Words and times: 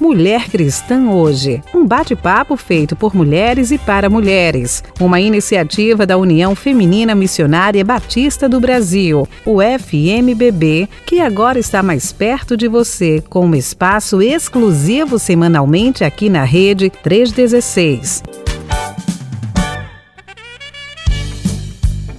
Mulher 0.00 0.48
Cristã 0.48 1.10
Hoje, 1.10 1.62
um 1.74 1.86
bate-papo 1.86 2.56
feito 2.56 2.96
por 2.96 3.14
mulheres 3.14 3.70
e 3.70 3.76
para 3.76 4.08
mulheres, 4.08 4.82
uma 4.98 5.20
iniciativa 5.20 6.06
da 6.06 6.16
União 6.16 6.54
Feminina 6.54 7.14
Missionária 7.14 7.84
Batista 7.84 8.48
do 8.48 8.58
Brasil, 8.58 9.28
o 9.44 9.58
FMBB, 9.60 10.88
que 11.04 11.20
agora 11.20 11.58
está 11.58 11.82
mais 11.82 12.12
perto 12.12 12.56
de 12.56 12.66
você, 12.66 13.22
com 13.28 13.44
um 13.44 13.54
espaço 13.54 14.22
exclusivo 14.22 15.18
semanalmente 15.18 16.02
aqui 16.02 16.30
na 16.30 16.44
Rede 16.44 16.88
316. 16.88 18.22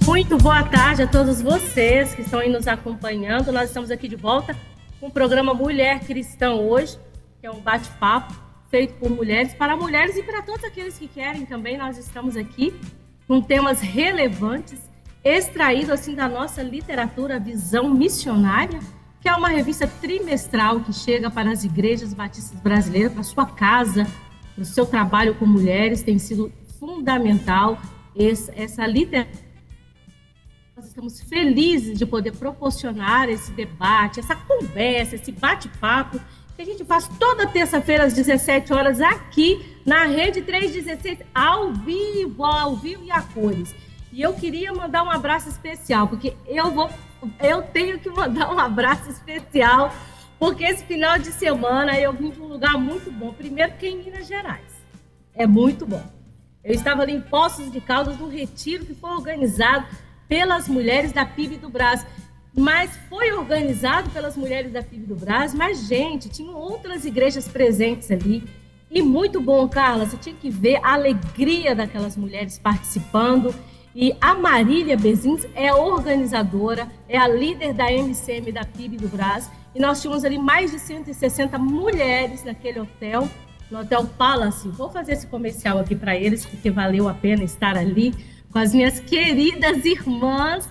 Muito 0.06 0.38
boa 0.38 0.62
tarde 0.62 1.02
a 1.02 1.06
todos 1.08 1.42
vocês 1.42 2.14
que 2.14 2.22
estão 2.22 2.38
aí 2.38 2.48
nos 2.48 2.68
acompanhando. 2.68 3.50
Nós 3.50 3.70
estamos 3.70 3.90
aqui 3.90 4.06
de 4.06 4.14
volta 4.14 4.54
com 5.00 5.08
o 5.08 5.10
programa 5.10 5.52
Mulher 5.52 5.98
Cristã 5.98 6.52
hoje 6.52 6.96
que 7.42 7.46
é 7.48 7.50
um 7.50 7.58
bate-papo 7.58 8.32
feito 8.70 8.94
por 9.00 9.10
mulheres, 9.10 9.52
para 9.52 9.76
mulheres 9.76 10.16
e 10.16 10.22
para 10.22 10.42
todos 10.42 10.62
aqueles 10.62 10.96
que 10.96 11.08
querem 11.08 11.44
também. 11.44 11.76
Nós 11.76 11.98
estamos 11.98 12.36
aqui 12.36 12.72
com 13.26 13.42
temas 13.42 13.80
relevantes, 13.80 14.78
extraídos 15.24 15.90
assim 15.90 16.14
da 16.14 16.28
nossa 16.28 16.62
literatura 16.62 17.40
Visão 17.40 17.92
Missionária, 17.92 18.78
que 19.20 19.28
é 19.28 19.34
uma 19.34 19.48
revista 19.48 19.88
trimestral 19.88 20.82
que 20.82 20.92
chega 20.92 21.32
para 21.32 21.50
as 21.50 21.64
igrejas 21.64 22.14
batistas 22.14 22.60
brasileiras, 22.60 23.12
para 23.12 23.24
sua 23.24 23.46
casa, 23.46 24.06
para 24.54 24.62
o 24.62 24.64
seu 24.64 24.86
trabalho 24.86 25.34
com 25.34 25.44
mulheres, 25.44 26.00
tem 26.00 26.20
sido 26.20 26.52
fundamental 26.78 27.76
essa, 28.16 28.86
literatura. 28.86 29.52
Nós 30.76 30.86
estamos 30.86 31.20
felizes 31.20 31.98
de 31.98 32.06
poder 32.06 32.36
proporcionar 32.36 33.28
esse 33.28 33.50
debate, 33.50 34.20
essa 34.20 34.36
conversa, 34.36 35.16
esse 35.16 35.32
bate-papo 35.32 36.20
que 36.64 36.70
a 36.70 36.72
gente 36.72 36.84
faz 36.84 37.08
toda 37.18 37.46
terça-feira 37.46 38.04
às 38.04 38.12
17 38.12 38.72
horas 38.72 39.00
aqui 39.00 39.80
na 39.84 40.04
Rede 40.04 40.42
316, 40.42 41.18
ao 41.34 41.72
vivo, 41.72 42.44
ao 42.44 42.76
vivo 42.76 43.04
e 43.04 43.10
a 43.10 43.20
cores. 43.20 43.74
E 44.12 44.22
eu 44.22 44.32
queria 44.34 44.72
mandar 44.72 45.02
um 45.02 45.10
abraço 45.10 45.48
especial, 45.48 46.06
porque 46.06 46.34
eu 46.46 46.70
vou 46.70 46.88
eu 47.40 47.62
tenho 47.62 47.98
que 47.98 48.08
mandar 48.10 48.52
um 48.52 48.58
abraço 48.58 49.08
especial, 49.08 49.92
porque 50.38 50.64
esse 50.64 50.84
final 50.84 51.18
de 51.18 51.32
semana 51.32 51.98
eu 51.98 52.12
vim 52.12 52.30
de 52.30 52.40
um 52.40 52.46
lugar 52.46 52.76
muito 52.78 53.10
bom. 53.10 53.32
Primeiro 53.32 53.72
que 53.74 53.86
é 53.86 53.90
em 53.90 53.96
Minas 53.96 54.26
Gerais. 54.26 54.66
É 55.34 55.46
muito 55.46 55.86
bom. 55.86 56.02
Eu 56.62 56.74
estava 56.74 57.02
ali 57.02 57.12
em 57.12 57.20
Poços 57.20 57.72
de 57.72 57.80
Caldas, 57.80 58.18
num 58.18 58.28
retiro 58.28 58.84
que 58.84 58.94
foi 58.94 59.10
organizado 59.10 59.86
pelas 60.28 60.68
mulheres 60.68 61.12
da 61.12 61.24
PIB 61.24 61.58
do 61.58 61.68
Brasil 61.68 62.06
mas 62.54 62.90
foi 63.08 63.32
organizado 63.32 64.10
pelas 64.10 64.36
mulheres 64.36 64.72
da 64.72 64.82
FIB 64.82 65.06
do 65.06 65.14
Brasil, 65.14 65.58
mas, 65.58 65.86
gente, 65.86 66.28
tinham 66.28 66.54
outras 66.54 67.04
igrejas 67.04 67.48
presentes 67.48 68.10
ali. 68.10 68.44
E 68.90 69.00
muito 69.00 69.40
bom, 69.40 69.66
Carla, 69.68 70.04
você 70.04 70.18
tinha 70.18 70.34
que 70.34 70.50
ver 70.50 70.78
a 70.82 70.92
alegria 70.92 71.74
daquelas 71.74 72.14
mulheres 72.14 72.58
participando. 72.58 73.54
E 73.94 74.14
a 74.20 74.34
Marília 74.34 74.96
Bezins 74.96 75.46
é 75.54 75.72
organizadora, 75.72 76.86
é 77.08 77.16
a 77.16 77.26
líder 77.26 77.72
da 77.72 77.90
MCM 77.90 78.52
da 78.52 78.64
PIB 78.64 78.98
do 78.98 79.08
Brasil. 79.08 79.50
E 79.74 79.80
nós 79.80 80.02
tínhamos 80.02 80.24
ali 80.24 80.38
mais 80.38 80.70
de 80.70 80.78
160 80.78 81.58
mulheres 81.58 82.44
naquele 82.44 82.80
hotel, 82.80 83.28
no 83.70 83.80
Hotel 83.80 84.06
Palace. 84.18 84.68
Vou 84.68 84.90
fazer 84.90 85.12
esse 85.12 85.26
comercial 85.26 85.78
aqui 85.78 85.96
para 85.96 86.14
eles, 86.14 86.44
porque 86.44 86.70
valeu 86.70 87.08
a 87.08 87.14
pena 87.14 87.42
estar 87.42 87.78
ali 87.78 88.14
com 88.52 88.58
as 88.58 88.74
minhas 88.74 89.00
queridas 89.00 89.86
irmãs 89.86 90.68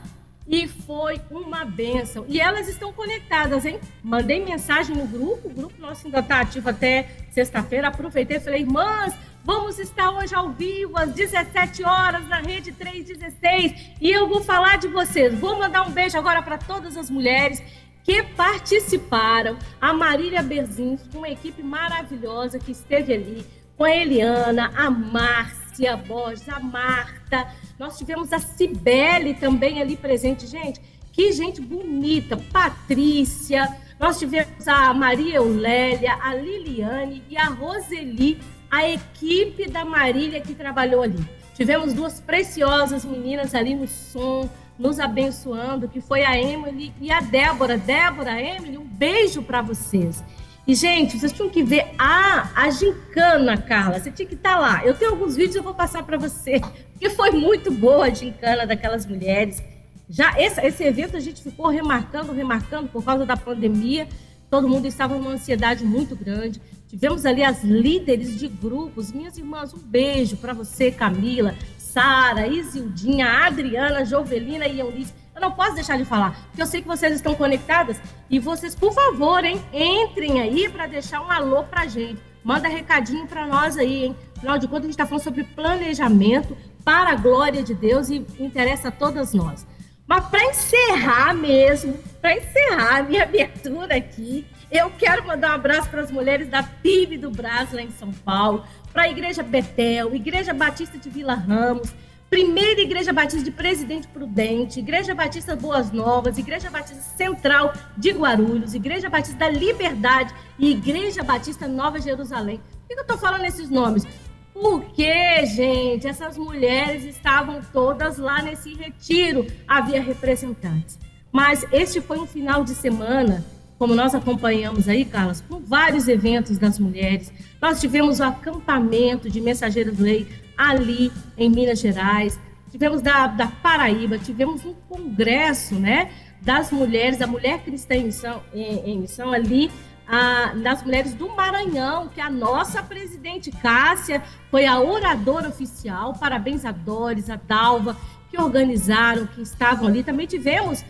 e 0.51 0.67
foi 0.67 1.21
uma 1.31 1.63
benção. 1.63 2.25
E 2.27 2.41
elas 2.41 2.67
estão 2.67 2.91
conectadas, 2.91 3.65
hein? 3.65 3.79
Mandei 4.03 4.43
mensagem 4.43 4.93
no 4.93 5.07
grupo, 5.07 5.47
o 5.47 5.53
grupo 5.53 5.73
nosso 5.79 6.05
ainda 6.05 6.19
está 6.19 6.41
ativo 6.41 6.69
até 6.69 7.07
sexta-feira. 7.31 7.87
Aproveitei 7.87 8.35
e 8.35 8.39
falei, 8.41 8.61
irmãs, 8.61 9.15
vamos 9.45 9.79
estar 9.79 10.11
hoje 10.11 10.35
ao 10.35 10.49
vivo 10.49 10.97
às 10.97 11.13
17 11.13 11.85
horas 11.85 12.27
na 12.27 12.41
Rede 12.41 12.73
316 12.73 13.93
e 14.01 14.11
eu 14.11 14.27
vou 14.27 14.43
falar 14.43 14.77
de 14.77 14.89
vocês. 14.89 15.33
Vou 15.39 15.57
mandar 15.57 15.87
um 15.87 15.91
beijo 15.91 16.17
agora 16.17 16.41
para 16.41 16.57
todas 16.57 16.97
as 16.97 17.09
mulheres 17.09 17.63
que 18.03 18.21
participaram. 18.21 19.57
A 19.79 19.93
Marília 19.93 20.43
Berzins, 20.43 21.01
uma 21.15 21.29
equipe 21.29 21.63
maravilhosa 21.63 22.59
que 22.59 22.73
esteve 22.73 23.13
ali, 23.13 23.45
com 23.77 23.85
a 23.85 23.95
Eliana, 23.95 24.69
a 24.75 24.91
Márcia 24.91 25.60
Borges, 26.07 26.47
a 26.49 26.59
Marta 26.59 27.47
nós 27.81 27.97
tivemos 27.97 28.31
a 28.31 28.37
Cibele 28.37 29.33
também 29.33 29.81
ali 29.81 29.97
presente. 29.97 30.45
Gente, 30.45 30.79
que 31.11 31.31
gente 31.31 31.59
bonita. 31.59 32.37
Patrícia. 32.37 33.75
Nós 33.99 34.19
tivemos 34.19 34.67
a 34.67 34.93
Maria 34.93 35.37
Eulélia, 35.37 36.15
a 36.21 36.35
Liliane 36.35 37.23
e 37.27 37.35
a 37.35 37.45
Roseli, 37.45 38.39
a 38.69 38.87
equipe 38.87 39.67
da 39.67 39.83
Marília 39.83 40.41
que 40.41 40.53
trabalhou 40.53 41.01
ali. 41.01 41.27
Tivemos 41.55 41.91
duas 41.91 42.19
preciosas 42.19 43.03
meninas 43.03 43.55
ali 43.55 43.73
no 43.73 43.87
som, 43.87 44.47
nos 44.77 44.99
abençoando, 44.99 45.89
que 45.89 45.99
foi 45.99 46.23
a 46.23 46.39
Emily 46.39 46.93
e 47.01 47.11
a 47.11 47.19
Débora. 47.19 47.79
Débora, 47.79 48.39
Emily, 48.39 48.77
um 48.77 48.85
beijo 48.85 49.41
para 49.41 49.63
vocês. 49.63 50.23
E, 50.71 50.75
gente, 50.75 51.19
vocês 51.19 51.33
tinham 51.33 51.49
que 51.49 51.61
ver 51.63 51.85
a, 51.99 52.49
a 52.55 52.69
gincana, 52.69 53.57
Carla. 53.57 53.99
Você 53.99 54.09
tinha 54.09 54.25
que 54.25 54.35
estar 54.35 54.53
tá 54.53 54.57
lá. 54.57 54.85
Eu 54.85 54.93
tenho 54.93 55.11
alguns 55.11 55.35
vídeos, 55.35 55.57
eu 55.57 55.63
vou 55.63 55.73
passar 55.73 56.01
para 56.01 56.17
você. 56.17 56.61
Porque 56.95 57.09
foi 57.09 57.31
muito 57.31 57.69
boa 57.69 58.05
a 58.05 58.09
gincana 58.09 58.65
daquelas 58.65 59.05
mulheres. 59.05 59.61
Já 60.09 60.33
esse, 60.39 60.61
esse 60.61 60.81
evento 60.81 61.17
a 61.17 61.19
gente 61.19 61.43
ficou 61.43 61.67
remarcando, 61.67 62.31
remarcando 62.31 62.87
por 62.87 63.03
causa 63.03 63.25
da 63.25 63.35
pandemia. 63.35 64.07
Todo 64.49 64.69
mundo 64.69 64.87
estava 64.87 65.13
numa 65.13 65.31
ansiedade 65.31 65.83
muito 65.83 66.15
grande. 66.15 66.61
Tivemos 66.87 67.25
ali 67.25 67.43
as 67.43 67.65
líderes 67.65 68.39
de 68.39 68.47
grupos. 68.47 69.11
Minhas 69.11 69.37
irmãs, 69.37 69.73
um 69.73 69.77
beijo 69.77 70.37
para 70.37 70.53
você, 70.53 70.89
Camila, 70.89 71.53
Sara, 71.77 72.47
Isildinha, 72.47 73.27
Adriana, 73.45 74.05
Jovelina 74.05 74.65
e 74.67 74.79
Eunice. 74.79 75.13
Eu 75.41 75.49
não 75.49 75.55
posso 75.55 75.73
deixar 75.73 75.97
de 75.97 76.05
falar, 76.05 76.39
porque 76.49 76.61
eu 76.61 76.67
sei 76.67 76.83
que 76.83 76.87
vocês 76.87 77.15
estão 77.15 77.33
conectadas 77.33 77.99
e 78.29 78.37
vocês, 78.37 78.75
por 78.75 78.93
favor, 78.93 79.43
hein, 79.43 79.59
entrem 79.73 80.39
aí 80.39 80.69
para 80.69 80.85
deixar 80.85 81.19
um 81.19 81.31
alô 81.31 81.63
para 81.63 81.87
gente. 81.87 82.21
Manda 82.43 82.67
recadinho 82.67 83.25
para 83.25 83.47
nós 83.47 83.75
aí, 83.75 84.05
hein? 84.05 84.15
Afinal 84.37 84.59
de 84.59 84.67
contas, 84.67 84.83
a 84.83 84.87
gente 84.87 84.91
está 84.91 85.07
falando 85.07 85.23
sobre 85.23 85.43
planejamento 85.43 86.55
para 86.85 87.13
a 87.13 87.15
glória 87.15 87.63
de 87.63 87.73
Deus 87.73 88.09
e 88.09 88.23
interessa 88.39 88.89
a 88.89 88.91
todas 88.91 89.33
nós. 89.33 89.65
Mas 90.05 90.25
para 90.25 90.43
encerrar 90.45 91.33
mesmo, 91.33 91.97
para 92.21 92.37
encerrar 92.37 92.97
a 92.99 93.03
minha 93.03 93.23
abertura 93.23 93.95
aqui, 93.95 94.45
eu 94.71 94.91
quero 94.91 95.25
mandar 95.25 95.53
um 95.53 95.55
abraço 95.55 95.89
para 95.89 96.01
as 96.01 96.11
mulheres 96.11 96.49
da 96.49 96.61
PIB 96.61 97.17
do 97.17 97.31
Brasil 97.31 97.77
lá 97.77 97.81
em 97.81 97.89
São 97.89 98.11
Paulo, 98.11 98.63
para 98.93 99.03
a 99.03 99.09
Igreja 99.09 99.41
Betel, 99.41 100.13
Igreja 100.13 100.53
Batista 100.53 100.99
de 100.99 101.09
Vila 101.09 101.33
Ramos, 101.33 101.91
Primeira 102.31 102.79
Igreja 102.79 103.11
Batista 103.11 103.43
de 103.43 103.51
Presidente 103.51 104.07
Prudente, 104.07 104.79
Igreja 104.79 105.13
Batista 105.13 105.53
Boas 105.53 105.91
Novas, 105.91 106.37
Igreja 106.37 106.69
Batista 106.69 107.01
Central 107.17 107.73
de 107.97 108.11
Guarulhos, 108.11 108.73
Igreja 108.73 109.09
Batista 109.09 109.37
da 109.37 109.49
Liberdade 109.49 110.33
e 110.57 110.71
Igreja 110.71 111.23
Batista 111.23 111.67
Nova 111.67 111.99
Jerusalém. 111.99 112.61
Por 112.87 112.87
que 112.87 112.93
eu 112.93 113.01
estou 113.01 113.17
falando 113.17 113.43
esses 113.43 113.69
nomes? 113.69 114.07
Porque, 114.53 115.45
gente, 115.45 116.07
essas 116.07 116.37
mulheres 116.37 117.03
estavam 117.03 117.59
todas 117.73 118.17
lá 118.17 118.41
nesse 118.41 118.73
retiro, 118.75 119.45
havia 119.67 120.01
representantes. 120.01 120.97
Mas 121.33 121.65
este 121.69 121.99
foi 121.99 122.17
um 122.17 122.25
final 122.25 122.63
de 122.63 122.75
semana, 122.75 123.43
como 123.77 123.93
nós 123.93 124.15
acompanhamos 124.15 124.87
aí, 124.87 125.03
Carlos, 125.03 125.41
com 125.41 125.59
vários 125.59 126.07
eventos 126.07 126.57
das 126.57 126.79
mulheres. 126.79 127.29
Nós 127.61 127.81
tivemos 127.81 128.21
o 128.21 128.23
acampamento 128.23 129.29
de 129.29 129.41
Mensageiros 129.41 129.99
Lei 129.99 130.29
ali 130.69 131.11
em 131.37 131.49
Minas 131.49 131.79
Gerais, 131.79 132.39
tivemos 132.69 133.01
da, 133.01 133.27
da 133.27 133.47
Paraíba, 133.47 134.17
tivemos 134.19 134.63
um 134.63 134.73
congresso, 134.87 135.75
né, 135.75 136.11
das 136.41 136.71
mulheres, 136.71 137.17
da 137.17 137.27
mulher 137.27 137.59
cristã 137.63 137.95
em 137.95 138.05
missão, 138.05 138.41
em, 138.53 138.91
em 138.91 138.99
missão 138.99 139.31
ali, 139.33 139.71
a, 140.07 140.53
das 140.55 140.83
mulheres 140.83 141.13
do 141.13 141.29
Maranhão, 141.29 142.09
que 142.09 142.21
a 142.21 142.29
nossa 142.29 142.83
presidente 142.83 143.51
Cássia 143.51 144.21
foi 144.49 144.65
a 144.65 144.79
oradora 144.79 145.49
oficial, 145.49 146.13
parabéns 146.13 146.63
a 146.65 146.71
Doris, 146.71 147.29
a 147.29 147.35
Dalva, 147.35 147.97
que 148.29 148.39
organizaram, 148.39 149.25
que 149.27 149.41
estavam 149.41 149.87
ali. 149.87 150.03
Também 150.03 150.25
tivemos 150.25 150.83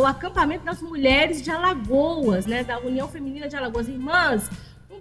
o 0.00 0.06
acampamento 0.06 0.64
das 0.64 0.82
mulheres 0.82 1.40
de 1.40 1.50
Alagoas, 1.50 2.46
né, 2.46 2.64
da 2.64 2.78
União 2.78 3.06
Feminina 3.08 3.48
de 3.48 3.56
Alagoas. 3.56 3.88
Irmãs, 3.88 4.50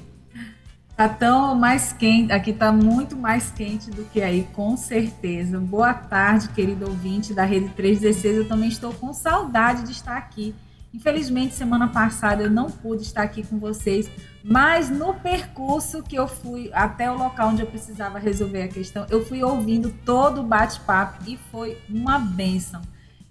Tá 0.97 1.07
tão 1.07 1.55
mais 1.55 1.93
quente, 1.93 2.33
aqui 2.33 2.51
tá 2.51 2.69
muito 2.69 3.15
mais 3.15 3.49
quente 3.49 3.89
do 3.89 4.03
que 4.03 4.21
aí, 4.21 4.45
com 4.51 4.75
certeza. 4.75 5.57
Boa 5.57 5.93
tarde, 5.93 6.49
querido 6.49 6.89
ouvinte 6.89 7.33
da 7.33 7.45
Rede 7.45 7.69
316. 7.69 8.39
Eu 8.39 8.47
também 8.49 8.67
estou 8.67 8.91
com 8.91 9.13
saudade 9.13 9.83
de 9.83 9.93
estar 9.93 10.17
aqui. 10.17 10.53
Infelizmente, 10.93 11.55
semana 11.55 11.87
passada 11.87 12.43
eu 12.43 12.49
não 12.49 12.69
pude 12.69 13.03
estar 13.03 13.23
aqui 13.23 13.43
com 13.43 13.57
vocês, 13.57 14.09
mas 14.43 14.89
no 14.89 15.13
percurso 15.13 16.03
que 16.03 16.15
eu 16.15 16.27
fui 16.27 16.69
até 16.73 17.09
o 17.09 17.17
local 17.17 17.49
onde 17.49 17.61
eu 17.61 17.67
precisava 17.67 18.19
resolver 18.19 18.63
a 18.63 18.67
questão, 18.67 19.05
eu 19.09 19.25
fui 19.25 19.41
ouvindo 19.41 19.89
todo 20.05 20.41
o 20.41 20.43
bate-papo 20.43 21.23
e 21.29 21.37
foi 21.49 21.77
uma 21.89 22.19
benção. 22.19 22.81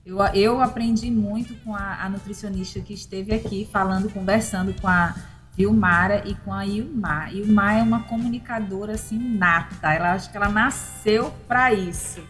Eu, 0.05 0.19
eu 0.35 0.61
aprendi 0.61 1.11
muito 1.11 1.55
com 1.63 1.75
a, 1.75 2.03
a 2.03 2.09
nutricionista 2.09 2.81
que 2.81 2.95
esteve 2.95 3.35
aqui 3.35 3.69
falando, 3.71 4.11
conversando 4.11 4.75
com 4.81 4.89
a 4.89 5.15
Vilmara 5.55 6.23
e 6.27 6.35
com 6.37 6.53
a 6.53 6.67
Ilmar. 6.67 7.35
Ilmar 7.35 7.79
é 7.79 7.83
uma 7.83 8.05
comunicadora 8.05 8.95
assim 8.95 9.19
nata. 9.19 9.93
Ela 9.93 10.15
acho 10.15 10.31
que 10.31 10.37
ela 10.37 10.49
nasceu 10.49 11.33
para 11.47 11.75
isso. 11.75 12.23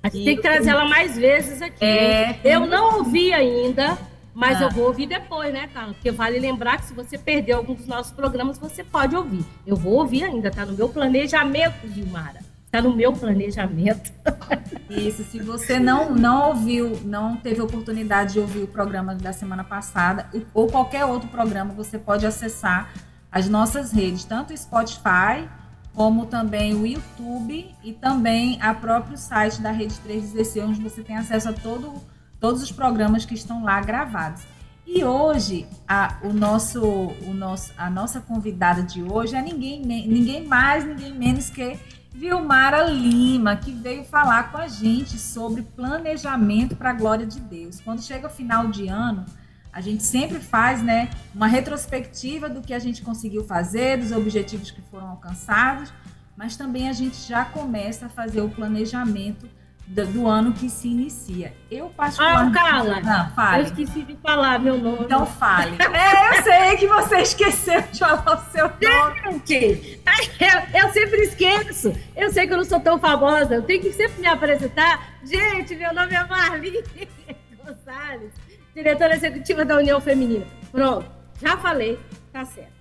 A 0.00 0.08
gente 0.08 0.24
tem 0.24 0.36
que 0.36 0.42
trazer 0.42 0.70
ela 0.70 0.88
mais 0.88 1.16
vezes 1.16 1.60
aqui. 1.60 1.84
É, 1.84 2.38
eu 2.44 2.66
não 2.66 2.98
ouvi 2.98 3.32
ainda, 3.32 3.98
mas 4.38 4.62
ah. 4.62 4.66
eu 4.66 4.70
vou 4.70 4.86
ouvir 4.86 5.08
depois, 5.08 5.52
né, 5.52 5.66
Carla? 5.66 5.94
Porque 5.94 6.12
vale 6.12 6.38
lembrar 6.38 6.78
que 6.78 6.84
se 6.84 6.94
você 6.94 7.18
perdeu 7.18 7.56
algum 7.56 7.74
dos 7.74 7.88
nossos 7.88 8.12
programas, 8.12 8.56
você 8.56 8.84
pode 8.84 9.16
ouvir. 9.16 9.44
Eu 9.66 9.74
vou 9.74 9.94
ouvir 9.94 10.22
ainda, 10.22 10.48
tá 10.48 10.64
no 10.64 10.74
meu 10.74 10.88
planejamento, 10.88 11.88
Vilmara. 11.88 12.38
Está 12.64 12.80
no 12.80 12.94
meu 12.94 13.12
planejamento. 13.12 14.12
Isso, 14.88 15.24
se 15.24 15.40
você 15.40 15.80
não, 15.80 16.14
não 16.14 16.50
ouviu, 16.50 17.00
não 17.04 17.36
teve 17.36 17.60
oportunidade 17.60 18.34
de 18.34 18.38
ouvir 18.38 18.62
o 18.62 18.68
programa 18.68 19.12
da 19.12 19.32
semana 19.32 19.64
passada, 19.64 20.30
ou 20.54 20.68
qualquer 20.68 21.04
outro 21.04 21.28
programa, 21.30 21.74
você 21.74 21.98
pode 21.98 22.24
acessar 22.24 22.92
as 23.32 23.48
nossas 23.48 23.90
redes, 23.90 24.24
tanto 24.24 24.54
o 24.54 24.56
Spotify, 24.56 25.48
como 25.92 26.26
também 26.26 26.74
o 26.74 26.86
YouTube 26.86 27.74
e 27.82 27.92
também 27.92 28.56
a 28.62 28.72
próprio 28.72 29.18
site 29.18 29.60
da 29.60 29.72
Rede 29.72 29.98
316, 29.98 30.64
onde 30.64 30.80
você 30.80 31.02
tem 31.02 31.16
acesso 31.16 31.48
a 31.48 31.52
todo, 31.52 32.00
todos 32.40 32.62
os 32.62 32.72
programas 32.72 33.24
que 33.24 33.34
estão 33.34 33.64
lá 33.64 33.80
gravados. 33.80 34.42
E 34.86 35.04
hoje, 35.04 35.66
a, 35.86 36.16
o 36.22 36.32
nosso, 36.32 36.82
o 36.82 37.34
nosso, 37.34 37.72
a 37.76 37.90
nossa 37.90 38.20
convidada 38.20 38.82
de 38.82 39.02
hoje 39.02 39.36
é 39.36 39.42
ninguém, 39.42 39.82
ninguém 39.82 40.46
mais, 40.46 40.84
ninguém 40.84 41.12
menos 41.12 41.50
que 41.50 41.78
Vilmara 42.14 42.84
Lima, 42.84 43.54
que 43.54 43.70
veio 43.70 44.02
falar 44.02 44.50
com 44.50 44.56
a 44.56 44.66
gente 44.66 45.18
sobre 45.18 45.62
planejamento 45.62 46.74
para 46.74 46.90
a 46.90 46.92
glória 46.94 47.26
de 47.26 47.38
Deus. 47.38 47.80
Quando 47.80 48.02
chega 48.02 48.26
o 48.26 48.30
final 48.30 48.68
de 48.68 48.88
ano, 48.88 49.26
a 49.70 49.80
gente 49.80 50.02
sempre 50.02 50.40
faz 50.40 50.82
né, 50.82 51.10
uma 51.34 51.46
retrospectiva 51.46 52.48
do 52.48 52.62
que 52.62 52.72
a 52.72 52.78
gente 52.78 53.02
conseguiu 53.02 53.44
fazer, 53.44 53.98
dos 53.98 54.10
objetivos 54.10 54.70
que 54.70 54.80
foram 54.90 55.10
alcançados, 55.10 55.92
mas 56.36 56.56
também 56.56 56.88
a 56.88 56.92
gente 56.92 57.16
já 57.28 57.44
começa 57.44 58.06
a 58.06 58.08
fazer 58.08 58.40
o 58.40 58.48
planejamento 58.48 59.48
do, 59.88 60.06
do 60.06 60.26
ano 60.26 60.52
que 60.52 60.68
se 60.68 60.88
inicia. 60.88 61.54
Eu 61.70 61.88
particularmente... 61.90 62.58
Ah, 62.58 62.62
Carla, 62.62 63.00
não, 63.00 63.30
fale. 63.30 63.62
eu 63.62 63.66
esqueci 63.66 64.02
de 64.02 64.16
falar 64.16 64.58
meu 64.58 64.76
nome. 64.76 64.98
Então 65.04 65.24
fale. 65.24 65.76
é, 65.80 66.38
eu 66.38 66.42
sei 66.42 66.76
que 66.76 66.86
você 66.86 67.16
esqueceu 67.18 67.82
de 67.82 67.98
falar 67.98 68.36
o 68.36 68.52
seu 68.52 68.68
nome. 68.68 69.42
Gente, 69.46 70.00
eu, 70.38 70.80
eu 70.82 70.92
sempre 70.92 71.22
esqueço. 71.22 71.94
Eu 72.14 72.30
sei 72.30 72.46
que 72.46 72.52
eu 72.52 72.58
não 72.58 72.64
sou 72.64 72.80
tão 72.80 72.98
famosa, 72.98 73.54
eu 73.54 73.62
tenho 73.62 73.80
que 73.80 73.92
sempre 73.92 74.20
me 74.20 74.26
apresentar. 74.26 75.14
Gente, 75.24 75.74
meu 75.74 75.94
nome 75.94 76.14
é 76.14 76.24
Marli 76.24 76.84
Gonçalves, 77.56 78.32
diretora 78.74 79.14
executiva 79.14 79.64
da 79.64 79.76
União 79.76 80.00
Feminina. 80.00 80.46
Pronto, 80.70 81.10
já 81.40 81.56
falei, 81.56 81.98
tá 82.32 82.44
certo. 82.44 82.78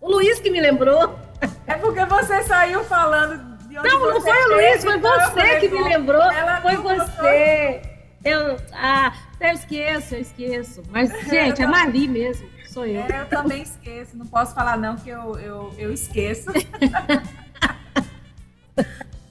O 0.00 0.10
Luiz 0.10 0.38
que 0.40 0.50
me 0.50 0.60
lembrou. 0.60 1.18
É 1.66 1.74
porque 1.74 2.04
você 2.04 2.42
saiu 2.44 2.84
falando 2.84 3.51
não, 3.72 4.10
não 4.14 4.20
foi 4.20 4.44
o 4.44 4.48
Luiz, 4.54 4.84
foi 4.84 4.98
você 4.98 5.60
que 5.60 5.68
me 5.68 5.82
lembrou. 5.82 6.22
Foi 6.62 6.76
você. 6.76 7.82
Eu, 8.24 8.56
ah, 8.72 9.12
eu 9.40 9.50
esqueço, 9.50 10.14
eu 10.14 10.20
esqueço. 10.20 10.82
Mas, 10.90 11.10
gente, 11.28 11.62
é 11.62 11.66
Marli 11.66 12.06
mesmo. 12.06 12.48
Sou 12.68 12.86
eu. 12.86 13.02
É, 13.02 13.22
eu 13.22 13.26
também 13.26 13.62
esqueço. 13.62 14.16
Não 14.16 14.26
posso 14.26 14.54
falar, 14.54 14.76
não, 14.78 14.96
que 14.96 15.10
eu, 15.10 15.38
eu, 15.38 15.74
eu 15.76 15.92
esqueço. 15.92 16.50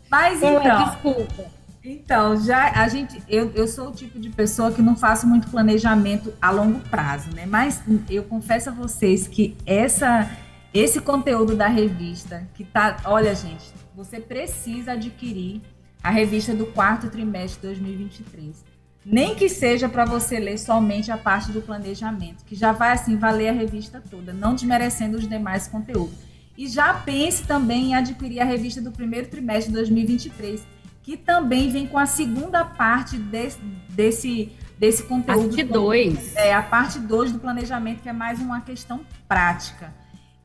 Mas 0.09 0.43
então. 0.43 0.85
Desculpa. 0.85 1.45
Então, 1.83 2.39
já 2.39 2.71
a 2.73 2.87
gente, 2.87 3.23
eu, 3.27 3.51
eu 3.55 3.67
sou 3.67 3.87
o 3.87 3.91
tipo 3.91 4.19
de 4.19 4.29
pessoa 4.29 4.71
que 4.71 4.83
não 4.83 4.95
faço 4.95 5.25
muito 5.25 5.49
planejamento 5.49 6.31
a 6.39 6.51
longo 6.51 6.79
prazo, 6.89 7.33
né? 7.33 7.47
Mas 7.47 7.81
eu 8.07 8.23
confesso 8.23 8.69
a 8.69 8.71
vocês 8.71 9.27
que 9.27 9.57
essa, 9.65 10.29
esse 10.71 11.01
conteúdo 11.01 11.55
da 11.55 11.67
revista, 11.67 12.47
que 12.53 12.63
tá, 12.63 12.97
olha, 13.05 13.33
gente, 13.33 13.73
você 13.95 14.19
precisa 14.19 14.93
adquirir 14.93 15.61
a 16.03 16.09
revista 16.09 16.53
do 16.53 16.65
quarto 16.65 17.09
trimestre 17.09 17.61
de 17.61 17.67
2023. 17.67 18.63
Nem 19.03 19.33
que 19.35 19.49
seja 19.49 19.89
para 19.89 20.05
você 20.05 20.39
ler 20.39 20.59
somente 20.59 21.11
a 21.11 21.17
parte 21.17 21.51
do 21.51 21.61
planejamento, 21.61 22.45
que 22.45 22.55
já 22.55 22.71
vai 22.71 22.91
assim 22.91 23.17
valer 23.17 23.49
a 23.49 23.53
revista 23.53 24.01
toda, 24.09 24.31
não 24.31 24.53
desmerecendo 24.53 25.17
os 25.17 25.27
demais 25.27 25.67
conteúdos. 25.67 26.15
E 26.57 26.67
já 26.67 26.93
pense 26.93 27.43
também 27.43 27.85
em 27.85 27.95
adquirir 27.95 28.39
a 28.39 28.45
revista 28.45 28.79
do 28.79 28.91
primeiro 28.91 29.27
trimestre 29.27 29.71
de 29.71 29.77
2023, 29.77 30.61
que 31.01 31.17
também 31.17 31.71
vem 31.71 31.87
com 31.87 31.97
a 31.97 32.05
segunda 32.05 32.63
parte 32.63 33.17
desse, 33.17 33.59
desse, 33.89 34.51
desse 34.77 35.03
conteúdo. 35.03 35.47
Parte 35.47 35.63
2. 35.63 36.35
É, 36.35 36.53
a 36.53 36.61
parte 36.61 36.99
2 36.99 37.31
do 37.31 37.39
planejamento, 37.39 38.03
que 38.03 38.09
é 38.09 38.13
mais 38.13 38.39
uma 38.39 38.61
questão 38.61 39.01
prática. 39.27 39.91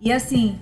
E 0.00 0.10
assim, 0.10 0.58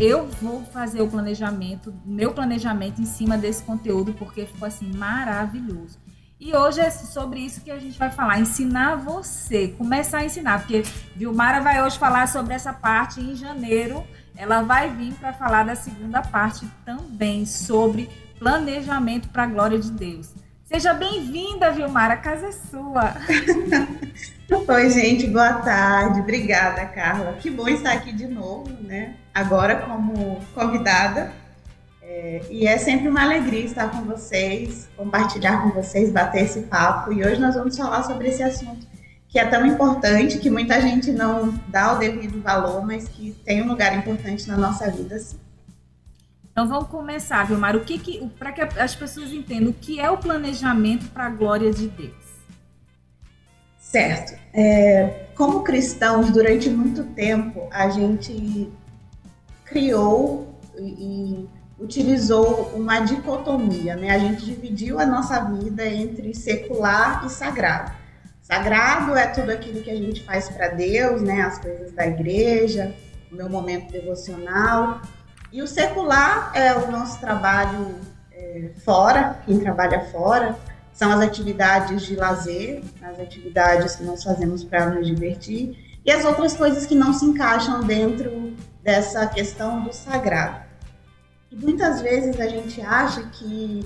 eu 0.00 0.26
vou 0.42 0.62
fazer 0.64 1.00
o 1.00 1.08
planejamento, 1.08 1.94
meu 2.04 2.32
planejamento 2.32 3.00
em 3.00 3.06
cima 3.06 3.38
desse 3.38 3.62
conteúdo, 3.62 4.12
porque 4.12 4.44
ficou 4.44 4.66
assim 4.66 4.92
maravilhoso. 4.94 5.98
E 6.38 6.54
hoje 6.54 6.80
é 6.80 6.90
sobre 6.90 7.40
isso 7.40 7.62
que 7.62 7.70
a 7.70 7.78
gente 7.78 7.98
vai 7.98 8.10
falar, 8.10 8.38
ensinar 8.38 8.96
você, 8.96 9.68
começar 9.68 10.18
a 10.18 10.24
ensinar, 10.24 10.58
porque 10.58 10.82
Vilmara 11.14 11.62
vai 11.62 11.82
hoje 11.82 11.98
falar 11.98 12.28
sobre 12.28 12.52
essa 12.52 12.74
parte 12.74 13.20
em 13.20 13.34
janeiro, 13.34 14.04
ela 14.36 14.60
vai 14.60 14.90
vir 14.94 15.14
para 15.14 15.32
falar 15.32 15.64
da 15.64 15.74
segunda 15.74 16.20
parte 16.20 16.68
também 16.84 17.46
sobre 17.46 18.10
planejamento 18.38 19.30
para 19.30 19.44
a 19.44 19.46
glória 19.46 19.78
de 19.78 19.90
Deus. 19.90 20.34
Seja 20.66 20.92
bem-vinda, 20.92 21.70
Vilmara, 21.70 22.14
a 22.14 22.16
casa 22.16 22.48
é 22.48 22.52
sua. 22.52 23.14
Oi, 24.74 24.90
gente, 24.90 25.28
boa 25.28 25.52
tarde. 25.60 26.18
Obrigada, 26.18 26.84
Carla. 26.86 27.34
Que 27.34 27.48
bom 27.48 27.68
estar 27.68 27.92
aqui 27.92 28.12
de 28.12 28.26
novo, 28.26 28.68
né? 28.82 29.14
Agora 29.32 29.76
como 29.76 30.40
convidada. 30.52 31.32
É, 32.02 32.40
e 32.50 32.66
é 32.66 32.76
sempre 32.78 33.08
uma 33.08 33.22
alegria 33.22 33.64
estar 33.64 33.92
com 33.92 34.02
vocês, 34.02 34.88
compartilhar 34.96 35.62
com 35.62 35.70
vocês, 35.70 36.10
bater 36.10 36.42
esse 36.42 36.62
papo. 36.62 37.12
E 37.12 37.24
hoje 37.24 37.40
nós 37.40 37.54
vamos 37.54 37.76
falar 37.76 38.02
sobre 38.02 38.28
esse 38.28 38.42
assunto 38.42 38.88
que 39.28 39.38
é 39.38 39.44
tão 39.46 39.64
importante, 39.64 40.38
que 40.38 40.50
muita 40.50 40.80
gente 40.80 41.12
não 41.12 41.54
dá 41.68 41.94
o 41.94 41.98
devido 41.98 42.42
valor, 42.42 42.84
mas 42.84 43.06
que 43.06 43.36
tem 43.44 43.62
um 43.62 43.68
lugar 43.68 43.96
importante 43.96 44.48
na 44.48 44.56
nossa 44.56 44.90
vida, 44.90 45.16
sim. 45.20 45.45
Então 46.56 46.66
vamos 46.66 46.88
começar, 46.88 47.44
Vilmar. 47.44 47.76
O 47.76 47.84
que, 47.84 47.98
que 47.98 48.30
para 48.38 48.50
que 48.50 48.62
as 48.62 48.94
pessoas 48.94 49.30
entendam 49.30 49.68
o 49.68 49.74
que 49.74 50.00
é 50.00 50.10
o 50.10 50.16
planejamento 50.16 51.06
para 51.10 51.26
a 51.26 51.28
glória 51.28 51.70
de 51.70 51.86
Deus? 51.86 52.14
Certo. 53.78 54.40
É, 54.54 55.26
como 55.34 55.62
cristãos, 55.62 56.30
durante 56.30 56.70
muito 56.70 57.04
tempo 57.12 57.68
a 57.70 57.90
gente 57.90 58.72
criou 59.66 60.58
e, 60.78 61.46
utilizou 61.78 62.72
uma 62.74 63.00
dicotomia, 63.00 63.94
né? 63.94 64.12
A 64.12 64.18
gente 64.18 64.46
dividiu 64.46 64.98
a 64.98 65.04
nossa 65.04 65.38
vida 65.40 65.86
entre 65.86 66.34
secular 66.34 67.26
e 67.26 67.28
sagrado. 67.28 67.92
Sagrado 68.40 69.14
é 69.14 69.26
tudo 69.26 69.50
aquilo 69.50 69.82
que 69.82 69.90
a 69.90 69.96
gente 69.96 70.24
faz 70.24 70.48
para 70.48 70.68
Deus, 70.68 71.20
né? 71.20 71.42
As 71.42 71.58
coisas 71.58 71.92
da 71.92 72.06
igreja, 72.06 72.94
o 73.30 73.34
meu 73.34 73.50
momento 73.50 73.92
devocional. 73.92 75.02
E 75.56 75.62
o 75.62 75.66
secular 75.66 76.52
é 76.54 76.74
o 76.74 76.90
nosso 76.90 77.18
trabalho 77.18 77.94
é, 78.30 78.72
fora, 78.84 79.38
quem 79.46 79.58
trabalha 79.58 80.00
fora, 80.12 80.54
são 80.92 81.10
as 81.10 81.22
atividades 81.22 82.02
de 82.02 82.14
lazer, 82.14 82.82
as 83.00 83.18
atividades 83.18 83.96
que 83.96 84.04
nós 84.04 84.22
fazemos 84.22 84.62
para 84.62 84.90
nos 84.90 85.06
divertir, 85.06 85.98
e 86.04 86.12
as 86.12 86.26
outras 86.26 86.54
coisas 86.54 86.84
que 86.84 86.94
não 86.94 87.14
se 87.14 87.24
encaixam 87.24 87.80
dentro 87.84 88.54
dessa 88.82 89.26
questão 89.28 89.82
do 89.82 89.94
sagrado. 89.94 90.60
E 91.50 91.56
muitas 91.56 92.02
vezes 92.02 92.38
a 92.38 92.48
gente 92.48 92.82
acha 92.82 93.22
que 93.22 93.82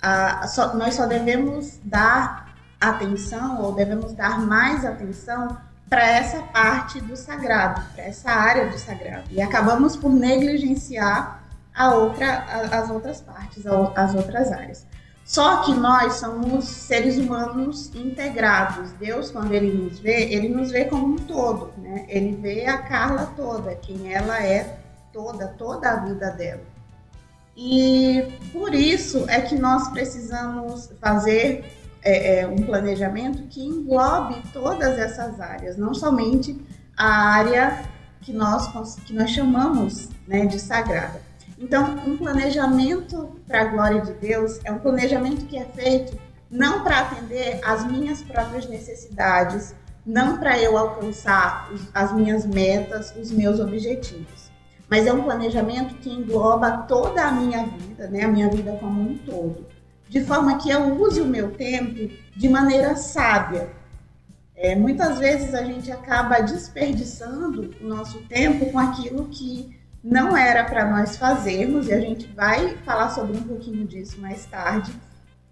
a, 0.00 0.46
só, 0.46 0.76
nós 0.76 0.94
só 0.94 1.06
devemos 1.06 1.80
dar 1.82 2.54
atenção 2.80 3.60
ou 3.62 3.72
devemos 3.72 4.12
dar 4.12 4.40
mais 4.40 4.84
atenção 4.84 5.58
para 5.90 6.08
essa 6.08 6.40
parte 6.44 7.00
do 7.00 7.16
sagrado, 7.16 7.82
para 7.96 8.04
essa 8.04 8.30
área 8.30 8.68
do 8.68 8.78
sagrado. 8.78 9.24
E 9.28 9.42
acabamos 9.42 9.96
por 9.96 10.12
negligenciar 10.12 11.42
a 11.74 11.94
outra, 11.94 12.44
as 12.70 12.88
outras 12.88 13.20
partes, 13.20 13.64
as 13.66 14.14
outras 14.14 14.52
áreas. 14.52 14.86
Só 15.24 15.62
que 15.62 15.74
nós 15.74 16.14
somos 16.14 16.64
seres 16.64 17.16
humanos 17.16 17.92
integrados. 17.94 18.92
Deus, 18.92 19.30
quando 19.30 19.52
ele 19.52 19.72
nos 19.72 19.98
vê, 19.98 20.32
ele 20.32 20.48
nos 20.48 20.70
vê 20.70 20.84
como 20.84 21.14
um 21.14 21.16
todo, 21.16 21.72
né? 21.78 22.04
Ele 22.08 22.36
vê 22.36 22.66
a 22.66 22.78
Carla 22.78 23.32
toda, 23.36 23.74
quem 23.74 24.12
ela 24.12 24.42
é 24.42 24.78
toda, 25.12 25.48
toda 25.48 25.90
a 25.90 25.96
vida 25.96 26.30
dela. 26.30 26.62
E 27.56 28.38
por 28.52 28.74
isso 28.74 29.24
é 29.28 29.40
que 29.40 29.56
nós 29.56 29.88
precisamos 29.88 30.90
fazer 31.00 31.79
é, 32.02 32.40
é, 32.40 32.46
um 32.46 32.56
planejamento 32.56 33.42
que 33.48 33.64
englobe 33.64 34.36
todas 34.52 34.98
essas 34.98 35.40
áreas, 35.40 35.76
não 35.76 35.94
somente 35.94 36.58
a 36.96 37.06
área 37.06 37.82
que 38.20 38.32
nós, 38.32 38.96
que 39.04 39.12
nós 39.12 39.30
chamamos 39.30 40.08
né, 40.26 40.46
de 40.46 40.58
sagrada. 40.58 41.20
Então, 41.58 41.98
um 42.06 42.16
planejamento 42.16 43.36
para 43.46 43.62
a 43.62 43.64
glória 43.64 44.00
de 44.00 44.12
Deus 44.14 44.60
é 44.64 44.72
um 44.72 44.78
planejamento 44.78 45.44
que 45.46 45.58
é 45.58 45.64
feito 45.64 46.18
não 46.50 46.82
para 46.82 47.00
atender 47.00 47.60
às 47.62 47.86
minhas 47.86 48.22
próprias 48.22 48.66
necessidades, 48.66 49.74
não 50.04 50.38
para 50.38 50.58
eu 50.58 50.76
alcançar 50.76 51.70
as 51.94 52.12
minhas 52.12 52.46
metas, 52.46 53.14
os 53.16 53.30
meus 53.30 53.60
objetivos, 53.60 54.50
mas 54.88 55.06
é 55.06 55.12
um 55.12 55.22
planejamento 55.22 55.94
que 55.96 56.10
engloba 56.10 56.78
toda 56.88 57.22
a 57.22 57.30
minha 57.30 57.64
vida, 57.64 58.08
né, 58.08 58.24
a 58.24 58.28
minha 58.28 58.48
vida 58.48 58.72
como 58.80 59.00
um 59.02 59.18
todo, 59.18 59.66
de 60.10 60.24
forma 60.24 60.58
que 60.58 60.68
eu 60.68 61.00
use 61.00 61.20
o 61.20 61.24
meu 61.24 61.52
tempo 61.52 62.12
de 62.36 62.48
maneira 62.48 62.96
sábia. 62.96 63.70
É, 64.56 64.74
muitas 64.74 65.20
vezes 65.20 65.54
a 65.54 65.62
gente 65.62 65.90
acaba 65.90 66.40
desperdiçando 66.40 67.70
o 67.80 67.86
nosso 67.86 68.18
tempo 68.22 68.66
com 68.72 68.78
aquilo 68.80 69.28
que 69.28 69.78
não 70.02 70.36
era 70.36 70.64
para 70.64 70.90
nós 70.90 71.16
fazermos, 71.16 71.86
e 71.86 71.92
a 71.92 72.00
gente 72.00 72.26
vai 72.26 72.76
falar 72.78 73.10
sobre 73.10 73.36
um 73.36 73.42
pouquinho 73.42 73.86
disso 73.86 74.20
mais 74.20 74.44
tarde, 74.46 74.92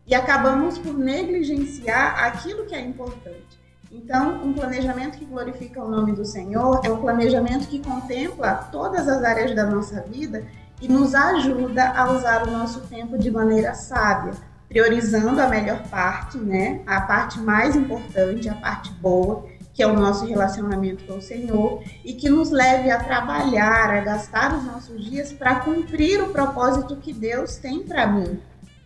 e 0.05 0.13
acabamos 0.13 0.77
por 0.77 0.99
negligenciar 0.99 2.25
aquilo 2.25 2.67
que 2.67 2.75
é 2.75 2.81
importante. 2.81 3.61
Então, 3.93 4.45
um 4.45 4.53
planejamento 4.53 5.19
que 5.19 5.25
glorifica 5.25 5.85
o 5.85 5.89
nome 5.89 6.13
do 6.13 6.25
Senhor 6.25 6.81
é 6.85 6.91
um 6.91 7.01
planejamento 7.01 7.69
que 7.69 7.79
contempla 7.79 8.55
todas 8.73 9.07
as 9.07 9.23
áreas 9.23 9.55
da 9.55 9.65
nossa 9.65 10.01
vida 10.01 10.45
e 10.81 10.89
nos 10.89 11.15
ajuda 11.15 11.91
a 11.91 12.11
usar 12.11 12.47
o 12.47 12.51
nosso 12.51 12.81
tempo 12.83 13.19
de 13.19 13.31
maneira 13.31 13.75
sábia, 13.75 14.33
priorizando 14.69 15.41
a 15.41 15.49
melhor 15.49 15.83
parte, 15.89 16.39
né? 16.39 16.83
A 16.87 17.01
parte 17.01 17.39
mais 17.41 17.75
importante, 17.75 18.49
a 18.49 18.55
parte 18.55 18.93
boa, 18.93 19.47
que 19.73 19.83
é 19.83 19.87
o 19.87 19.95
nosso 19.95 20.27
relacionamento 20.27 21.05
com 21.05 21.19
o 21.19 21.23
Senhor, 21.23 21.83
e 22.05 22.13
que 22.13 22.29
nos 22.29 22.51
leve 22.51 22.91
a 22.91 23.03
trabalhar, 23.03 23.91
a 23.91 24.01
gastar 24.01 24.55
os 24.55 24.65
nossos 24.65 25.05
dias 25.05 25.33
para 25.33 25.57
cumprir 25.61 26.23
o 26.23 26.31
propósito 26.31 26.97
que 26.97 27.13
Deus 27.13 27.57
tem 27.57 27.83
para 27.85 28.07
mim, 28.07 28.41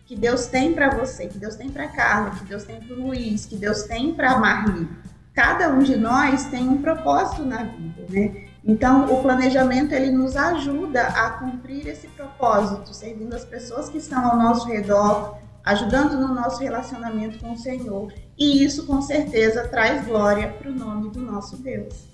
que 0.05 0.15
Deus 0.15 0.45
tem 0.45 0.73
para 0.73 0.89
você, 0.89 1.27
que 1.27 1.37
Deus 1.37 1.55
tem 1.55 1.69
para 1.69 1.87
Carla, 1.87 2.31
que 2.31 2.45
Deus 2.45 2.63
tem 2.63 2.79
para 2.79 2.95
Luiz, 2.95 3.45
que 3.45 3.55
Deus 3.55 3.83
tem 3.83 4.13
para 4.13 4.37
Marli. 4.37 4.87
Cada 5.33 5.69
um 5.69 5.79
de 5.79 5.95
nós 5.97 6.45
tem 6.45 6.69
um 6.69 6.79
propósito 6.79 7.43
na 7.43 7.63
vida, 7.63 8.05
né? 8.09 8.52
Então, 8.65 9.13
o 9.13 9.21
planejamento 9.21 9.93
ele 9.93 10.09
nos 10.09 10.37
ajuda 10.37 11.03
a 11.07 11.31
cumprir 11.31 11.85
esse 11.87 12.07
propósito, 12.07 12.93
servindo 12.93 13.33
as 13.33 13.43
pessoas 13.43 13.89
que 13.89 13.97
estão 13.97 14.25
ao 14.25 14.37
nosso 14.37 14.67
redor, 14.67 15.37
ajudando 15.65 16.15
no 16.15 16.33
nosso 16.33 16.61
relacionamento 16.61 17.39
com 17.39 17.53
o 17.53 17.57
Senhor. 17.57 18.13
E 18.37 18.63
isso, 18.63 18.85
com 18.85 19.01
certeza, 19.01 19.67
traz 19.67 20.05
glória 20.05 20.47
para 20.47 20.71
o 20.71 20.73
nome 20.73 21.09
do 21.09 21.19
nosso 21.19 21.57
Deus. 21.57 22.05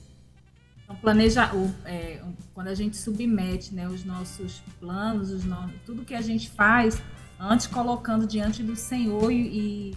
Então, 0.83 0.95
planejar, 0.95 1.55
o, 1.55 1.71
é, 1.85 2.19
quando 2.53 2.67
a 2.67 2.75
gente 2.75 2.97
submete 2.97 3.75
né, 3.75 3.87
os 3.87 4.03
nossos 4.03 4.63
planos, 4.79 5.31
os 5.31 5.43
tudo 5.85 6.03
que 6.03 6.15
a 6.15 6.21
gente 6.21 6.49
faz, 6.49 6.99
antes 7.39 7.67
colocando 7.67 8.25
diante 8.25 8.63
do 8.63 8.75
Senhor 8.75 9.31
e, 9.31 9.95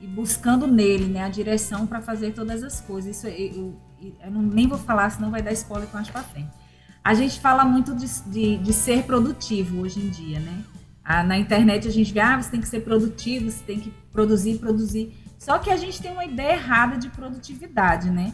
e 0.00 0.06
buscando 0.06 0.66
nele 0.66 1.06
né, 1.06 1.24
a 1.24 1.28
direção 1.30 1.86
para 1.86 2.02
fazer 2.02 2.32
todas 2.32 2.62
as 2.62 2.80
coisas. 2.80 3.16
Isso 3.16 3.26
eu, 3.26 3.74
eu, 4.22 4.30
não, 4.30 4.42
nem 4.42 4.66
vou 4.66 4.78
falar, 4.78 5.10
senão 5.10 5.30
vai 5.30 5.42
dar 5.42 5.52
spoiler 5.52 5.88
mais 5.92 6.08
para 6.08 6.22
frente. 6.22 6.50
A 7.02 7.14
gente 7.14 7.38
fala 7.40 7.64
muito 7.64 7.94
de, 7.94 8.06
de, 8.26 8.56
de 8.58 8.72
ser 8.72 9.04
produtivo 9.04 9.82
hoje 9.82 10.00
em 10.00 10.08
dia, 10.08 10.40
né? 10.40 10.64
Na 11.26 11.36
internet 11.36 11.86
a 11.86 11.90
gente 11.90 12.12
vê, 12.12 12.20
ah, 12.20 12.40
você 12.40 12.50
tem 12.50 12.60
que 12.60 12.68
ser 12.68 12.80
produtivo, 12.80 13.50
você 13.50 13.62
tem 13.62 13.78
que 13.78 13.92
produzir, 14.10 14.58
produzir. 14.58 15.14
Só 15.38 15.58
que 15.58 15.70
a 15.70 15.76
gente 15.76 16.00
tem 16.00 16.10
uma 16.10 16.24
ideia 16.24 16.54
errada 16.54 16.96
de 16.96 17.10
produtividade, 17.10 18.10
né? 18.10 18.32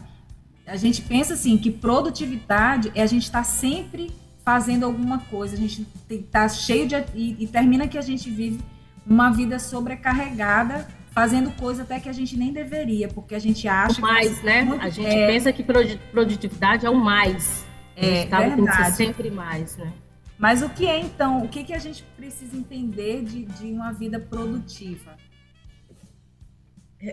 A 0.65 0.77
gente 0.77 1.01
pensa 1.01 1.33
assim 1.33 1.57
que 1.57 1.69
produtividade 1.69 2.89
é 2.95 3.01
a 3.01 3.05
gente 3.05 3.23
estar 3.23 3.39
tá 3.39 3.43
sempre 3.43 4.09
fazendo 4.45 4.85
alguma 4.85 5.19
coisa, 5.19 5.55
a 5.55 5.59
gente 5.59 5.85
está 6.09 6.47
cheio 6.47 6.87
de. 6.87 6.95
E, 7.13 7.43
e, 7.43 7.47
termina 7.47 7.87
que 7.87 7.97
a 7.97 8.01
gente 8.01 8.29
vive 8.29 8.61
uma 9.05 9.29
vida 9.29 9.59
sobrecarregada, 9.59 10.87
fazendo 11.11 11.51
coisa 11.51 11.83
até 11.83 11.99
que 11.99 12.09
a 12.09 12.13
gente 12.13 12.37
nem 12.37 12.51
deveria, 12.51 13.07
porque 13.09 13.35
a 13.35 13.39
gente 13.39 13.67
acha. 13.67 13.99
O 13.99 14.01
mais, 14.01 14.39
que 14.39 14.45
né? 14.45 14.63
Muito, 14.63 14.83
a 14.83 14.89
gente 14.89 15.07
é, 15.07 15.27
pensa 15.27 15.53
que 15.53 15.63
produtividade 15.63 16.85
é 16.85 16.89
o 16.89 16.95
mais. 16.95 17.65
É, 17.95 18.27
a 18.31 18.49
gente 18.49 18.55
verdade. 18.55 18.95
sempre 18.95 19.29
mais, 19.29 19.77
né? 19.77 19.91
Mas 20.39 20.63
o 20.63 20.69
que 20.69 20.87
é 20.87 20.99
então, 20.99 21.43
o 21.43 21.47
que, 21.47 21.63
que 21.63 21.73
a 21.73 21.77
gente 21.77 22.03
precisa 22.17 22.57
entender 22.57 23.23
de, 23.23 23.45
de 23.45 23.67
uma 23.67 23.91
vida 23.91 24.19
produtiva? 24.19 25.15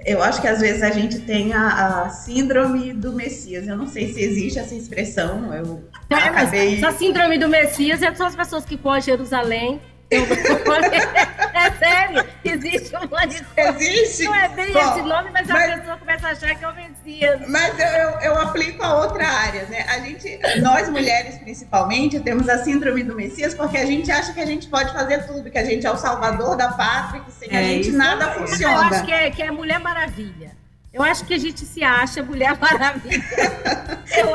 Eu 0.05 0.23
acho 0.23 0.41
que 0.41 0.47
às 0.47 0.61
vezes 0.61 0.83
a 0.83 0.91
gente 0.91 1.21
tem 1.21 1.53
a, 1.53 2.05
a, 2.05 2.11
síndrome 2.11 2.93
do 2.93 3.13
Messias. 3.13 3.67
Eu 3.67 3.77
não 3.77 3.87
sei 3.87 4.13
se 4.13 4.21
existe 4.21 4.59
essa 4.59 4.75
expressão. 4.75 5.53
Eu 5.53 5.89
é, 6.11 6.15
acabei... 6.15 6.77
Essa 6.77 6.93
síndrome 6.93 7.39
do 7.39 7.49
Messias 7.49 8.03
é 8.03 8.15
são 8.15 8.27
as 8.27 8.37
pessoas 8.37 8.67
que 8.67 8.77
foram 8.77 8.97
a 8.97 9.01
Jerusalém 9.01 9.81
é 10.11 11.71
sério, 11.79 12.25
existe 12.43 12.97
um 12.97 13.01
monte 13.01 13.45
Existe? 13.57 14.25
Não 14.25 14.35
é 14.35 14.49
bem 14.49 14.73
Bom, 14.73 14.79
esse 14.79 15.03
nome, 15.03 15.31
mas, 15.31 15.47
mas, 15.47 15.73
a 15.73 15.77
pessoa 15.79 15.97
começa 15.99 16.29
a 16.29 16.31
achar 16.31 16.55
que 16.55 16.65
é 16.65 16.69
o 16.69 16.75
Messias. 16.75 17.41
Mas 17.47 17.79
eu, 17.79 17.87
eu, 17.87 18.21
eu, 18.21 18.41
aplico 18.41 18.83
a 18.83 19.03
outra 19.03 19.27
área, 19.27 19.65
né? 19.67 19.85
A 19.89 19.99
gente, 19.99 20.39
nós 20.63 20.89
mulheres 20.89 21.37
principalmente, 21.39 22.21
temos 22.21 22.49
a 22.49 22.65
síndrome 22.65 23.03
do 23.03 23.15
Messias 23.15 23.53
porque 23.53 23.77
a 23.77 23.85
gente 23.85 24.11
acha 24.11 24.33
que 24.33 24.41
a 24.41 24.47
gente 24.47 24.67
pode 24.69 24.93
fazer 24.93 25.27
tudo, 25.27 25.51
que 25.51 25.59
a 25.59 25.65
gente 25.65 25.87
é 25.87 25.91
o 25.91 25.97
salvador 25.97 26.57
da 26.57 26.73
pátria, 26.73 27.21
que 27.21 27.33
sem 27.33 27.49
é 27.51 27.59
a 27.59 27.63
gente 27.63 27.91
nada 27.91 28.33
funciona. 28.33 28.75
Eu 28.75 28.81
acho 28.81 29.05
que 29.05 29.13
é, 29.13 29.31
que 29.31 29.43
é 29.43 29.51
Mulher 29.51 29.79
Maravilha. 29.79 30.57
Eu 30.93 31.03
acho 31.03 31.27
que 31.27 31.35
a 31.35 31.39
gente 31.39 31.67
se 31.67 31.85
acha 31.85 32.23
Mulher 32.23 32.57
Maravilha. 32.59 33.23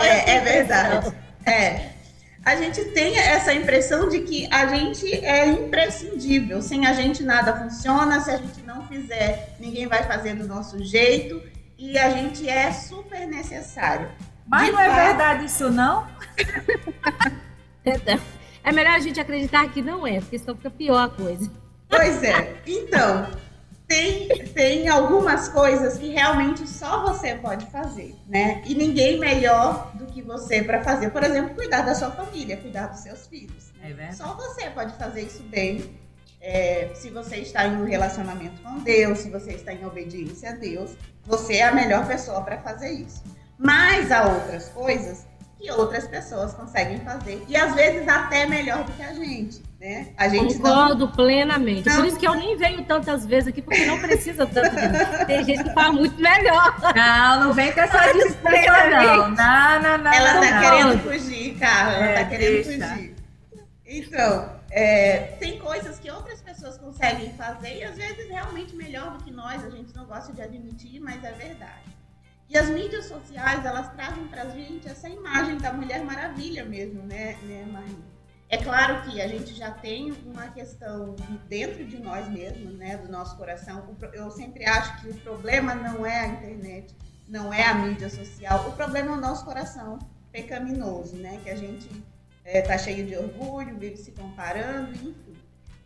é, 0.04 0.36
é 0.36 0.40
verdade. 0.40 1.14
É, 1.46 1.94
a 2.46 2.56
gente 2.56 2.84
tem 2.86 3.18
essa 3.18 3.54
impressão 3.54 4.10
de 4.10 4.20
que 4.20 4.48
a 4.52 4.68
gente 4.68 5.14
é 5.14 5.48
imprescindível. 5.48 6.62
Sem 6.62 6.86
a 6.86 6.94
gente 6.94 7.24
nada 7.24 7.56
funciona, 7.56 8.20
se 8.20 8.32
a 8.32 8.38
gente 8.38 8.62
não 8.64 8.86
fizer, 8.88 9.56
ninguém 9.60 9.88
vai 9.88 10.04
fazer 10.04 10.36
do 10.36 10.46
nosso 10.48 10.84
jeito. 10.84 11.42
E 11.78 11.98
a 11.98 12.10
gente 12.10 12.48
é 12.48 12.72
super 12.72 13.26
necessário. 13.26 14.10
Mas 14.46 14.66
de 14.66 14.72
não 14.74 14.80
é 14.80 14.90
fato... 14.90 15.00
é 15.00 15.06
verdade 15.08 15.46
isso, 15.46 15.70
não? 15.70 16.08
é 18.64 18.72
melhor 18.72 18.94
a 18.94 19.00
gente 19.00 19.20
acreditar 19.20 19.70
que 19.70 19.82
não 19.82 20.06
é, 20.06 20.20
porque 20.20 20.38
senão 20.38 20.56
fica 20.56 20.70
pior 20.70 21.04
a 21.04 21.10
coisa. 21.10 21.50
Pois 21.90 22.24
é. 22.24 22.62
Então, 22.68 23.28
tem, 24.54 24.88
algumas 24.88 25.50
coisas 25.50 25.98
que 25.98 26.10
realmente 26.10 26.68
só 26.68 27.02
você 27.04 27.36
pode 27.36 27.66
fazer, 27.68 28.16
né? 28.28 28.62
E 28.66 28.76
ninguém 28.76 29.20
melhor 29.20 29.92
do 29.96 30.06
que 30.06 30.22
você 30.22 30.64
para 30.64 30.84
fazer. 30.84 31.10
Por 31.10 31.24
exemplo, 31.24 31.56
cuidar 31.56 31.82
da 31.82 31.96
sua 31.96 32.12
família, 32.12 32.58
cuidar 32.58 32.88
dos 32.88 33.00
seus 33.00 33.28
filhos. 33.28 33.72
Né? 33.82 34.10
É 34.10 34.12
só 34.12 34.36
você 34.36 34.70
pode 34.70 34.96
fazer 34.98 35.22
isso 35.22 35.44
bem. 35.44 36.00
É, 36.40 36.92
se 36.94 37.10
você 37.10 37.38
está 37.38 37.66
em 37.66 37.82
um 37.82 37.86
relacionamento 37.86 38.62
com 38.62 38.80
Deus, 38.80 39.20
se 39.20 39.30
você 39.30 39.54
está 39.54 39.74
em 39.74 39.86
obediência 39.86 40.50
a 40.50 40.54
Deus, 40.54 40.96
você 41.24 41.56
é 41.56 41.64
a 41.64 41.74
melhor 41.74 42.06
pessoa 42.06 42.42
para 42.42 42.58
fazer 42.58 42.92
isso. 42.92 43.24
Mas 43.58 44.12
há 44.12 44.28
outras 44.28 44.68
coisas 44.70 45.26
que 45.64 45.72
outras 45.72 46.06
pessoas 46.06 46.54
conseguem 46.54 47.00
fazer. 47.00 47.42
E 47.48 47.56
às 47.56 47.74
vezes 47.74 48.06
até 48.06 48.46
melhor 48.46 48.84
do 48.84 48.92
que 48.92 49.02
a 49.02 49.14
gente. 49.14 49.64
Né? 49.80 50.10
A 50.18 50.28
gente 50.28 50.56
Concordo 50.56 51.06
não... 51.06 51.12
plenamente. 51.14 51.88
Não... 51.88 51.96
Por 51.96 52.06
isso 52.06 52.20
que 52.20 52.28
eu 52.28 52.36
nem 52.36 52.58
venho 52.58 52.84
tantas 52.84 53.26
vezes 53.26 53.48
aqui, 53.48 53.62
porque 53.62 53.86
não 53.86 53.98
precisa 53.98 54.46
tanto. 54.46 54.76
Tem 55.26 55.42
gente 55.46 55.64
que 55.64 55.74
faz 55.74 55.94
muito 55.94 56.22
melhor. 56.22 56.78
Não, 56.94 57.46
não 57.46 57.54
vem 57.54 57.72
com 57.72 57.80
essa 57.80 58.12
desculpa, 58.12 58.50
não. 58.92 59.30
Não, 59.32 59.82
não, 59.82 59.98
não. 60.00 60.14
Ela 60.14 60.46
está 60.46 60.60
querendo 60.60 61.00
fugir, 61.00 61.58
cara. 61.58 61.94
Ela 61.94 62.08
está 62.08 62.20
é, 62.20 62.26
querendo 62.26 62.66
deixa. 62.66 62.88
fugir. 62.88 63.16
Então, 63.86 64.50
é, 64.70 65.18
tem 65.40 65.60
coisas 65.60 65.98
que 65.98 66.12
outras 66.12 66.42
pessoas 66.42 66.78
conseguem 66.78 67.32
fazer 67.34 67.78
e 67.78 67.84
às 67.86 67.96
vezes 67.96 68.28
realmente 68.28 68.76
melhor 68.76 69.18
do 69.18 69.24
que 69.24 69.32
nós, 69.32 69.64
a 69.64 69.70
gente 69.70 69.96
não 69.96 70.04
gosta 70.06 70.34
de 70.34 70.42
admitir, 70.42 71.00
mas 71.00 71.24
é 71.24 71.32
verdade. 71.32 71.93
E 72.54 72.58
as 72.58 72.70
mídias 72.70 73.06
sociais, 73.06 73.66
elas 73.66 73.92
trazem 73.94 74.28
para 74.28 74.44
a 74.44 74.50
gente 74.50 74.88
essa 74.88 75.10
imagem 75.10 75.58
da 75.58 75.74
Mulher 75.74 76.06
Maravilha 76.06 76.64
mesmo, 76.64 77.02
né, 77.02 77.36
né 77.42 77.66
Marinha? 77.66 78.14
É 78.48 78.58
claro 78.58 79.02
que 79.02 79.20
a 79.20 79.28
gente 79.28 79.56
já 79.56 79.72
tem 79.72 80.12
uma 80.24 80.50
questão 80.50 81.16
dentro 81.50 81.84
de 81.84 81.98
nós 81.98 82.30
mesmos, 82.30 82.76
né, 82.76 82.96
do 82.98 83.12
nosso 83.12 83.36
coração. 83.38 83.98
Eu 84.14 84.30
sempre 84.30 84.68
acho 84.68 85.02
que 85.02 85.10
o 85.10 85.16
problema 85.22 85.74
não 85.74 86.06
é 86.06 86.20
a 86.20 86.28
internet, 86.28 86.96
não 87.28 87.52
é 87.52 87.64
a 87.64 87.74
mídia 87.74 88.08
social, 88.08 88.70
o 88.70 88.74
problema 88.74 89.08
é 89.08 89.18
o 89.18 89.22
nosso 89.22 89.44
coração 89.46 89.98
pecaminoso, 90.32 91.16
né, 91.16 91.40
que 91.44 91.50
a 91.50 91.56
gente 91.56 91.88
está 91.88 92.04
é, 92.46 92.62
tá 92.62 92.78
cheio 92.78 93.08
de 93.08 93.18
orgulho, 93.18 93.80
vive 93.80 93.98
se 93.98 94.12
comparando, 94.12 94.92
enfim. 94.92 95.36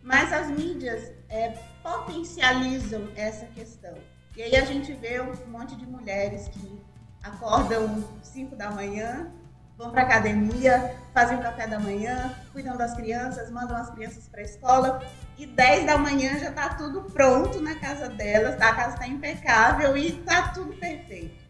Mas 0.04 0.34
as 0.34 0.50
mídias 0.50 1.14
é, 1.30 1.52
potencializam 1.82 3.08
essa 3.16 3.46
questão. 3.46 3.98
E 4.38 4.44
aí 4.44 4.56
a 4.56 4.64
gente 4.64 4.94
vê 4.94 5.20
um 5.20 5.34
monte 5.50 5.76
de 5.76 5.88
mulheres 5.88 6.48
que 6.48 6.80
acordam 7.24 8.08
5 8.22 8.56
da 8.56 8.70
manhã, 8.70 9.32
vão 9.76 9.90
para 9.90 10.04
academia, 10.04 10.96
fazem 11.12 11.40
café 11.40 11.66
da 11.66 11.80
manhã, 11.80 12.36
cuidam 12.54 12.78
das 12.78 12.94
crianças, 12.94 13.50
mandam 13.50 13.76
as 13.76 13.90
crianças 13.90 14.28
para 14.28 14.42
a 14.42 14.44
escola 14.44 15.04
e 15.40 15.48
10 15.48 15.88
da 15.88 15.98
manhã 15.98 16.38
já 16.38 16.50
está 16.50 16.70
tudo 16.76 17.02
pronto 17.12 17.60
na 17.60 17.80
casa 17.80 18.10
delas, 18.10 18.62
a 18.62 18.76
casa 18.76 18.94
está 18.94 19.08
impecável 19.08 19.98
e 19.98 20.20
está 20.20 20.50
tudo 20.50 20.72
perfeito. 20.76 21.48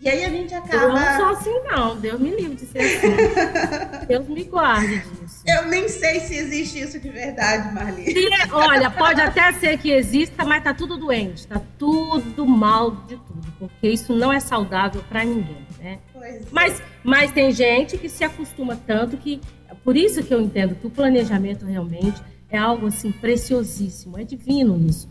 E 0.00 0.08
aí 0.08 0.24
a 0.24 0.30
gente 0.30 0.54
acaba. 0.54 0.84
Eu 0.84 0.92
não 0.92 1.16
sou 1.16 1.28
assim, 1.30 1.60
não. 1.64 2.00
Deus 2.00 2.20
me 2.20 2.30
livre 2.30 2.54
de 2.54 2.66
ser 2.66 2.78
assim. 2.78 4.06
Deus 4.06 4.28
me 4.28 4.44
guarde. 4.44 5.02
Eu 5.50 5.66
nem 5.66 5.88
sei 5.88 6.20
se 6.20 6.34
existe 6.34 6.80
isso 6.80 6.98
de 6.98 7.08
verdade, 7.08 7.74
Marli. 7.74 8.26
É, 8.32 8.52
olha, 8.52 8.90
pode 8.90 9.20
até 9.20 9.52
ser 9.52 9.78
que 9.78 9.90
exista, 9.90 10.44
mas 10.44 10.62
tá 10.62 10.72
tudo 10.72 10.96
doente, 10.96 11.46
tá 11.46 11.60
tudo 11.78 12.46
mal 12.46 12.90
de 12.92 13.16
tudo, 13.16 13.52
porque 13.58 13.88
isso 13.88 14.14
não 14.14 14.32
é 14.32 14.40
saudável 14.40 15.02
para 15.08 15.24
ninguém, 15.24 15.66
né? 15.78 15.98
Pois 16.12 16.36
é. 16.36 16.42
mas, 16.50 16.80
é. 16.80 16.82
mas 17.02 17.32
tem 17.32 17.52
gente 17.52 17.98
que 17.98 18.08
se 18.08 18.24
acostuma 18.24 18.76
tanto 18.76 19.16
que. 19.16 19.40
Por 19.84 19.96
isso 19.96 20.22
que 20.22 20.34
eu 20.34 20.40
entendo 20.40 20.74
que 20.74 20.86
o 20.86 20.90
planejamento 20.90 21.64
realmente 21.64 22.20
é 22.50 22.58
algo 22.58 22.86
assim 22.86 23.12
preciosíssimo, 23.12 24.18
é 24.18 24.24
divino 24.24 24.78
isso. 24.86 25.08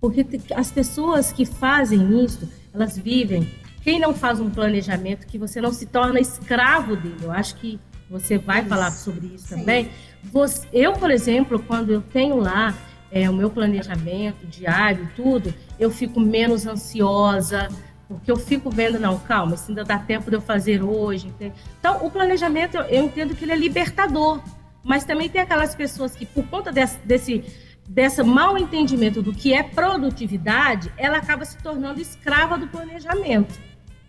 Porque 0.00 0.26
as 0.54 0.70
pessoas 0.70 1.32
que 1.32 1.44
fazem 1.44 2.24
isso, 2.24 2.48
elas 2.72 2.98
vivem 2.98 3.48
quem 3.82 3.98
não 3.98 4.14
faz 4.14 4.40
um 4.40 4.50
planejamento 4.50 5.26
que 5.26 5.38
você 5.38 5.60
não 5.60 5.72
se 5.72 5.86
torna 5.86 6.20
escravo 6.20 6.96
dele? 6.96 7.16
Eu 7.22 7.32
acho 7.32 7.56
que 7.56 7.80
você 8.10 8.36
vai 8.36 8.60
isso. 8.60 8.68
falar 8.68 8.90
sobre 8.90 9.26
isso 9.28 9.46
Sim. 9.46 9.60
também. 9.60 9.90
Você, 10.24 10.66
eu, 10.72 10.92
por 10.94 11.10
exemplo, 11.10 11.58
quando 11.60 11.90
eu 11.90 12.02
tenho 12.02 12.36
lá 12.36 12.74
é, 13.10 13.30
o 13.30 13.32
meu 13.32 13.48
planejamento 13.48 14.46
diário, 14.46 15.08
tudo, 15.14 15.54
eu 15.78 15.90
fico 15.90 16.18
menos 16.18 16.66
ansiosa, 16.66 17.68
porque 18.08 18.30
eu 18.30 18.36
fico 18.36 18.68
vendo, 18.68 18.98
não, 18.98 19.18
calma, 19.20 19.54
isso 19.54 19.66
ainda 19.68 19.84
dá 19.84 19.98
tempo 19.98 20.28
de 20.28 20.36
eu 20.36 20.40
fazer 20.40 20.82
hoje. 20.82 21.28
Entende? 21.28 21.54
Então, 21.78 22.04
o 22.04 22.10
planejamento, 22.10 22.76
eu, 22.76 22.82
eu, 22.82 23.04
entendo 23.04 23.34
que 23.34 23.44
ele 23.44 23.52
é 23.52 23.56
libertador, 23.56 24.42
mas 24.82 25.04
também 25.04 25.28
tem 25.28 25.40
aquelas 25.40 25.74
pessoas 25.74 26.14
que, 26.14 26.26
por 26.26 26.44
conta 26.48 26.72
desse, 26.72 26.98
desse, 27.04 27.44
desse 27.88 28.22
mal 28.24 28.58
entendimento 28.58 29.22
do 29.22 29.32
que 29.32 29.54
é 29.54 29.62
produtividade, 29.62 30.92
ela 30.96 31.18
acaba 31.18 31.44
se 31.44 31.56
tornando 31.58 32.00
escrava 32.00 32.58
do 32.58 32.66
planejamento. 32.66 33.58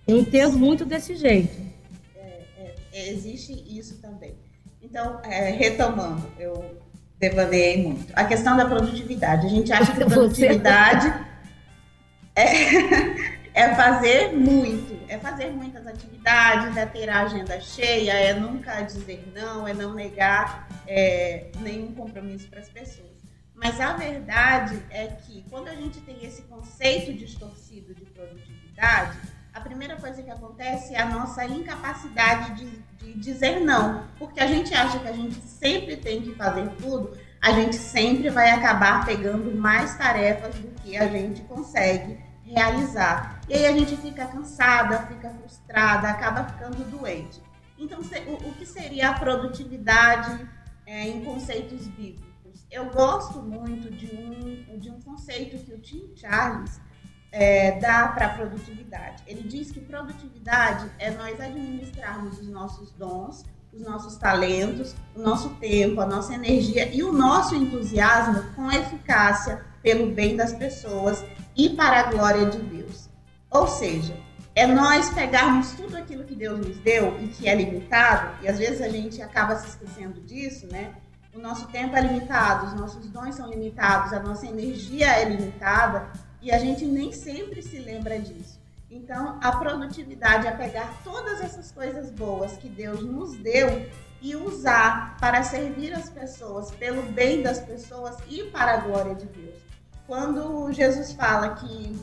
Eu 0.08 0.18
entendo 0.18 0.58
muito 0.58 0.84
desse 0.84 1.16
jeito. 1.16 1.71
É, 2.92 3.10
existe 3.10 3.54
isso 3.54 4.02
também. 4.02 4.36
Então, 4.82 5.20
é, 5.24 5.52
retomando, 5.52 6.30
eu 6.40 6.80
devaneei 7.20 7.84
muito. 7.84 8.12
A 8.16 8.26
questão 8.26 8.58
da 8.58 8.66
produtividade. 8.66 9.46
A 9.46 9.50
gente 9.50 9.72
acha 9.72 9.94
que 9.94 10.04
produtividade 10.06 11.14
é, 12.36 13.52
é 13.54 13.76
fazer 13.76 14.34
muito, 14.34 15.00
é 15.08 15.18
fazer 15.20 15.52
muitas 15.52 15.86
atividades, 15.86 16.76
é 16.76 16.86
ter 16.86 17.10
a 17.10 17.22
agenda 17.22 17.60
cheia, 17.62 18.14
é 18.14 18.34
nunca 18.34 18.82
dizer 18.82 19.32
não, 19.34 19.68
é 19.68 19.74
não 19.74 19.94
negar 19.94 20.68
é, 20.88 21.48
nenhum 21.60 21.94
compromisso 21.94 22.48
para 22.50 22.60
as 22.60 22.70
pessoas. 22.70 23.12
Mas 23.54 23.80
a 23.80 23.94
verdade 23.94 24.82
é 24.90 25.06
que 25.08 25.46
quando 25.48 25.68
a 25.68 25.76
gente 25.76 26.02
tem 26.02 26.26
esse 26.26 26.42
conceito 26.44 27.14
distorcido 27.14 27.94
de 27.94 28.06
produtividade, 28.06 29.20
a 29.54 29.60
primeira 29.60 29.98
coisa 29.98 30.24
que 30.24 30.30
acontece 30.30 30.94
é 30.94 31.02
a 31.02 31.10
nossa 31.10 31.44
incapacidade 31.46 32.56
de, 32.56 32.84
de, 32.98 33.20
dizer 33.20 33.60
não. 33.60 34.08
Porque 34.18 34.40
a 34.40 34.48
gente 34.48 34.74
acha 34.74 35.00
que 35.00 35.08
a 35.08 35.14
gente 35.14 35.36
sempre 35.42 35.98
tem 35.98 36.22
que 36.22 36.34
fazer 36.36 36.70
tudo, 36.82 37.18
a 37.42 37.52
gente 37.52 37.76
sempre 37.76 38.30
vai 38.30 38.52
acabar 38.52 39.06
pegando 39.06 39.54
mais 39.56 39.98
tarefas 39.98 40.56
do 40.56 40.70
que 40.82 40.96
a 40.96 41.08
gente 41.08 41.42
consegue 41.42 42.18
realizar. 42.44 43.42
E 43.50 43.54
aí 43.54 43.66
a 43.66 43.72
gente 43.74 43.98
fica 43.98 44.26
cansada, 44.26 45.00
fica 45.08 45.30
frustrada, 45.30 46.10
acaba 46.10 46.46
ficando 46.46 46.84
doente. 46.86 47.42
Então, 47.78 48.00
o, 48.00 48.54
que 48.54 48.66
seria 48.66 49.10
a 49.10 49.20
produtividade 49.20 50.48
é, 50.86 51.08
em 51.08 51.26
conceitos 51.26 51.88
bíblicos? 51.88 52.66
Eu 52.70 52.86
gosto 52.92 53.42
muito 53.42 53.90
de 53.90 54.06
um, 54.16 54.80
de 54.80 54.90
um 54.92 55.02
conceito 55.02 55.58
que 55.66 55.74
o 55.74 55.80
Tim 55.80 56.14
Charles 56.16 56.80
é, 57.32 57.80
dá 57.80 58.10
para 58.10 58.26
a 58.26 58.30
produtividade. 58.30 59.24
Ele 59.26 59.44
diz 59.44 59.72
que 59.72 59.80
produtividade 59.80 60.92
é 61.00 61.12
nós 61.12 61.40
administrarmos 61.40 62.40
os 62.40 62.48
nossos 62.48 62.92
dons, 62.92 63.46
os 63.74 63.82
nossos 63.82 64.18
talentos, 64.18 64.94
o 65.16 65.22
nosso 65.22 65.52
tempo, 65.52 66.02
a 66.02 66.06
nossa 66.06 66.34
energia 66.34 66.94
e 66.94 67.04
o 67.04 67.14
nosso 67.14 67.56
entusiasmo 67.56 68.44
com 68.54 68.70
eficácia 68.70 69.64
pelo 69.82 70.12
bem 70.14 70.36
das 70.36 70.54
pessoas 70.54 71.24
e 71.56 71.70
para 71.70 72.02
a 72.02 72.12
glória 72.12 72.50
de 72.50 72.60
Deus. 72.60 73.10
Ou 73.50 73.68
seja, 73.68 74.16
é 74.54 74.68
nós 74.68 75.10
pegarmos 75.10 75.72
tudo 75.72 75.98
aquilo 75.98 76.26
que 76.26 76.36
Deus 76.36 76.60
nos 76.60 76.78
deu 76.80 77.18
e 77.22 77.28
que 77.30 77.48
é 77.48 77.56
limitado, 77.56 78.44
e 78.44 78.50
às 78.50 78.60
vezes 78.60 78.82
a 78.82 78.90
gente 78.90 79.22
acaba 79.22 79.56
se 79.56 79.70
esquecendo 79.70 80.20
disso, 80.22 80.68
né? 80.68 80.94
O 81.34 81.40
nosso 81.40 81.68
tempo 81.68 81.96
é 81.96 82.02
limitado, 82.02 82.68
os 82.68 82.74
nossos 82.74 83.08
dons 83.08 83.36
são 83.36 83.50
limitados, 83.50 84.12
a 84.12 84.20
nossa 84.20 84.46
energia 84.46 85.08
é 85.08 85.24
limitada, 85.24 86.12
e 86.42 86.52
a 86.52 86.58
gente 86.58 86.86
nem 86.86 87.12
sempre 87.12 87.62
se 87.62 87.78
lembra 87.78 88.20
disso. 88.20 88.60
Então, 88.90 89.40
a 89.42 89.54
produtividade 89.54 90.48
é 90.48 90.52
pegar 90.52 91.02
todas 91.04 91.40
essas 91.40 91.72
coisas 91.72 92.10
boas 92.10 92.58
que 92.58 92.68
Deus 92.68 93.02
nos 93.02 93.38
deu 93.38 93.90
e 94.22 94.36
usar 94.36 95.18
para 95.18 95.44
servir 95.44 95.94
as 95.94 96.10
pessoas, 96.10 96.72
pelo 96.72 97.02
bem 97.12 97.42
das 97.42 97.60
pessoas 97.60 98.18
e 98.28 98.44
para 98.46 98.74
a 98.74 98.78
glória 98.78 99.16
de 99.16 99.26
Deus. 99.28 99.60
Quando 100.06 100.72
Jesus 100.74 101.14
fala 101.14 101.56
que 101.56 101.98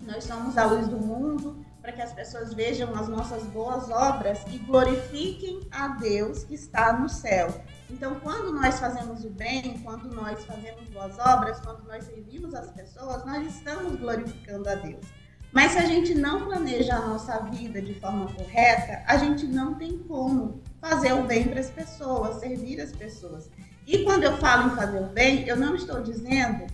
nós 0.00 0.24
somos 0.24 0.58
a 0.58 0.64
luz 0.64 0.88
do 0.88 0.98
mundo, 0.98 1.64
para 1.80 1.92
que 1.92 2.02
as 2.02 2.12
pessoas 2.12 2.52
vejam 2.52 2.94
as 2.94 3.08
nossas 3.08 3.42
boas 3.44 3.90
obras 3.90 4.40
e 4.48 4.58
glorifiquem 4.58 5.60
a 5.70 5.88
Deus 5.88 6.44
que 6.44 6.54
está 6.54 6.92
no 6.92 7.08
céu. 7.08 7.48
Então, 7.90 8.20
quando 8.20 8.52
nós 8.52 8.78
fazemos 8.78 9.24
o 9.24 9.30
bem, 9.30 9.78
quando 9.82 10.14
nós 10.14 10.44
fazemos 10.44 10.88
boas 10.88 11.18
obras, 11.18 11.60
quando 11.60 11.84
nós 11.86 12.04
servimos 12.04 12.54
as 12.54 12.70
pessoas, 12.70 13.24
nós 13.24 13.46
estamos 13.46 13.96
glorificando 13.96 14.68
a 14.68 14.74
Deus. 14.74 15.04
Mas 15.52 15.72
se 15.72 15.78
a 15.78 15.86
gente 15.86 16.14
não 16.14 16.46
planeja 16.46 16.94
a 16.94 17.06
nossa 17.06 17.38
vida 17.40 17.82
de 17.82 17.94
forma 17.94 18.32
correta, 18.32 19.02
a 19.06 19.16
gente 19.16 19.46
não 19.46 19.74
tem 19.74 19.98
como 19.98 20.62
fazer 20.80 21.12
o 21.12 21.24
bem 21.24 21.48
para 21.48 21.60
as 21.60 21.70
pessoas, 21.70 22.36
servir 22.36 22.80
as 22.80 22.92
pessoas. 22.92 23.50
E 23.86 24.04
quando 24.04 24.22
eu 24.22 24.36
falo 24.36 24.72
em 24.72 24.76
fazer 24.76 25.00
o 25.00 25.06
bem, 25.06 25.46
eu 25.48 25.56
não 25.56 25.74
estou 25.74 26.00
dizendo 26.00 26.66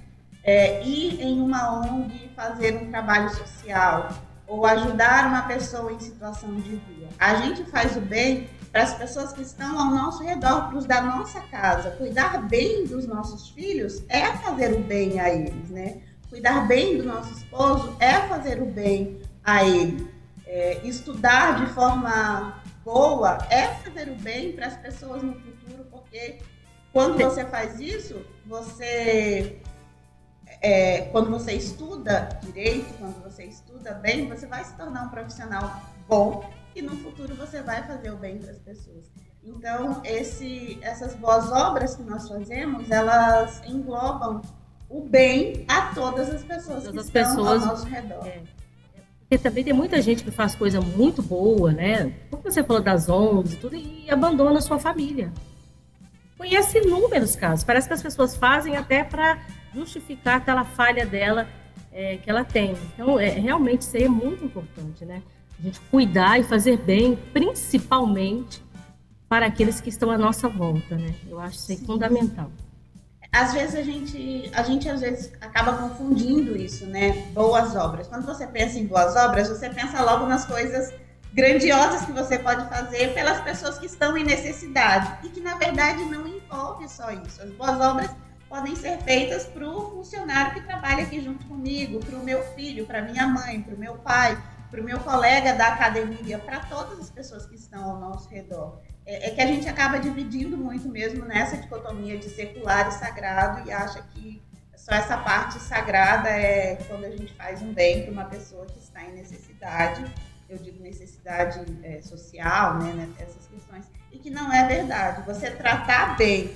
é, 0.45 0.87
ir 0.87 1.21
em 1.23 1.41
uma 1.41 1.81
ONG 1.81 2.31
fazer 2.37 2.77
um 2.77 2.91
trabalho 2.91 3.31
social 3.31 4.11
ou 4.47 4.67
ajudar 4.67 5.27
uma 5.27 5.43
pessoa 5.43 5.91
em 5.93 5.99
situação 5.99 6.55
de 6.57 6.77
rua. 6.77 7.09
A 7.19 7.37
gente 7.37 7.65
faz 7.65 7.97
o 7.97 8.01
bem 8.01 8.49
para 8.77 8.83
as 8.83 8.93
pessoas 8.93 9.33
que 9.33 9.41
estão 9.41 9.79
ao 9.81 9.91
nosso 9.91 10.23
redor, 10.23 10.69
para 10.69 10.77
os 10.77 10.85
da 10.85 11.01
nossa 11.01 11.41
casa. 11.41 11.93
Cuidar 11.93 12.47
bem 12.47 12.85
dos 12.85 13.07
nossos 13.07 13.49
filhos 13.49 14.05
é 14.07 14.27
fazer 14.37 14.75
o 14.75 14.81
bem 14.81 15.19
a 15.19 15.31
eles, 15.31 15.71
né? 15.71 16.03
Cuidar 16.29 16.69
bem 16.69 16.99
do 16.99 17.05
nosso 17.05 17.33
esposo 17.33 17.97
é 17.99 18.13
fazer 18.29 18.61
o 18.61 18.67
bem 18.67 19.19
a 19.43 19.65
ele. 19.65 20.07
É, 20.47 20.79
estudar 20.85 21.65
de 21.65 21.73
forma 21.73 22.63
boa 22.85 23.39
é 23.49 23.69
fazer 23.77 24.11
o 24.11 24.15
bem 24.17 24.53
para 24.53 24.67
as 24.67 24.77
pessoas 24.77 25.23
no 25.23 25.33
futuro, 25.33 25.87
porque 25.91 26.41
quando 26.93 27.17
você 27.17 27.47
faz 27.47 27.81
isso, 27.81 28.27
você 28.45 29.59
é, 30.67 31.03
quando 31.13 31.31
você 31.31 31.53
estuda 31.53 32.29
direito, 32.43 32.93
quando 32.99 33.23
você 33.23 33.45
estuda 33.45 33.95
bem, 33.95 34.29
você 34.29 34.47
vai 34.47 34.65
se 34.65 34.75
tornar 34.75 35.05
um 35.05 35.09
profissional 35.11 35.81
bom 36.09 36.45
e 36.75 36.83
no 36.83 36.91
futuro 36.97 37.37
você 37.37 37.63
vai 37.63 37.87
fazer 37.87 38.11
o 38.11 38.17
bem 38.17 38.39
para 38.39 38.51
as 38.51 38.59
pessoas. 38.59 39.09
Então, 39.45 40.01
esse, 40.05 40.77
essas 40.83 41.15
boas 41.15 41.53
obras 41.53 41.95
que 41.95 42.03
nós 42.03 42.29
fazemos, 42.29 42.91
elas 42.91 43.63
englobam 43.65 44.43
o 44.91 45.03
bem 45.03 45.65
a 45.69 45.95
todas 45.95 46.31
as 46.31 46.43
pessoas 46.43 46.83
todas 46.83 47.11
que 47.11 47.19
as 47.19 47.27
estão 47.27 47.45
pessoas, 47.45 47.63
ao 47.63 47.69
nosso 47.69 47.87
redor. 47.87 48.27
É. 48.27 48.43
Porque 49.21 49.39
também 49.39 49.63
tem 49.63 49.73
muita 49.73 50.03
gente 50.03 50.25
que 50.25 50.33
faz 50.33 50.57
coisa 50.57 50.81
muito 50.81 51.23
boa, 51.23 51.71
né? 51.71 52.13
Como 52.29 52.43
você 52.43 52.65
falou 52.65 52.83
das 52.83 53.09
ONGs 53.09 53.53
e 53.53 53.57
tudo, 53.57 53.77
e 53.77 54.11
abandona 54.11 54.59
a 54.59 54.63
sua 54.63 54.81
família. 54.81 55.33
conhece 56.37 56.79
inúmeros 56.79 57.37
casos. 57.37 57.65
Parece 57.65 57.87
que 57.87 57.95
as 57.95 58.03
pessoas 58.03 58.35
fazem 58.35 58.77
até 58.77 59.05
para 59.05 59.39
justificar 59.77 60.39
aquela 60.39 60.65
falha 60.65 61.05
dela 61.05 61.47
é, 61.93 62.17
que 62.17 62.29
ela 62.29 62.45
tem. 62.45 62.75
Então, 62.95 63.21
é, 63.21 63.29
realmente, 63.29 63.83
isso 63.83 63.97
aí 63.97 64.05
é 64.05 64.09
muito 64.09 64.45
importante, 64.45 65.05
né? 65.05 65.23
A 65.59 65.63
gente 65.63 65.81
cuidar 65.91 66.39
e 66.39 66.43
fazer 66.43 66.79
bem, 66.79 67.17
principalmente 67.33 68.63
para 69.29 69.47
aqueles 69.47 69.81
que 69.81 69.89
estão 69.89 70.11
à 70.11 70.19
nossa 70.19 70.49
volta, 70.49 70.97
né? 70.97 71.15
Eu 71.29 71.39
acho 71.39 71.57
isso 71.57 71.73
aí 71.73 71.79
fundamental. 71.79 72.51
Às 73.33 73.53
vezes 73.53 73.75
a 73.75 73.83
gente, 73.83 74.51
a 74.55 74.63
gente 74.63 74.89
às 74.89 75.01
vezes 75.01 75.33
acaba 75.41 75.75
confundindo 75.75 76.57
isso, 76.57 76.87
né? 76.87 77.27
Boas 77.33 77.75
obras. 77.75 78.07
Quando 78.07 78.25
você 78.25 78.47
pensa 78.47 78.79
em 78.79 78.87
boas 78.87 79.15
obras, 79.17 79.49
você 79.49 79.69
pensa 79.69 80.03
logo 80.03 80.27
nas 80.27 80.47
coisas 80.47 80.93
grandiosas 81.35 82.07
que 82.07 82.13
você 82.13 82.39
pode 82.39 82.67
fazer 82.69 83.13
pelas 83.13 83.43
pessoas 83.43 83.79
que 83.79 83.87
estão 83.87 84.17
em 84.17 84.25
necessidade 84.25 85.27
e 85.27 85.29
que 85.29 85.41
na 85.41 85.55
verdade 85.57 86.03
não 86.05 86.27
envolve 86.27 86.89
só 86.89 87.11
isso. 87.11 87.43
As 87.43 87.51
boas 87.51 87.79
obras 87.79 88.11
podem 88.49 88.75
ser 88.77 88.99
feitas 88.99 89.45
para 89.45 89.69
o 89.69 89.91
funcionário 89.91 90.55
que 90.55 90.61
trabalha 90.61 91.03
aqui 91.03 91.21
junto 91.21 91.45
comigo, 91.47 92.01
para 92.01 92.17
o 92.17 92.25
meu 92.25 92.43
filho, 92.55 92.87
para 92.87 93.03
minha 93.03 93.27
mãe, 93.27 93.61
para 93.61 93.75
o 93.75 93.79
meu 93.79 93.95
pai, 93.99 94.41
para 94.71 94.81
o 94.81 94.85
meu 94.85 95.01
colega 95.01 95.55
da 95.55 95.69
academia, 95.69 96.39
para 96.39 96.61
todas 96.61 96.99
as 96.99 97.11
pessoas 97.11 97.47
que 97.47 97.55
estão 97.57 97.91
ao 97.91 98.01
nosso 98.01 98.29
redor 98.29 98.81
é, 99.07 99.29
é, 99.29 99.31
que 99.31 99.41
a 99.41 99.47
gente 99.47 99.69
acaba 99.69 100.01
dividindo 100.01 100.57
muito 100.59 100.89
mesmo 100.89 101.25
nessa 101.25 101.57
dicotomia 101.57 102.19
de 102.19 102.29
secular 102.29 102.89
e 102.89 102.93
sagrado 102.93 103.67
e 103.67 103.73
acha 103.73 104.03
que 104.03 104.43
só 104.75 104.93
essa 104.93 105.17
parte 105.17 105.61
sagrada 105.61 106.29
é 106.29 106.77
quando 106.89 107.05
a 107.05 107.11
gente 107.11 107.33
faz 107.35 107.63
um 107.63 107.73
bem 107.73 108.03
para 108.03 108.13
uma 108.13 108.25
pessoa 108.25 108.67
que 108.67 108.79
está 108.79 109.03
em 109.05 109.13
necessidade, 109.13 110.05
eu 110.49 110.59
digo 110.59 110.83
necessidade 110.83 111.61
é, 111.83 112.03
social, 112.03 112.79
né, 112.79 112.93
né, 112.93 113.09
essas 113.19 113.47
questões, 113.47 113.87
e 114.13 114.19
que 114.19 114.31
não 114.31 114.53
é 114.53 114.67
verdade. 114.67 115.23
Você 115.23 115.51
tratar 115.51 116.17
bem 116.17 116.55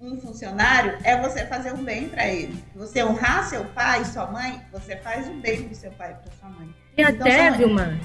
um 0.00 0.20
funcionário 0.20 0.96
é 1.02 1.20
você 1.20 1.44
fazer 1.46 1.72
um 1.72 1.82
bem 1.82 2.08
para 2.08 2.26
ele. 2.28 2.56
Você 2.74 3.02
honrar 3.02 3.48
seu 3.48 3.64
pai 3.64 4.02
e 4.02 4.04
sua 4.04 4.26
mãe, 4.26 4.60
você 4.72 4.96
faz 4.96 5.28
um 5.28 5.40
bem 5.40 5.64
para 5.64 5.74
seu 5.74 5.90
pai 5.92 6.12
e 6.12 6.14
para 6.14 6.32
sua 6.38 6.48
mãe. 6.48 6.74
E 6.96 7.02
então, 7.02 7.26
até, 7.26 7.50
Vilma, 7.50 7.98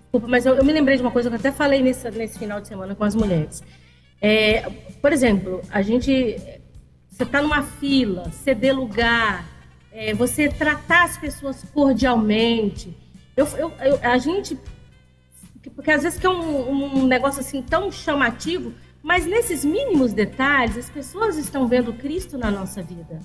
desculpa, 0.00 0.28
mas 0.28 0.44
eu, 0.44 0.54
eu, 0.56 0.64
me 0.64 0.72
lembrei 0.72 0.96
de 0.96 1.02
uma 1.02 1.10
coisa 1.10 1.30
que 1.30 1.34
eu 1.34 1.38
até 1.38 1.50
falei 1.50 1.82
nesse, 1.82 2.10
nesse 2.10 2.38
final 2.38 2.60
de 2.60 2.68
semana 2.68 2.94
com 2.94 3.04
as 3.04 3.14
mulheres. 3.14 3.62
É, 4.20 4.68
por 5.00 5.12
exemplo, 5.12 5.62
a 5.70 5.82
gente. 5.82 6.36
Você 7.08 7.24
está 7.24 7.42
numa 7.42 7.62
fila, 7.62 8.30
ceder 8.30 8.74
lugar, 8.74 9.46
é, 9.92 10.14
você 10.14 10.48
tratar 10.48 11.04
as 11.04 11.18
pessoas 11.18 11.62
cordialmente. 11.74 12.96
Eu, 13.36 13.46
eu, 13.58 13.72
eu, 13.80 14.00
a 14.02 14.16
gente. 14.18 14.58
Porque 15.74 15.90
às 15.90 16.02
vezes 16.02 16.18
que 16.18 16.26
é 16.26 16.30
um, 16.30 17.02
um 17.02 17.06
negócio 17.06 17.40
assim 17.40 17.62
tão 17.62 17.92
chamativo, 17.92 18.72
mas 19.02 19.26
nesses 19.26 19.64
mínimos 19.64 20.12
detalhes, 20.12 20.76
as 20.78 20.88
pessoas 20.88 21.36
estão 21.36 21.66
vendo 21.66 21.92
Cristo 21.92 22.38
na 22.38 22.50
nossa 22.50 22.82
vida. 22.82 23.18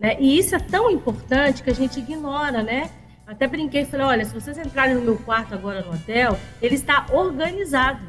Né? 0.00 0.16
E 0.18 0.38
isso 0.38 0.54
é 0.54 0.58
tão 0.58 0.90
importante 0.90 1.62
que 1.62 1.70
a 1.70 1.74
gente 1.74 1.98
ignora, 1.98 2.62
né? 2.62 2.90
Até 3.26 3.46
brinquei 3.46 3.82
e 3.82 3.84
falei: 3.84 4.06
olha, 4.06 4.24
se 4.24 4.32
vocês 4.32 4.56
entrarem 4.56 4.94
no 4.94 5.02
meu 5.02 5.16
quarto 5.18 5.54
agora 5.54 5.82
no 5.82 5.92
hotel, 5.92 6.38
ele 6.62 6.74
está 6.74 7.06
organizado. 7.12 8.06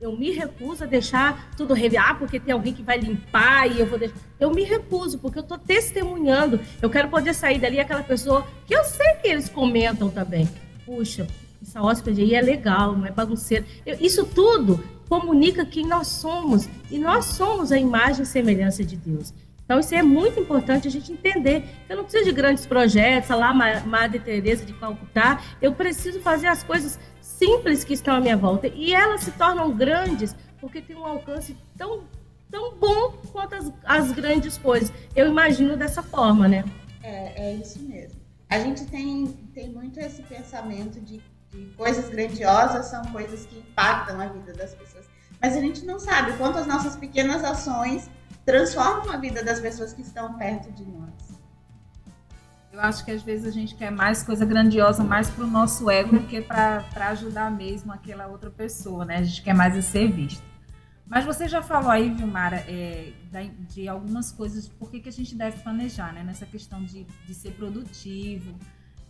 Eu 0.00 0.16
me 0.16 0.32
recuso 0.32 0.82
a 0.82 0.86
deixar 0.86 1.52
tudo 1.56 1.74
reviar, 1.74 2.18
porque 2.18 2.40
tem 2.40 2.52
alguém 2.52 2.72
que 2.72 2.82
vai 2.82 2.98
limpar 2.98 3.70
e 3.70 3.78
eu 3.78 3.86
vou 3.86 3.98
deixar. 3.98 4.16
Eu 4.40 4.50
me 4.50 4.64
recuso, 4.64 5.18
porque 5.18 5.38
eu 5.38 5.42
estou 5.42 5.58
testemunhando. 5.58 6.58
Eu 6.80 6.90
quero 6.90 7.08
poder 7.08 7.34
sair 7.34 7.60
dali 7.60 7.78
aquela 7.78 8.02
pessoa 8.02 8.44
que 8.66 8.74
eu 8.74 8.82
sei 8.82 9.14
que 9.20 9.28
eles 9.28 9.48
comentam 9.48 10.08
também. 10.08 10.48
Puxa, 10.84 11.28
essa 11.60 11.80
hóspede 11.80 12.22
aí 12.22 12.34
é 12.34 12.40
legal, 12.40 12.96
não 12.96 13.06
é 13.06 13.12
bagunceiro. 13.12 13.64
Eu, 13.86 13.96
isso 14.00 14.24
tudo 14.24 14.82
comunica 15.08 15.64
quem 15.64 15.86
nós 15.86 16.08
somos. 16.08 16.68
E 16.90 16.98
nós 16.98 17.26
somos 17.26 17.72
a 17.72 17.78
imagem 17.78 18.22
e 18.22 18.26
semelhança 18.26 18.84
de 18.84 18.96
Deus. 18.96 19.32
Então, 19.64 19.80
isso 19.80 19.94
é 19.94 20.02
muito 20.02 20.38
importante 20.38 20.88
a 20.88 20.90
gente 20.90 21.12
entender. 21.12 21.64
Eu 21.88 21.96
não 21.96 22.04
preciso 22.04 22.24
de 22.24 22.32
grandes 22.32 22.66
projetos, 22.66 23.30
lá 23.30 23.54
Madre 23.86 24.18
Teresa 24.18 24.66
de 24.66 24.72
Calcutá. 24.74 25.40
Eu 25.62 25.72
preciso 25.72 26.20
fazer 26.20 26.48
as 26.48 26.62
coisas 26.62 26.98
simples 27.20 27.84
que 27.84 27.94
estão 27.94 28.16
à 28.16 28.20
minha 28.20 28.36
volta. 28.36 28.68
E 28.68 28.92
elas 28.92 29.22
se 29.22 29.30
tornam 29.32 29.70
grandes 29.74 30.34
porque 30.60 30.80
tem 30.80 30.94
um 30.94 31.04
alcance 31.04 31.56
tão, 31.76 32.04
tão 32.50 32.76
bom 32.76 33.12
quanto 33.32 33.54
as, 33.54 33.72
as 33.84 34.12
grandes 34.12 34.56
coisas. 34.58 34.92
Eu 35.16 35.26
imagino 35.28 35.76
dessa 35.76 36.02
forma, 36.02 36.46
né? 36.46 36.64
É, 37.02 37.50
é 37.50 37.54
isso 37.56 37.80
mesmo. 37.82 38.20
A 38.48 38.58
gente 38.60 38.84
tem, 38.84 39.26
tem 39.54 39.70
muito 39.70 39.98
esse 39.98 40.22
pensamento 40.22 41.00
de, 41.00 41.20
de 41.52 41.66
coisas 41.76 42.08
grandiosas 42.08 42.86
são 42.86 43.04
coisas 43.06 43.44
que 43.46 43.58
impactam 43.58 44.20
a 44.20 44.26
vida 44.26 44.52
das 44.54 44.74
pessoas. 44.74 45.06
Mas 45.40 45.56
a 45.56 45.60
gente 45.60 45.84
não 45.84 45.98
sabe 45.98 46.32
quanto 46.38 46.58
as 46.58 46.66
nossas 46.66 46.96
pequenas 46.96 47.44
ações 47.44 48.08
transformam 48.44 49.10
a 49.12 49.16
vida 49.16 49.42
das 49.44 49.60
pessoas 49.60 49.92
que 49.92 50.02
estão 50.02 50.34
perto 50.34 50.72
de 50.72 50.84
nós. 50.84 51.12
Eu 52.72 52.80
acho 52.80 53.04
que 53.04 53.10
às 53.10 53.22
vezes 53.22 53.46
a 53.46 53.50
gente 53.50 53.74
quer 53.74 53.90
mais 53.90 54.22
coisa 54.22 54.46
grandiosa, 54.46 55.04
mais 55.04 55.28
para 55.28 55.44
o 55.44 55.46
nosso 55.46 55.90
ego 55.90 56.18
do 56.18 56.26
que 56.26 56.40
para 56.40 56.82
ajudar 57.10 57.50
mesmo 57.50 57.92
aquela 57.92 58.26
outra 58.28 58.50
pessoa, 58.50 59.04
né? 59.04 59.18
A 59.18 59.22
gente 59.22 59.42
quer 59.42 59.54
mais 59.54 59.84
ser 59.84 60.10
visto. 60.10 60.42
Mas 61.06 61.26
você 61.26 61.46
já 61.46 61.60
falou 61.60 61.90
aí, 61.90 62.08
Vilmara, 62.08 62.64
é, 62.66 63.12
de 63.68 63.86
algumas 63.86 64.32
coisas, 64.32 64.66
por 64.66 64.90
que, 64.90 65.00
que 65.00 65.08
a 65.10 65.12
gente 65.12 65.34
deve 65.34 65.60
planejar, 65.60 66.14
né? 66.14 66.22
Nessa 66.22 66.46
questão 66.46 66.82
de, 66.82 67.04
de 67.26 67.34
ser 67.34 67.50
produtivo, 67.50 68.54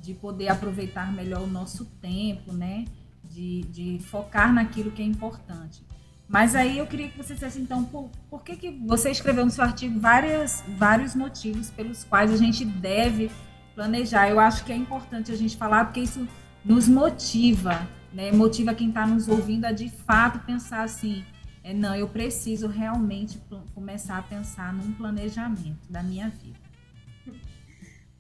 de 0.03 0.13
poder 0.15 0.49
aproveitar 0.49 1.13
melhor 1.13 1.43
o 1.43 1.47
nosso 1.47 1.85
tempo, 2.01 2.53
né? 2.53 2.85
De, 3.23 3.63
de 3.71 3.99
focar 4.01 4.53
naquilo 4.53 4.91
que 4.91 5.01
é 5.01 5.05
importante. 5.05 5.83
Mas 6.29 6.55
aí 6.55 6.79
eu 6.79 6.87
queria 6.87 7.09
que 7.09 7.17
você 7.17 7.35
dissesse, 7.35 7.61
então, 7.61 7.85
por, 7.85 8.11
por 8.29 8.43
que, 8.43 8.57
que 8.57 8.71
você 8.87 9.11
escreveu 9.11 9.45
no 9.45 9.51
seu 9.51 9.63
artigo 9.63 10.01
várias, 10.01 10.65
vários 10.77 11.15
motivos 11.15 11.71
pelos 11.71 12.05
quais 12.05 12.33
a 12.33 12.37
gente 12.37 12.65
deve 12.65 13.31
planejar? 13.75 14.29
Eu 14.29 14.41
acho 14.41 14.65
que 14.65 14.73
é 14.73 14.77
importante 14.77 15.31
a 15.31 15.37
gente 15.37 15.57
falar, 15.57 15.85
porque 15.85 16.01
isso 16.01 16.27
nos 16.65 16.89
motiva, 16.89 17.87
né? 18.13 18.33
Motiva 18.33 18.75
quem 18.75 18.89
está 18.89 19.07
nos 19.07 19.29
ouvindo 19.29 19.67
a 19.67 19.73
de 19.73 19.89
fato 19.89 20.41
pensar 20.41 20.83
assim, 20.83 21.25
é, 21.63 21.73
não, 21.73 21.95
eu 21.95 22.09
preciso 22.09 22.67
realmente 22.67 23.41
começar 23.73 24.19
a 24.19 24.23
pensar 24.23 24.73
num 24.73 24.93
planejamento 24.93 25.91
da 25.91 26.03
minha 26.03 26.29
vida. 26.29 26.59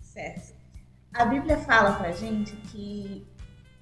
Certo. 0.00 0.61
A 1.14 1.26
Bíblia 1.26 1.58
fala 1.58 1.92
para 1.92 2.10
gente 2.12 2.52
que 2.70 3.26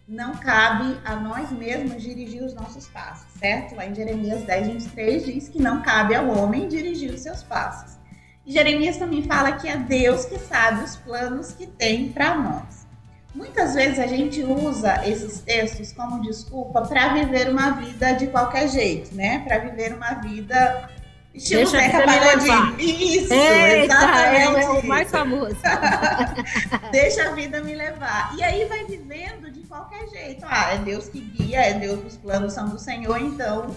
não 0.07 0.35
cabe 0.35 0.99
a 1.05 1.15
nós 1.15 1.53
mesmos 1.53 2.03
dirigir 2.03 2.43
os 2.43 2.53
nossos 2.53 2.89
passos, 2.89 3.33
certo? 3.39 3.77
Lá 3.77 3.87
em 3.87 3.95
Jeremias 3.95 4.43
10, 4.43 4.67
23 4.67 5.25
diz 5.25 5.49
que 5.49 5.63
não 5.63 5.81
cabe 5.81 6.17
ao 6.17 6.29
homem 6.29 6.67
dirigir 6.67 7.13
os 7.13 7.21
seus 7.21 7.45
passos. 7.45 7.97
E 8.45 8.53
Jeremias 8.53 8.97
também 8.97 9.23
fala 9.23 9.53
que 9.53 9.69
é 9.69 9.77
Deus 9.77 10.25
que 10.25 10.39
sabe 10.39 10.83
os 10.83 10.97
planos 10.97 11.53
que 11.53 11.69
tem 11.69 12.11
para 12.11 12.35
nós. 12.35 12.85
Muitas 13.33 13.75
vezes 13.75 14.01
a 14.01 14.09
gente 14.09 14.43
usa 14.43 15.07
esses 15.07 15.39
textos 15.39 15.93
como 15.93 16.21
desculpa 16.21 16.83
para 16.83 17.15
viver 17.15 17.49
uma 17.49 17.71
vida 17.71 18.13
de 18.15 18.27
qualquer 18.27 18.69
jeito, 18.69 19.15
né? 19.15 19.39
Para 19.47 19.59
viver 19.59 19.95
uma 19.95 20.15
vida 20.15 20.91
Estilo 21.33 21.63
Deixa 21.63 21.79
Zeca 21.79 22.05
Pagodinho. 22.05 22.81
Isso, 22.81 23.33
Eita, 23.33 23.85
exatamente. 23.85 24.61
É 24.61 24.69
o 24.69 24.87
mais 24.87 25.11
famoso. 25.11 25.57
Deixa 26.91 27.29
a 27.29 27.33
vida 27.33 27.63
me 27.63 27.75
levar. 27.75 28.37
E 28.37 28.43
aí 28.43 28.65
vai 28.65 28.85
vivendo 28.85 29.51
de 29.51 29.61
qualquer 29.61 30.09
jeito. 30.09 30.45
Ah, 30.49 30.75
é 30.75 30.79
Deus 30.79 31.09
que 31.09 31.21
guia, 31.21 31.61
é 31.61 31.75
Deus, 31.75 32.05
os 32.05 32.17
planos 32.17 32.53
são 32.53 32.69
do 32.69 32.79
Senhor, 32.79 33.21
então 33.21 33.77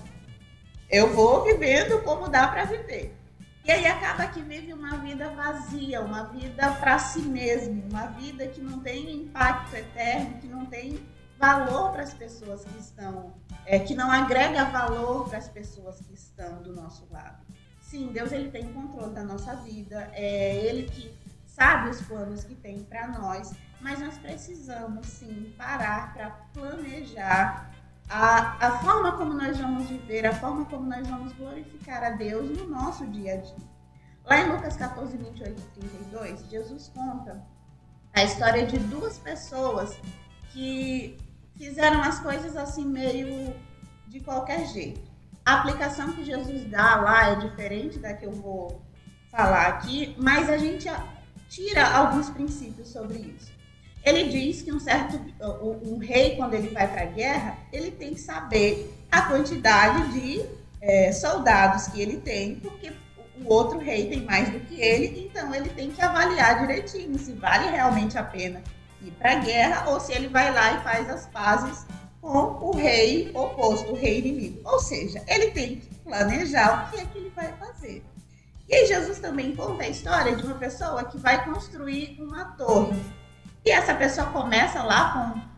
eu 0.89 1.13
vou 1.13 1.43
vivendo 1.43 2.01
como 2.03 2.27
dá 2.27 2.47
para 2.47 2.65
viver. 2.65 3.15
E 3.65 3.71
aí 3.71 3.85
acaba 3.85 4.27
que 4.27 4.41
vive 4.41 4.73
uma 4.73 4.97
vida 4.97 5.29
vazia, 5.29 6.01
uma 6.01 6.23
vida 6.25 6.71
para 6.71 6.99
si 6.99 7.21
mesmo, 7.21 7.83
uma 7.89 8.07
vida 8.07 8.47
que 8.47 8.59
não 8.59 8.79
tem 8.79 9.09
impacto 9.15 9.75
eterno, 9.75 10.37
que 10.41 10.47
não 10.47 10.65
tem 10.65 10.99
valor 11.43 11.91
para 11.91 12.03
as 12.03 12.13
pessoas 12.13 12.63
que 12.63 12.79
estão, 12.79 13.33
é, 13.65 13.77
que 13.77 13.93
não 13.93 14.09
agrega 14.09 14.63
valor 14.63 15.27
para 15.27 15.39
as 15.39 15.49
pessoas 15.49 15.99
que 15.99 16.13
estão 16.13 16.61
do 16.61 16.73
nosso 16.73 17.05
lado. 17.11 17.45
Sim, 17.81 18.13
Deus 18.13 18.31
ele 18.31 18.49
tem 18.49 18.71
controle 18.71 19.13
da 19.13 19.25
nossa 19.25 19.53
vida, 19.57 20.09
é 20.13 20.55
Ele 20.55 20.89
que 20.89 21.13
sabe 21.45 21.89
os 21.89 22.01
planos 22.01 22.45
que 22.45 22.55
tem 22.55 22.79
para 22.83 23.09
nós, 23.09 23.53
mas 23.81 23.99
nós 23.99 24.17
precisamos 24.17 25.05
sim 25.05 25.53
parar 25.57 26.13
para 26.13 26.29
planejar 26.53 27.69
a, 28.09 28.65
a 28.65 28.79
forma 28.79 29.11
como 29.17 29.33
nós 29.33 29.57
vamos 29.57 29.89
viver, 29.89 30.25
a 30.25 30.33
forma 30.33 30.63
como 30.65 30.87
nós 30.87 31.05
vamos 31.05 31.33
glorificar 31.33 32.03
a 32.05 32.11
Deus 32.11 32.57
no 32.57 32.69
nosso 32.69 33.05
dia 33.07 33.33
a 33.33 33.37
dia. 33.37 33.73
Lá 34.23 34.39
em 34.39 34.49
Lucas 34.49 34.77
14, 34.77 35.17
28 35.17 35.59
e 35.59 35.79
32, 35.81 36.49
Jesus 36.49 36.89
conta 36.95 37.45
a 38.13 38.23
história 38.23 38.65
de 38.65 38.79
duas 38.79 39.17
pessoas 39.17 39.99
que 40.53 41.17
fizeram 41.63 42.01
as 42.01 42.19
coisas 42.19 42.57
assim 42.57 42.85
meio 42.85 43.55
de 44.07 44.19
qualquer 44.19 44.67
jeito. 44.67 45.01
A 45.45 45.55
aplicação 45.55 46.11
que 46.11 46.23
Jesus 46.23 46.69
dá 46.69 46.95
lá 46.97 47.31
é 47.31 47.35
diferente 47.35 47.99
da 47.99 48.13
que 48.13 48.25
eu 48.25 48.31
vou 48.31 48.81
falar 49.31 49.67
aqui, 49.67 50.15
mas 50.17 50.49
a 50.49 50.57
gente 50.57 50.89
tira 51.47 51.87
alguns 51.87 52.29
princípios 52.29 52.89
sobre 52.89 53.17
isso. 53.17 53.51
Ele 54.03 54.29
diz 54.29 54.61
que 54.61 54.73
um 54.73 54.79
certo 54.79 55.17
um, 55.41 55.97
rei 55.97 56.35
quando 56.35 56.53
ele 56.53 56.69
vai 56.69 56.87
para 56.87 57.03
a 57.03 57.05
guerra, 57.05 57.57
ele 57.71 57.91
tem 57.91 58.13
que 58.13 58.19
saber 58.19 58.93
a 59.09 59.21
quantidade 59.21 60.11
de 60.11 60.45
é, 60.81 61.11
soldados 61.13 61.87
que 61.87 62.01
ele 62.01 62.17
tem, 62.17 62.55
porque 62.55 62.91
o 63.41 63.51
outro 63.51 63.79
rei 63.79 64.09
tem 64.09 64.25
mais 64.25 64.49
do 64.49 64.59
que 64.59 64.81
ele, 64.81 65.27
então 65.27 65.55
ele 65.55 65.69
tem 65.69 65.89
que 65.89 66.01
avaliar 66.01 66.59
direitinho 66.59 67.17
se 67.17 67.31
vale 67.31 67.69
realmente 67.69 68.17
a 68.17 68.23
pena 68.23 68.61
ir 69.07 69.11
para 69.11 69.33
a 69.33 69.35
guerra 69.35 69.89
ou 69.89 69.99
se 69.99 70.13
ele 70.13 70.27
vai 70.27 70.53
lá 70.53 70.73
e 70.73 70.83
faz 70.83 71.09
as 71.09 71.25
pazes 71.27 71.85
com 72.21 72.37
o 72.61 72.75
rei 72.75 73.31
oposto, 73.33 73.91
o 73.91 73.95
rei 73.95 74.19
inimigo. 74.19 74.61
Ou 74.63 74.79
seja, 74.79 75.21
ele 75.27 75.51
tem 75.51 75.77
que 75.77 75.93
planejar 75.95 76.87
o 76.87 76.91
que 76.91 77.01
é 77.01 77.05
que 77.05 77.17
ele 77.17 77.29
vai 77.35 77.51
fazer. 77.53 78.03
E 78.67 78.75
aí 78.75 78.87
Jesus 78.87 79.19
também 79.19 79.55
conta 79.55 79.83
a 79.83 79.89
história 79.89 80.35
de 80.35 80.45
uma 80.45 80.55
pessoa 80.55 81.03
que 81.03 81.17
vai 81.17 81.43
construir 81.43 82.17
uma 82.21 82.45
torre. 82.45 82.97
E 83.65 83.71
essa 83.71 83.93
pessoa 83.93 84.27
começa 84.27 84.81
lá 84.81 85.11
com 85.13 85.53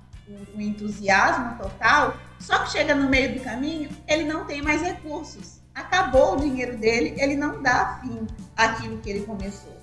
o 0.58 0.62
entusiasmo 0.62 1.58
total, 1.58 2.16
só 2.40 2.60
que 2.60 2.72
chega 2.72 2.96
no 2.96 3.10
meio 3.10 3.36
do 3.36 3.44
caminho, 3.44 3.90
ele 4.08 4.24
não 4.24 4.46
tem 4.46 4.62
mais 4.62 4.82
recursos. 4.82 5.62
Acabou 5.74 6.34
o 6.34 6.42
dinheiro 6.42 6.78
dele, 6.78 7.16
ele 7.20 7.36
não 7.36 7.62
dá 7.62 8.00
fim 8.02 8.26
àquilo 8.56 8.98
que 9.00 9.10
ele 9.10 9.26
começou. 9.26 9.75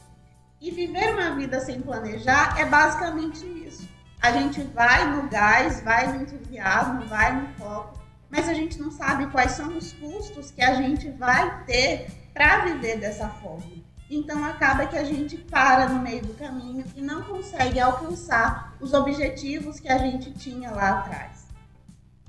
E 0.62 0.70
viver 0.70 1.12
uma 1.12 1.34
vida 1.34 1.58
sem 1.58 1.82
planejar 1.82 2.56
é 2.56 2.64
basicamente 2.64 3.44
isso. 3.44 3.88
A 4.20 4.30
gente 4.30 4.62
vai 4.62 5.10
no 5.10 5.28
gás, 5.28 5.80
vai 5.80 6.12
no 6.12 6.22
entusiasmo, 6.22 7.04
vai 7.06 7.34
no 7.34 7.48
foco, 7.54 8.00
mas 8.30 8.48
a 8.48 8.54
gente 8.54 8.80
não 8.80 8.92
sabe 8.92 9.26
quais 9.26 9.50
são 9.50 9.76
os 9.76 9.92
custos 9.94 10.52
que 10.52 10.62
a 10.62 10.74
gente 10.74 11.10
vai 11.10 11.64
ter 11.64 12.06
para 12.32 12.60
viver 12.66 13.00
dessa 13.00 13.28
forma. 13.28 13.72
Então 14.08 14.44
acaba 14.44 14.86
que 14.86 14.96
a 14.96 15.02
gente 15.02 15.36
para 15.36 15.88
no 15.88 16.00
meio 16.00 16.24
do 16.24 16.34
caminho 16.34 16.84
e 16.94 17.02
não 17.02 17.24
consegue 17.24 17.80
alcançar 17.80 18.76
os 18.80 18.94
objetivos 18.94 19.80
que 19.80 19.90
a 19.90 19.98
gente 19.98 20.32
tinha 20.32 20.70
lá 20.70 21.00
atrás. 21.00 21.48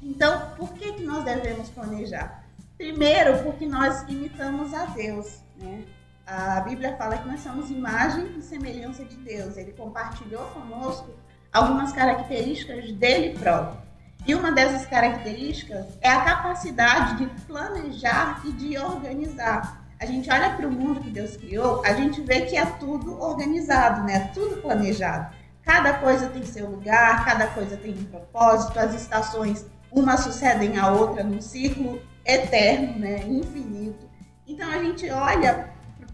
Então, 0.02 0.56
por 0.56 0.74
que, 0.74 0.94
que 0.94 1.04
nós 1.04 1.24
devemos 1.24 1.70
planejar? 1.70 2.44
Primeiro, 2.78 3.44
porque 3.44 3.68
nós 3.68 4.02
imitamos 4.10 4.74
a 4.74 4.86
Deus. 4.86 5.40
Né? 5.56 5.86
A 6.26 6.62
Bíblia 6.62 6.96
fala 6.96 7.18
que 7.18 7.28
nós 7.28 7.42
somos 7.42 7.70
imagem 7.70 8.38
e 8.38 8.42
semelhança 8.42 9.04
de 9.04 9.18
Deus. 9.18 9.58
Ele 9.58 9.74
compartilhou 9.74 10.46
conosco 10.48 11.10
algumas 11.52 11.92
características 11.92 12.94
dele 12.94 13.38
próprio. 13.38 13.82
E 14.26 14.34
uma 14.34 14.52
dessas 14.52 14.86
características 14.86 15.86
é 16.02 16.10
a 16.10 16.22
capacidade 16.22 17.18
de 17.18 17.26
planejar 17.42 18.42
e 18.46 18.54
de 18.54 18.78
organizar. 18.78 19.86
A 20.00 20.06
gente 20.06 20.32
olha 20.32 20.52
para 20.52 20.66
o 20.66 20.72
mundo 20.72 21.02
que 21.02 21.10
Deus 21.10 21.36
criou, 21.36 21.84
a 21.86 21.94
gente 21.94 22.22
vê 22.22 22.42
que 22.42 22.56
é 22.56 22.66
tudo 22.66 23.22
organizado, 23.22 24.04
né? 24.04 24.32
Tudo 24.34 24.62
planejado. 24.62 25.36
Cada 25.62 25.94
coisa 25.96 26.30
tem 26.30 26.44
seu 26.46 26.70
lugar, 26.70 27.26
cada 27.26 27.48
coisa 27.48 27.76
tem 27.76 27.92
um 27.94 28.06
propósito, 28.06 28.80
as 28.80 28.94
estações 28.94 29.66
uma 29.92 30.18
sucedem 30.18 30.78
à 30.78 30.90
outra 30.90 31.24
num 31.24 31.42
ciclo 31.42 32.02
eterno, 32.26 32.98
né? 32.98 33.26
Infinito. 33.28 34.10
Então 34.48 34.70
a 34.70 34.78
gente 34.78 35.10
olha 35.10 35.73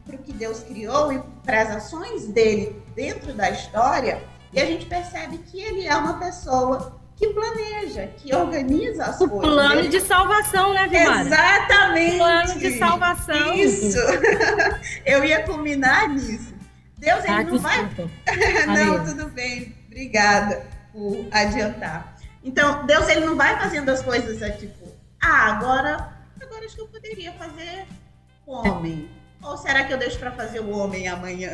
para 0.09 0.15
o 0.15 0.23
que 0.23 0.33
Deus 0.33 0.61
criou 0.61 1.13
e 1.13 1.21
para 1.45 1.61
as 1.61 1.69
ações 1.69 2.27
dele 2.27 2.81
dentro 2.95 3.31
da 3.33 3.51
história 3.51 4.23
e 4.51 4.59
a 4.59 4.65
gente 4.65 4.87
percebe 4.87 5.37
que 5.37 5.61
ele 5.61 5.85
é 5.85 5.95
uma 5.95 6.17
pessoa 6.17 6.99
que 7.15 7.27
planeja, 7.27 8.07
que 8.17 8.33
organiza 8.33 9.05
as 9.05 9.21
o 9.21 9.29
coisas. 9.29 9.49
Plano 9.49 9.89
de 9.89 10.01
salvação, 10.01 10.73
né, 10.73 10.87
Vilmara? 10.87 11.21
Exatamente. 11.21 12.17
Plano 12.17 12.59
de 12.59 12.79
salvação. 12.79 13.53
Isso. 13.53 13.97
Eu 15.05 15.23
ia 15.23 15.43
combinar 15.43 16.09
nisso. 16.09 16.53
Deus 16.97 17.23
ele 17.23 17.33
Ah, 17.33 17.43
não 17.43 17.59
vai. 17.59 17.89
não, 18.67 19.05
tudo 19.05 19.27
bem. 19.29 19.75
Obrigada 19.87 20.65
por 20.91 21.27
adiantar. 21.31 22.17
Então, 22.43 22.85
Deus 22.85 23.07
ele 23.09 23.25
não 23.25 23.35
vai 23.35 23.59
fazendo 23.59 23.89
as 23.89 24.01
coisas 24.01 24.41
é, 24.41 24.49
tipo, 24.51 24.87
ah, 25.21 25.51
agora, 25.51 26.13
agora 26.41 26.65
acho 26.65 26.75
que 26.75 26.81
eu 26.81 26.87
poderia 26.87 27.33
fazer 27.33 27.85
o 28.47 28.53
homem. 28.53 29.18
Ou 29.41 29.57
será 29.57 29.83
que 29.85 29.93
eu 29.93 29.97
deixo 29.97 30.19
para 30.19 30.31
fazer 30.31 30.59
o 30.59 30.69
homem 30.69 31.07
amanhã? 31.07 31.51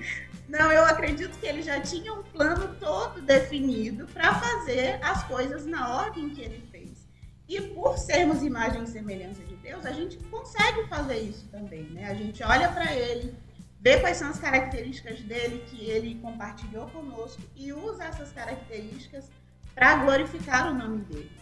Não, 0.48 0.70
eu 0.70 0.84
acredito 0.84 1.38
que 1.38 1.46
ele 1.46 1.62
já 1.62 1.80
tinha 1.80 2.12
um 2.12 2.22
plano 2.22 2.74
todo 2.78 3.22
definido 3.22 4.06
para 4.06 4.34
fazer 4.34 4.98
as 5.02 5.22
coisas 5.24 5.64
na 5.64 5.96
ordem 5.96 6.28
que 6.28 6.42
ele 6.42 6.62
fez. 6.70 7.08
E 7.48 7.60
por 7.60 7.96
sermos 7.96 8.42
imagem 8.42 8.82
e 8.82 8.86
semelhança 8.86 9.42
de 9.44 9.56
Deus, 9.56 9.86
a 9.86 9.92
gente 9.92 10.18
consegue 10.24 10.86
fazer 10.88 11.18
isso 11.20 11.46
também, 11.48 11.84
né? 11.84 12.06
A 12.06 12.14
gente 12.14 12.42
olha 12.42 12.68
para 12.70 12.94
ele, 12.94 13.34
vê 13.80 13.98
quais 13.98 14.18
são 14.18 14.28
as 14.28 14.38
características 14.38 15.20
dele 15.20 15.64
que 15.68 15.88
ele 15.88 16.14
compartilhou 16.16 16.86
conosco 16.88 17.42
e 17.56 17.72
usa 17.72 18.04
essas 18.04 18.30
características 18.32 19.30
para 19.74 19.96
glorificar 19.96 20.70
o 20.70 20.74
nome 20.74 21.02
dele. 21.04 21.41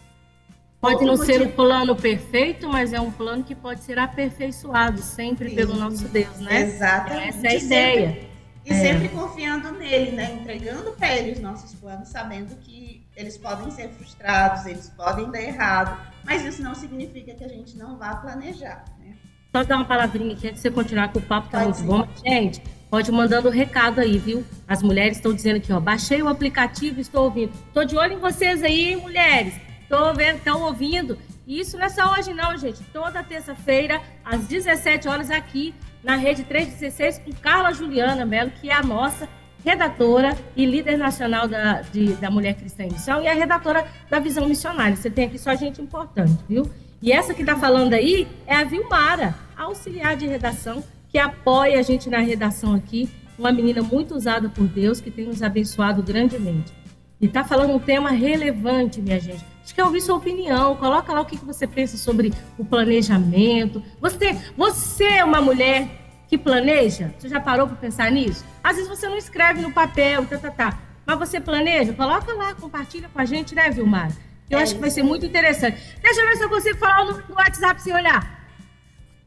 Pode 0.81 1.05
não 1.05 1.15
ser 1.15 1.35
um 1.35 1.45
motivo- 1.45 1.55
plano 1.55 1.95
perfeito, 1.95 2.67
mas 2.67 2.91
é 2.91 2.99
um 2.99 3.11
plano 3.11 3.43
que 3.43 3.53
pode 3.53 3.81
ser 3.81 3.99
aperfeiçoado 3.99 4.99
sempre 5.01 5.49
Sim. 5.49 5.55
pelo 5.55 5.75
nosso 5.75 6.07
Deus, 6.07 6.39
né? 6.39 6.61
Exatamente. 6.61 7.27
Essa 7.29 7.47
é 7.47 7.49
a 7.49 7.55
E 7.55 7.59
sempre- 7.59 7.65
ideia. 7.67 8.31
E 8.65 8.73
É. 8.73 8.75
sempre 8.75 9.09
confiando 9.09 9.71
nele, 9.73 10.11
né? 10.11 10.33
Entregando 10.39 10.91
para 10.91 11.15
ele 11.15 11.31
os 11.33 11.39
nossos 11.39 11.73
planos, 11.75 12.09
sabendo 12.09 12.55
que 12.57 13.03
eles 13.15 13.37
podem 13.37 13.69
ser 13.71 13.89
frustrados, 13.89 14.65
eles 14.65 14.89
podem 14.89 15.29
dar 15.31 15.41
errado, 15.41 15.99
mas 16.25 16.43
isso 16.45 16.61
não 16.63 16.73
significa 16.75 17.33
que 17.33 17.43
a 17.43 17.47
gente 17.47 17.77
não 17.77 17.97
vá 17.97 18.15
planejar, 18.15 18.83
né? 18.99 19.13
Só 19.55 19.63
dar 19.63 19.77
uma 19.77 19.85
palavrinha 19.85 20.33
aqui 20.33 20.47
antes 20.47 20.61
de 20.61 20.69
você 20.69 20.71
continuar 20.71 21.11
com 21.11 21.19
o 21.19 21.21
papo, 21.21 21.49
tá 21.49 21.63
Pode 21.63 21.81
muito 21.81 21.81
sim. 21.81 21.85
bom. 21.85 22.07
Gente, 22.25 22.61
pode 22.89 23.11
mandando 23.11 23.49
o 23.49 23.51
recado 23.51 23.99
aí, 23.99 24.17
viu? 24.17 24.43
As 24.67 24.81
mulheres 24.81 25.17
estão 25.17 25.33
dizendo 25.33 25.57
aqui, 25.57 25.73
ó, 25.73 25.79
baixei 25.79 26.21
o 26.21 26.27
aplicativo, 26.27 26.99
estou 27.01 27.25
ouvindo. 27.25 27.51
Tô 27.73 27.83
de 27.83 27.97
olho 27.97 28.13
em 28.13 28.19
vocês 28.19 28.63
aí, 28.63 28.89
hein, 28.91 28.97
mulheres. 28.97 29.53
Tô 29.91 30.13
vendo, 30.13 30.37
estão 30.37 30.61
ouvindo. 30.63 31.17
E 31.45 31.59
isso 31.59 31.77
não 31.77 31.85
é 31.85 31.89
só 31.89 32.13
hoje 32.13 32.33
não, 32.33 32.57
gente. 32.57 32.81
Toda 32.93 33.21
terça-feira, 33.21 34.01
às 34.23 34.47
17 34.47 35.07
horas, 35.07 35.29
aqui 35.29 35.75
na 36.01 36.15
Rede 36.15 36.43
316, 36.45 37.19
com 37.19 37.31
Carla 37.33 37.73
Juliana 37.73 38.25
Mello, 38.25 38.49
que 38.51 38.69
é 38.69 38.73
a 38.73 38.81
nossa 38.81 39.27
redatora 39.65 40.35
e 40.55 40.65
líder 40.65 40.97
nacional 40.97 41.47
da, 41.47 41.81
de- 41.81 42.13
da 42.13 42.31
Mulher 42.31 42.55
Cristã 42.55 42.83
em 42.83 42.91
Missão 42.91 43.21
e 43.21 43.27
a 43.27 43.33
redatora 43.33 43.85
da 44.09 44.17
Visão 44.17 44.47
Missionária. 44.47 44.95
Você 44.95 45.09
tem 45.09 45.25
aqui 45.25 45.37
só 45.37 45.53
gente 45.55 45.81
importante, 45.81 46.41
viu? 46.47 46.71
E 47.01 47.11
essa 47.11 47.33
que 47.33 47.41
está 47.41 47.55
falando 47.57 47.93
aí 47.93 48.27
é 48.47 48.55
a 48.55 48.63
Vilmara, 48.63 49.35
auxiliar 49.57 50.15
de 50.15 50.25
redação, 50.25 50.83
que 51.09 51.19
apoia 51.19 51.77
a 51.79 51.81
gente 51.83 52.09
na 52.09 52.19
redação 52.19 52.73
aqui, 52.73 53.09
uma 53.37 53.51
menina 53.51 53.81
muito 53.83 54.15
usada 54.15 54.47
por 54.49 54.67
Deus, 54.67 55.01
que 55.01 55.11
tem 55.11 55.25
nos 55.25 55.43
abençoado 55.43 56.01
grandemente. 56.01 56.71
E 57.19 57.25
está 57.25 57.43
falando 57.43 57.73
um 57.73 57.79
tema 57.79 58.09
relevante, 58.09 59.01
minha 59.01 59.19
gente. 59.19 59.50
Acho 59.63 59.75
que 59.75 59.81
eu 59.81 59.85
ouvi 59.85 60.01
sua 60.01 60.15
opinião. 60.15 60.75
Coloca 60.75 61.13
lá 61.13 61.21
o 61.21 61.25
que 61.25 61.37
você 61.37 61.67
pensa 61.67 61.97
sobre 61.97 62.33
o 62.57 62.65
planejamento. 62.65 63.83
Você, 63.99 64.33
você 64.57 65.05
é 65.05 65.23
uma 65.23 65.41
mulher 65.41 65.87
que 66.27 66.37
planeja? 66.37 67.13
Você 67.17 67.29
já 67.29 67.39
parou 67.39 67.67
para 67.67 67.75
pensar 67.77 68.11
nisso? 68.11 68.43
Às 68.63 68.75
vezes 68.77 68.89
você 68.89 69.07
não 69.07 69.17
escreve 69.17 69.61
no 69.61 69.71
papel, 69.71 70.25
tá, 70.25 70.37
tá, 70.37 70.51
tá. 70.51 70.79
Mas 71.05 71.19
você 71.19 71.39
planeja? 71.39 71.93
Coloca 71.93 72.33
lá, 72.33 72.53
compartilha 72.55 73.09
com 73.09 73.19
a 73.19 73.25
gente, 73.25 73.53
né, 73.55 73.69
Vilmar? 73.69 74.11
Eu 74.49 74.59
É 74.59 74.63
acho 74.63 74.75
que 74.75 74.81
vai 74.81 74.89
ser 74.89 75.03
muito 75.03 75.25
interessante. 75.25 75.77
Deixa 76.01 76.21
eu 76.21 76.27
ver 76.27 76.35
se 76.37 76.43
eu 76.43 76.49
consigo 76.49 76.77
falar 76.77 77.03
o 77.03 77.05
número 77.05 77.27
do 77.27 77.33
WhatsApp 77.33 77.81
sem 77.81 77.93
olhar. 77.93 78.39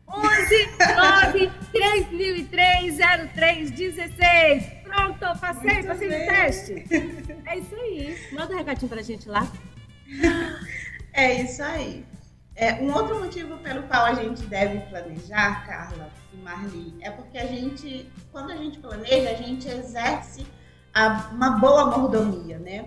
11 0.06 0.68
9 0.96 1.50
3003 1.72 2.96
0316. 3.34 4.64
Pronto, 4.84 5.40
passei, 5.40 5.72
Muito 5.74 5.86
passei 5.86 6.08
no 6.08 6.26
teste. 6.26 6.84
É 7.46 7.58
isso 7.58 7.74
aí. 7.74 8.16
Manda 8.32 8.54
um 8.54 8.56
recadinho 8.58 8.88
pra 8.88 9.02
gente 9.02 9.28
lá. 9.28 9.46
É 11.12 11.32
isso 11.42 11.62
aí. 11.62 12.04
É, 12.56 12.74
um 12.74 12.92
outro 12.92 13.20
motivo 13.20 13.56
pelo 13.58 13.84
qual 13.84 14.04
a 14.04 14.14
gente 14.14 14.42
deve 14.46 14.80
planejar, 14.88 15.64
Carla 15.66 16.10
e 16.32 16.36
Marli, 16.36 16.94
é 17.00 17.10
porque 17.10 17.38
a 17.38 17.46
gente, 17.46 18.10
quando 18.32 18.50
a 18.50 18.56
gente 18.56 18.78
planeja, 18.78 19.30
a 19.30 19.34
gente 19.34 19.68
exerce 19.68 20.44
a- 20.92 21.30
uma 21.32 21.50
boa 21.50 21.86
mordomia, 21.96 22.58
né? 22.58 22.86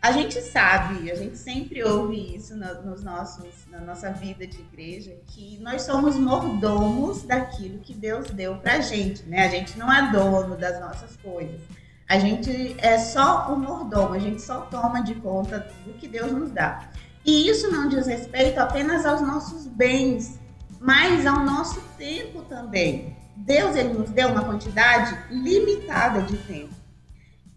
A 0.00 0.10
gente 0.10 0.40
sabe, 0.40 1.08
a 1.12 1.14
gente 1.14 1.38
sempre 1.38 1.84
ouve 1.84 2.34
isso 2.34 2.56
na, 2.56 2.74
nos 2.74 3.04
nossos, 3.04 3.64
na 3.70 3.80
nossa 3.80 4.10
vida 4.10 4.44
de 4.44 4.58
igreja, 4.60 5.16
que 5.28 5.58
nós 5.60 5.82
somos 5.82 6.16
mordomos 6.16 7.22
daquilo 7.22 7.78
que 7.78 7.94
Deus 7.94 8.28
deu 8.30 8.56
pra 8.56 8.80
gente, 8.80 9.22
né? 9.28 9.46
A 9.46 9.48
gente 9.48 9.78
não 9.78 9.92
é 9.92 10.10
dono 10.10 10.56
das 10.56 10.80
nossas 10.80 11.16
coisas. 11.18 11.60
A 12.12 12.18
gente 12.18 12.76
é 12.76 12.98
só 12.98 13.50
o 13.50 13.58
mordomo, 13.58 14.12
a 14.12 14.18
gente 14.18 14.42
só 14.42 14.60
toma 14.70 15.00
de 15.02 15.14
conta 15.14 15.66
do 15.86 15.94
que 15.94 16.06
Deus 16.06 16.30
nos 16.30 16.50
dá. 16.50 16.90
E 17.24 17.48
isso 17.48 17.72
não 17.72 17.88
diz 17.88 18.06
respeito 18.06 18.58
apenas 18.58 19.06
aos 19.06 19.22
nossos 19.22 19.66
bens, 19.66 20.38
mas 20.78 21.24
ao 21.24 21.42
nosso 21.42 21.80
tempo 21.96 22.42
também. 22.42 23.16
Deus 23.34 23.74
ele 23.76 23.94
nos 23.94 24.10
deu 24.10 24.28
uma 24.28 24.44
quantidade 24.44 25.16
limitada 25.30 26.20
de 26.20 26.36
tempo. 26.36 26.74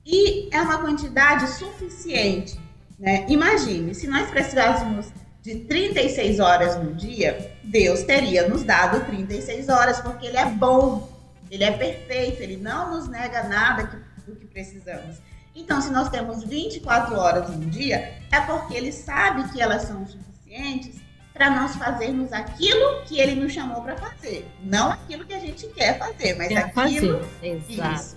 E 0.05 0.47
é 0.55 0.61
uma 0.61 0.77
quantidade 0.77 1.49
suficiente. 1.49 2.57
Né? 2.97 3.25
Imagine, 3.27 3.93
se 3.93 4.07
nós 4.07 4.29
precisássemos 4.29 5.07
de 5.41 5.55
36 5.65 6.39
horas 6.39 6.81
no 6.81 6.93
dia, 6.93 7.57
Deus 7.61 8.03
teria 8.03 8.47
nos 8.47 8.63
dado 8.63 9.03
36 9.05 9.67
horas, 9.67 9.99
porque 9.99 10.27
Ele 10.27 10.37
é 10.37 10.45
bom, 10.45 11.09
Ele 11.51 11.65
é 11.65 11.71
perfeito, 11.71 12.41
Ele 12.41 12.55
não 12.55 12.95
nos 12.95 13.09
nega 13.09 13.43
nada 13.49 13.87
que- 13.87 14.04
do 14.25 14.35
que 14.35 14.45
precisamos. 14.45 15.17
Então, 15.55 15.79
se 15.81 15.89
nós 15.89 16.09
temos 16.09 16.43
24 16.43 17.15
horas 17.15 17.49
no 17.49 17.65
dia, 17.69 18.19
é 18.31 18.41
porque 18.41 18.73
Ele 18.73 18.91
sabe 18.91 19.49
que 19.51 19.61
elas 19.61 19.83
são 19.83 20.05
suficientes 20.05 21.01
para 21.35 21.49
nós 21.49 21.75
fazermos 21.75 22.31
aquilo 22.31 23.03
que 23.03 23.19
ele 23.19 23.35
nos 23.35 23.51
chamou 23.51 23.81
para 23.81 23.97
fazer. 23.97 24.47
Não 24.63 24.91
aquilo 24.91 25.25
que 25.25 25.33
a 25.33 25.39
gente 25.39 25.67
quer 25.67 25.99
fazer, 25.99 26.33
mas 26.35 26.47
quer 26.47 26.57
aquilo. 26.59 27.19
Fazer. 27.19 27.57
Isso, 27.93 28.15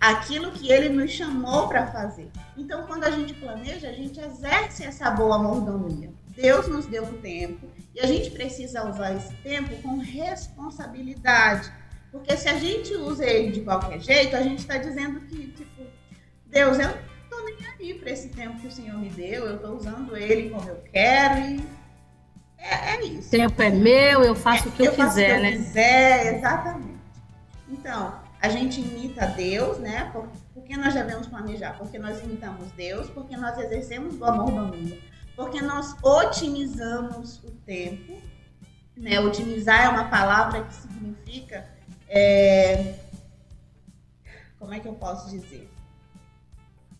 aquilo 0.00 0.50
que 0.50 0.72
ele 0.72 0.88
nos 0.88 1.10
chamou 1.10 1.68
para 1.68 1.86
fazer. 1.88 2.30
Então, 2.56 2.86
quando 2.86 3.04
a 3.04 3.10
gente 3.10 3.34
planeja, 3.34 3.88
a 3.88 3.92
gente 3.92 4.18
exerce 4.18 4.82
essa 4.82 5.10
boa 5.10 5.38
mordomia. 5.38 6.10
Deus 6.28 6.66
nos 6.66 6.86
deu 6.86 7.04
um 7.04 7.18
tempo 7.20 7.68
e 7.94 8.00
a 8.00 8.06
gente 8.06 8.30
precisa 8.30 8.88
usar 8.88 9.14
esse 9.14 9.32
tempo 9.36 9.74
com 9.82 9.98
responsabilidade. 9.98 11.70
Porque 12.10 12.36
se 12.36 12.48
a 12.48 12.58
gente 12.58 12.94
usa 12.94 13.26
ele 13.26 13.52
de 13.52 13.60
qualquer 13.60 14.00
jeito, 14.00 14.36
a 14.36 14.42
gente 14.42 14.60
está 14.60 14.78
dizendo 14.78 15.20
que, 15.20 15.43
Deus, 16.54 16.78
eu 16.78 16.86
não 16.86 16.96
estou 17.24 17.44
nem 17.44 17.66
aí 17.66 17.94
para 17.94 18.10
esse 18.12 18.28
tempo 18.28 18.60
que 18.60 18.68
o 18.68 18.70
Senhor 18.70 18.96
me 18.96 19.08
deu, 19.08 19.44
eu 19.44 19.56
estou 19.56 19.74
usando 19.74 20.16
ele 20.16 20.50
como 20.50 20.68
eu 20.68 20.76
quero 20.92 21.40
e 21.40 21.60
é, 22.56 22.94
é 22.94 23.04
isso. 23.04 23.30
Tempo 23.30 23.60
é 23.60 23.70
meu, 23.70 24.22
eu 24.22 24.36
faço 24.36 24.68
é, 24.68 24.70
o 24.70 24.72
que 24.72 24.82
eu, 24.82 24.86
eu 24.86 24.94
quiser, 24.94 25.40
né? 25.40 25.48
Eu 25.48 25.58
quiser, 25.58 26.36
exatamente. 26.36 26.94
Então, 27.68 28.20
a 28.40 28.48
gente 28.48 28.80
imita 28.80 29.26
Deus, 29.26 29.78
né? 29.78 30.08
Por, 30.12 30.28
porque 30.54 30.76
nós 30.76 30.94
devemos 30.94 31.26
planejar? 31.26 31.76
Porque 31.76 31.98
nós 31.98 32.22
imitamos 32.22 32.70
Deus, 32.72 33.10
porque 33.10 33.36
nós 33.36 33.58
exercemos 33.58 34.16
o 34.18 34.24
amor 34.24 34.46
do 34.46 34.76
mundo, 34.76 34.96
porque 35.34 35.60
nós 35.60 35.96
otimizamos 36.02 37.42
o 37.42 37.50
tempo. 37.50 38.16
Né? 38.96 39.18
Otimizar 39.18 39.86
é 39.86 39.88
uma 39.88 40.04
palavra 40.04 40.62
que 40.62 40.74
significa. 40.74 41.66
É... 42.08 42.94
Como 44.56 44.72
é 44.72 44.78
que 44.78 44.86
eu 44.86 44.94
posso 44.94 45.28
dizer? 45.28 45.73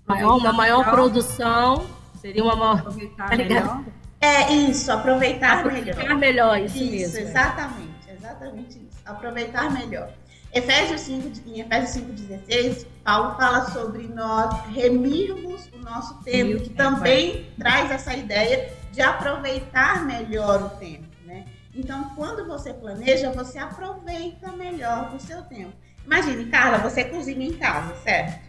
Maior, 0.06 0.36
uma 0.36 0.52
maior 0.52 0.90
produção 0.90 1.86
seria 2.20 2.42
uma 2.42 2.56
maior. 2.56 2.82
Tá 3.16 3.36
melhor. 3.36 3.84
É 4.20 4.52
isso, 4.52 4.90
aproveitar, 4.90 5.58
aproveitar 5.58 6.16
melhor. 6.16 6.16
melhor, 6.16 6.60
isso, 6.60 6.76
isso 6.78 6.90
mesmo. 6.90 7.18
Exatamente, 7.18 8.10
exatamente 8.10 8.78
isso. 8.78 8.98
Aproveitar 9.04 9.70
melhor. 9.70 10.10
Efésios 10.52 11.00
5, 11.02 11.48
em 11.48 11.60
Efésios 11.60 12.04
5,16, 12.06 12.86
Paulo 13.02 13.34
fala 13.36 13.64
sobre 13.70 14.06
nós 14.06 14.54
remirmos 14.68 15.68
o 15.74 15.78
nosso 15.78 16.22
tempo, 16.22 16.62
que 16.62 16.70
também 16.70 17.50
traz 17.58 17.90
essa 17.90 18.14
ideia 18.14 18.72
de 18.92 19.02
aproveitar 19.02 20.06
melhor 20.06 20.62
o 20.62 20.68
tempo. 20.78 21.08
Né? 21.26 21.44
Então, 21.74 22.12
quando 22.14 22.46
você 22.46 22.72
planeja, 22.72 23.32
você 23.32 23.58
aproveita 23.58 24.52
melhor 24.52 25.12
o 25.14 25.18
seu 25.18 25.42
tempo. 25.42 25.72
Imagine, 26.06 26.46
Carla, 26.46 26.78
você 26.78 27.04
cozinha 27.04 27.46
em 27.46 27.54
casa, 27.54 27.94
certo? 27.96 28.43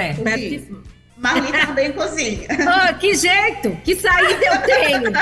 Certo. 0.00 0.22
Cozinha. 0.22 1.00
Marli 1.20 1.52
também 1.52 1.92
cozinha. 1.92 2.48
Oh, 2.50 2.94
que 2.98 3.14
jeito! 3.14 3.76
Que 3.84 3.94
saída 3.94 4.42
eu 4.42 4.62
tenho! 4.62 5.12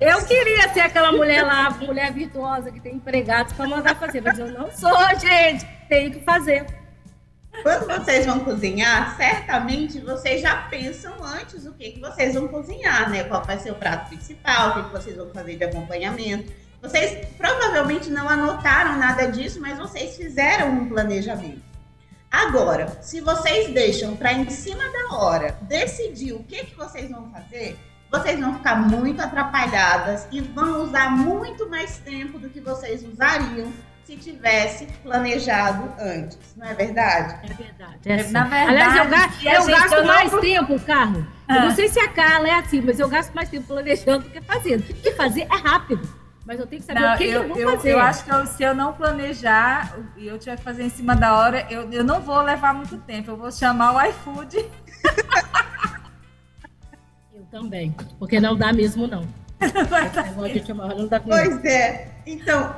eu 0.00 0.24
queria 0.24 0.72
ser 0.72 0.80
aquela 0.80 1.12
mulher 1.12 1.42
lá, 1.42 1.70
mulher 1.70 2.12
virtuosa 2.12 2.70
que 2.70 2.80
tem 2.80 2.94
empregados 2.94 3.52
para 3.52 3.68
mandar 3.68 3.94
fazer, 3.96 4.22
mas 4.22 4.38
eu 4.38 4.48
não 4.48 4.70
sou, 4.72 4.90
gente. 5.20 5.66
Tenho 5.88 6.10
que 6.10 6.20
fazer. 6.20 6.64
Quando 7.62 7.86
vocês 7.86 8.26
vão 8.26 8.40
cozinhar, 8.40 9.16
certamente 9.16 10.00
vocês 10.00 10.40
já 10.40 10.56
pensam 10.62 11.14
antes 11.22 11.66
o 11.66 11.72
que, 11.72 11.92
que 11.92 12.00
vocês 12.00 12.34
vão 12.34 12.48
cozinhar, 12.48 13.10
né? 13.10 13.24
Qual 13.24 13.44
vai 13.44 13.58
ser 13.58 13.70
o 13.70 13.74
prato 13.74 14.08
principal, 14.08 14.70
o 14.70 14.74
que, 14.74 14.82
que 14.84 14.92
vocês 14.92 15.16
vão 15.16 15.30
fazer 15.30 15.56
de 15.56 15.64
acompanhamento. 15.64 16.50
Vocês 16.82 17.26
provavelmente 17.36 18.10
não 18.10 18.28
anotaram 18.28 18.98
nada 18.98 19.26
disso, 19.30 19.60
mas 19.60 19.78
vocês 19.78 20.16
fizeram 20.16 20.70
um 20.70 20.88
planejamento. 20.88 21.73
Agora, 22.34 22.98
se 23.00 23.20
vocês 23.20 23.72
deixam 23.72 24.16
para 24.16 24.32
em 24.32 24.50
cima 24.50 24.82
da 24.90 25.16
hora 25.16 25.56
decidir 25.62 26.32
o 26.32 26.42
que, 26.42 26.64
que 26.64 26.74
vocês 26.74 27.08
vão 27.08 27.30
fazer, 27.30 27.78
vocês 28.10 28.40
vão 28.40 28.56
ficar 28.56 28.74
muito 28.74 29.22
atrapalhadas 29.22 30.26
e 30.32 30.40
vão 30.40 30.82
usar 30.82 31.10
muito 31.10 31.70
mais 31.70 31.98
tempo 31.98 32.36
do 32.36 32.50
que 32.50 32.60
vocês 32.60 33.04
usariam 33.04 33.72
se 34.04 34.16
tivesse 34.16 34.86
planejado 35.04 35.94
antes, 35.98 36.38
não 36.56 36.66
é 36.66 36.74
verdade? 36.74 37.38
É 37.44 37.54
verdade. 37.54 37.98
É 38.04 38.14
assim. 38.16 38.32
Na 38.32 38.44
verdade, 38.44 38.70
Aliás, 38.70 38.96
eu 38.96 39.10
gasto, 39.10 39.46
eu 39.46 39.66
gasto 39.66 40.04
mais 40.04 40.32
não... 40.32 40.40
tempo, 40.40 40.80
Carlos. 40.80 41.24
Ah. 41.46 41.56
Eu 41.56 41.62
não 41.62 41.70
sei 41.70 41.88
se 41.88 42.00
a 42.00 42.08
Carla 42.08 42.48
é 42.48 42.54
assim, 42.54 42.80
mas 42.80 42.98
eu 42.98 43.08
gasto 43.08 43.32
mais 43.32 43.48
tempo 43.48 43.68
planejando 43.68 44.24
do 44.24 44.30
que 44.30 44.40
fazendo. 44.40 44.82
Porque 44.82 45.12
fazer 45.12 45.42
é 45.42 45.56
rápido. 45.56 46.23
Mas 46.44 46.60
eu 46.60 46.66
tenho 46.66 46.80
que 46.80 46.86
saber 46.86 47.00
não, 47.00 47.14
o 47.14 47.16
que, 47.16 47.24
eu, 47.24 47.44
que 47.44 47.48
eu 47.48 47.48
vou 47.48 47.58
eu, 47.58 47.70
fazer. 47.76 47.92
Eu 47.92 48.00
acho 48.00 48.24
que 48.24 48.30
eu, 48.30 48.46
se 48.46 48.62
eu 48.62 48.74
não 48.74 48.92
planejar 48.92 49.98
e 50.16 50.26
eu 50.26 50.38
tiver 50.38 50.56
que 50.56 50.62
fazer 50.62 50.82
em 50.82 50.90
cima 50.90 51.16
da 51.16 51.38
hora, 51.38 51.66
eu, 51.70 51.90
eu 51.90 52.04
não 52.04 52.20
vou 52.20 52.40
levar 52.42 52.74
muito 52.74 52.98
tempo. 52.98 53.30
Eu 53.30 53.36
vou 53.36 53.50
chamar 53.50 53.94
o 53.94 54.08
iFood. 54.08 54.58
eu 57.32 57.44
também. 57.50 57.96
Porque 58.18 58.38
não 58.40 58.56
dá 58.56 58.72
mesmo, 58.72 59.06
não. 59.06 59.22
Pois 61.24 61.64
é. 61.64 62.12
Então, 62.26 62.74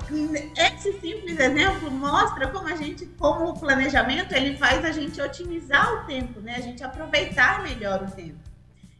esse 0.57 0.93
simples 1.01 1.39
exemplo 1.39 1.91
mostra 1.91 2.49
como 2.49 2.69
a 2.69 2.77
gente, 2.77 3.07
como 3.19 3.51
o 3.51 3.59
planejamento, 3.59 4.33
ele 4.33 4.57
faz 4.57 4.85
a 4.85 4.93
gente 4.93 5.21
otimizar 5.21 5.93
o 5.95 6.07
tempo, 6.07 6.41
né? 6.41 6.55
A 6.57 6.61
gente 6.61 6.85
aproveitar 6.85 7.63
melhor 7.63 8.03
o 8.03 8.11
tempo. 8.11 8.39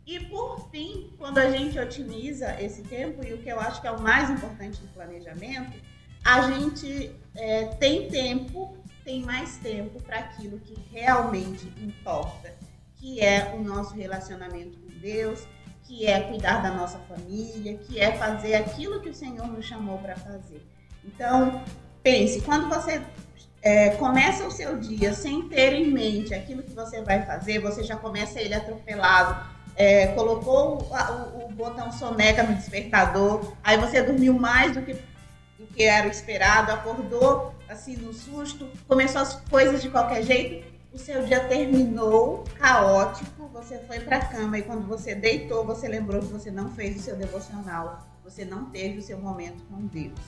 E 0.07 0.21
por 0.21 0.69
fim, 0.71 1.13
quando 1.19 1.39
a 1.39 1.51
gente 1.51 1.77
otimiza 1.79 2.55
esse 2.63 2.83
tempo, 2.83 3.27
e 3.27 3.35
o 3.35 3.39
que 3.39 3.49
eu 3.49 3.59
acho 3.59 3.81
que 3.81 3.89
é 3.89 3.91
o 3.91 4.01
mais 4.01 4.31
importante 4.31 4.81
do 4.81 4.87
planejamento, 4.95 5.77
a 6.25 6.43
gente 6.53 7.11
é, 7.35 7.65
tem 7.65 8.09
tempo, 8.09 8.79
tem 9.05 9.23
mais 9.23 9.57
tempo 9.57 10.01
para 10.03 10.19
aquilo 10.19 10.61
que 10.61 10.77
realmente 10.93 11.67
importa, 11.79 12.55
que 12.95 13.21
é 13.21 13.53
o 13.57 13.63
nosso 13.63 13.95
relacionamento 13.95 14.79
com 14.79 14.99
Deus, 15.01 15.47
que 15.83 16.07
é 16.07 16.21
cuidar 16.21 16.63
da 16.63 16.71
nossa 16.71 16.99
família, 17.01 17.77
que 17.79 17.99
é 17.99 18.13
fazer 18.13 18.55
aquilo 18.55 19.01
que 19.01 19.09
o 19.09 19.15
Senhor 19.15 19.47
nos 19.49 19.67
chamou 19.67 19.99
para 19.99 20.17
fazer. 20.17 20.65
Então, 21.05 21.63
pense, 22.03 22.41
quando 22.43 22.69
você 22.69 23.03
é, 23.63 23.91
começa 23.91 24.47
o 24.47 24.51
seu 24.51 24.79
dia 24.79 25.13
sem 25.13 25.49
ter 25.49 25.73
em 25.73 25.91
mente 25.91 26.33
aquilo 26.33 26.63
que 26.63 26.73
você 26.73 27.03
vai 27.03 27.27
fazer, 27.27 27.61
você 27.61 27.83
já 27.83 27.97
começa 27.97 28.41
ele 28.41 28.55
atropelado, 28.55 29.56
é, 29.77 30.09
colocou 30.09 30.79
o, 30.79 31.39
o, 31.39 31.47
o, 31.47 31.53
botão 31.53 31.93
soneca 31.93 32.43
no 32.43 32.55
despertador, 32.55 33.53
aí 33.63 33.77
você 33.79 34.03
dormiu 34.03 34.35
mais 34.35 34.73
do 34.73 34.83
que, 34.83 34.95
do 35.59 35.67
que 35.67 35.85
era 35.85 36.07
esperado, 36.09 36.73
acordou 36.73 37.55
assim 37.69 37.97
no 37.97 38.13
susto, 38.13 38.69
começou 38.89 39.21
as 39.21 39.35
coisas 39.43 39.83
de 39.83 39.91
qualquer 39.91 40.23
jeito, 40.23 40.67
o 40.93 40.99
seu 40.99 41.25
dia 41.25 41.41
terminou 41.47 42.45
caótico, 42.59 43.49
você 43.49 43.79
foi 43.81 44.01
para 44.01 44.17
a 44.17 44.25
cama 44.25 44.59
e 44.59 44.63
quando 44.63 44.87
você 44.87 45.15
deitou, 45.15 45.65
você 45.65 45.87
lembrou 45.87 46.21
que 46.21 46.33
você 46.33 46.51
não 46.51 46.71
fez 46.71 46.97
o 46.97 47.01
seu 47.01 47.17
devocional, 47.17 48.07
você 48.25 48.45
não 48.45 48.71
teve 48.71 48.99
o 48.99 49.03
seu 49.03 49.19
momento 49.19 49.63
com 49.65 49.87
Deus. 49.87 50.19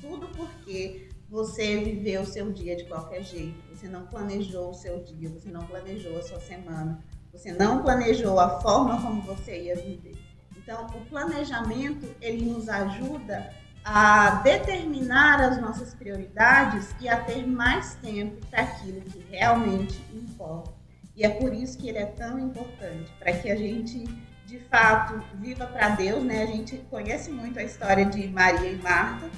Tudo 0.00 0.28
porque 0.36 1.08
você 1.28 1.78
viveu 1.78 2.22
o 2.22 2.26
seu 2.26 2.52
dia 2.52 2.76
de 2.76 2.84
qualquer 2.84 3.22
jeito, 3.22 3.56
você 3.72 3.88
não 3.88 4.06
planejou 4.06 4.70
o 4.70 4.74
seu 4.74 5.02
dia, 5.02 5.28
você 5.28 5.48
não 5.48 5.64
planejou 5.66 6.18
a 6.18 6.22
sua 6.22 6.40
semana, 6.40 7.02
você 7.36 7.52
não 7.52 7.82
planejou 7.82 8.40
a 8.40 8.60
forma 8.60 9.00
como 9.00 9.20
você 9.22 9.64
ia 9.64 9.76
viver. 9.76 10.16
Então, 10.56 10.86
o 10.86 11.04
planejamento, 11.06 12.06
ele 12.20 12.44
nos 12.46 12.68
ajuda 12.68 13.52
a 13.84 14.40
determinar 14.42 15.40
as 15.40 15.60
nossas 15.60 15.94
prioridades 15.94 16.92
e 17.00 17.08
a 17.08 17.20
ter 17.20 17.46
mais 17.46 17.94
tempo 17.96 18.44
para 18.46 18.62
aquilo 18.62 19.00
que 19.02 19.24
realmente 19.30 20.02
importa. 20.12 20.74
E 21.14 21.24
é 21.24 21.28
por 21.28 21.54
isso 21.54 21.78
que 21.78 21.88
ele 21.88 21.98
é 21.98 22.06
tão 22.06 22.38
importante, 22.38 23.12
para 23.18 23.32
que 23.32 23.48
a 23.48 23.54
gente, 23.54 24.04
de 24.44 24.58
fato, 24.58 25.22
viva 25.36 25.66
para 25.66 25.90
Deus, 25.90 26.24
né? 26.24 26.42
A 26.42 26.46
gente 26.46 26.76
conhece 26.90 27.30
muito 27.30 27.58
a 27.58 27.62
história 27.62 28.04
de 28.04 28.26
Maria 28.28 28.72
e 28.72 28.76
Marta, 28.76 29.30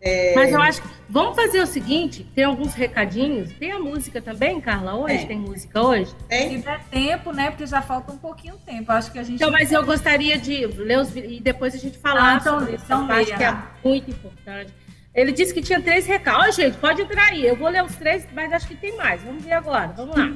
é... 0.00 0.34
Mas 0.34 0.52
eu 0.52 0.60
acho 0.60 0.82
que 0.82 0.88
vamos 1.08 1.34
fazer 1.34 1.60
o 1.60 1.66
seguinte: 1.66 2.24
tem 2.34 2.44
alguns 2.44 2.74
recadinhos. 2.74 3.52
Tem 3.52 3.72
a 3.72 3.78
música 3.78 4.20
também, 4.20 4.60
Carla? 4.60 4.94
Hoje 4.94 5.14
é. 5.14 5.26
tem 5.26 5.38
música 5.38 5.82
hoje? 5.82 6.14
Tem. 6.28 6.58
Se 6.58 6.64
der 6.64 6.84
tempo, 6.84 7.32
né? 7.32 7.50
Porque 7.50 7.66
já 7.66 7.80
falta 7.80 8.12
um 8.12 8.18
pouquinho 8.18 8.56
de 8.56 8.62
tempo. 8.64 8.92
Acho 8.92 9.10
que 9.10 9.18
a 9.18 9.22
gente. 9.22 9.36
Então, 9.36 9.50
mas 9.50 9.72
eu 9.72 9.84
gostaria 9.84 10.38
de 10.38 10.66
ler 10.66 10.98
os 10.98 11.16
e 11.16 11.40
depois 11.40 11.74
a 11.74 11.78
gente 11.78 11.98
falar 11.98 12.34
ah, 12.34 12.38
então, 12.40 12.58
sobre 12.60 12.74
então 12.74 13.06
parte 13.06 13.34
que 13.34 13.42
é 13.42 13.56
muito 13.82 14.10
importante. 14.10 14.72
Ele 15.14 15.32
disse 15.32 15.54
que 15.54 15.62
tinha 15.62 15.80
três 15.80 16.04
recados. 16.06 16.46
Ó, 16.46 16.50
gente, 16.50 16.76
pode 16.76 17.00
entrar 17.00 17.28
aí. 17.28 17.46
Eu 17.46 17.56
vou 17.56 17.70
ler 17.70 17.82
os 17.82 17.94
três, 17.94 18.26
mas 18.34 18.52
acho 18.52 18.68
que 18.68 18.76
tem 18.76 18.94
mais. 18.96 19.22
Vamos 19.22 19.42
ver 19.42 19.52
agora. 19.52 19.88
Vamos 19.96 20.14
lá. 20.14 20.30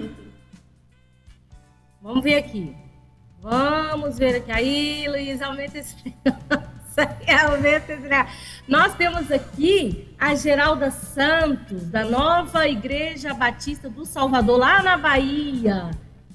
Vamos 2.00 2.24
ver 2.24 2.36
aqui. 2.36 2.74
Vamos 3.42 4.18
ver 4.18 4.36
aqui. 4.36 4.50
Aí, 4.50 5.06
Luiz, 5.06 5.42
aumenta 5.42 5.78
esse. 5.78 5.94
realmente. 7.20 7.84
Nós 8.66 8.94
temos 8.94 9.30
aqui 9.30 10.08
a 10.18 10.34
Geralda 10.34 10.90
Santos, 10.90 11.82
da 11.84 12.04
Nova 12.04 12.68
Igreja 12.68 13.34
Batista 13.34 13.88
do 13.88 14.04
Salvador, 14.04 14.58
lá 14.58 14.82
na 14.82 14.96
Bahia. 14.96 15.90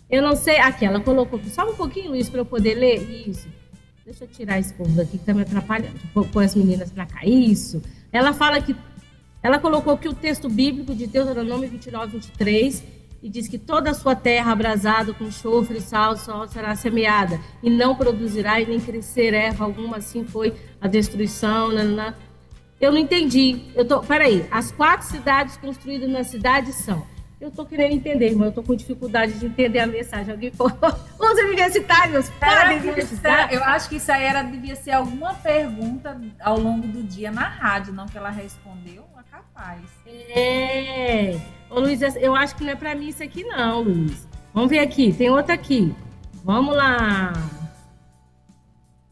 Eu 0.09 0.21
não 0.21 0.35
sei. 0.35 0.59
Aqui, 0.59 0.85
ela 0.85 0.99
colocou. 0.99 1.39
Só 1.45 1.69
um 1.69 1.75
pouquinho, 1.75 2.11
Luiz, 2.11 2.29
para 2.29 2.41
eu 2.41 2.45
poder 2.45 2.75
ler. 2.75 3.27
Isso. 3.27 3.47
Deixa 4.05 4.23
eu 4.23 4.27
tirar 4.27 4.59
esse 4.59 4.73
povo 4.73 4.91
daqui 4.91 5.11
que 5.11 5.17
está 5.17 5.33
me 5.33 5.41
atrapalhando. 5.41 5.99
Põe 6.31 6.45
as 6.45 6.55
meninas 6.55 6.91
para 6.91 7.05
cá. 7.05 7.25
Isso. 7.25 7.81
Ela 8.11 8.33
fala 8.33 8.61
que. 8.61 8.75
Ela 9.41 9.59
colocou 9.59 9.93
aqui 9.93 10.07
o 10.07 10.13
texto 10.13 10.49
bíblico 10.49 10.95
de 10.95 11.05
Deuteronômio 11.05 11.69
29, 11.69 12.17
23 12.17 12.83
e 13.26 13.30
diz 13.30 13.47
que 13.47 13.57
toda 13.57 13.89
a 13.89 13.93
sua 13.95 14.15
terra 14.15 14.51
abrasada 14.51 15.11
com 15.11 15.32
chofre 15.32 15.80
e 15.80 15.82
sal, 15.82 16.15
só 16.15 16.45
será 16.45 16.76
semeada, 16.76 17.39
e 17.63 17.71
não 17.71 17.95
produzirá 17.95 18.61
e 18.61 18.67
nem 18.67 18.80
crescer 18.80 19.34
erva 19.34 19.65
alguma, 19.65 19.97
assim 19.97 20.23
foi 20.23 20.53
a 20.80 20.88
destruição. 20.88 21.69
Nanana. 21.69 22.15
Eu 22.80 22.91
não 22.91 22.99
entendi. 22.99 23.63
Eu 23.73 23.84
tô, 23.84 23.99
peraí, 24.01 24.45
as 24.51 24.71
quatro 24.71 25.07
cidades 25.07 25.57
construídas 25.57 26.07
na 26.07 26.23
cidade 26.23 26.71
são. 26.71 27.03
Eu 27.41 27.47
estou 27.47 27.65
querendo 27.65 27.93
entender, 27.93 28.28
irmão. 28.28 28.45
Eu 28.45 28.49
estou 28.49 28.63
com 28.63 28.76
dificuldade 28.76 29.34
de 29.39 29.47
entender 29.47 29.80
a 29.80 29.88
mensagem. 29.88 30.32
Alguém 30.32 30.51
Os 30.59 31.39
universitários 31.39 32.30
podem 32.30 32.78
universitar? 32.78 33.51
Eu 33.51 33.63
acho 33.63 33.89
que 33.89 33.95
isso 33.95 34.11
aí 34.11 34.23
era, 34.23 34.43
devia 34.43 34.76
ser 34.76 34.91
alguma 34.91 35.34
pergunta 35.34 36.21
ao 36.39 36.59
longo 36.59 36.88
do 36.88 37.01
dia 37.01 37.32
na 37.32 37.47
rádio, 37.47 37.91
não 37.91 38.05
que 38.05 38.19
ela 38.19 38.30
respondeu. 38.30 39.03
Capaz. 39.55 39.79
É. 40.05 41.39
Ô, 41.69 41.79
Luiz, 41.79 42.01
eu 42.17 42.35
acho 42.35 42.55
que 42.57 42.63
não 42.65 42.71
é 42.71 42.75
para 42.75 42.93
mim 42.93 43.07
isso 43.07 43.23
aqui, 43.23 43.43
não, 43.45 43.81
Luiz. 43.81 44.27
Vamos 44.53 44.69
ver 44.69 44.79
aqui. 44.79 45.13
Tem 45.13 45.29
outra 45.29 45.53
aqui. 45.53 45.95
Vamos 46.43 46.75
lá. 46.75 47.31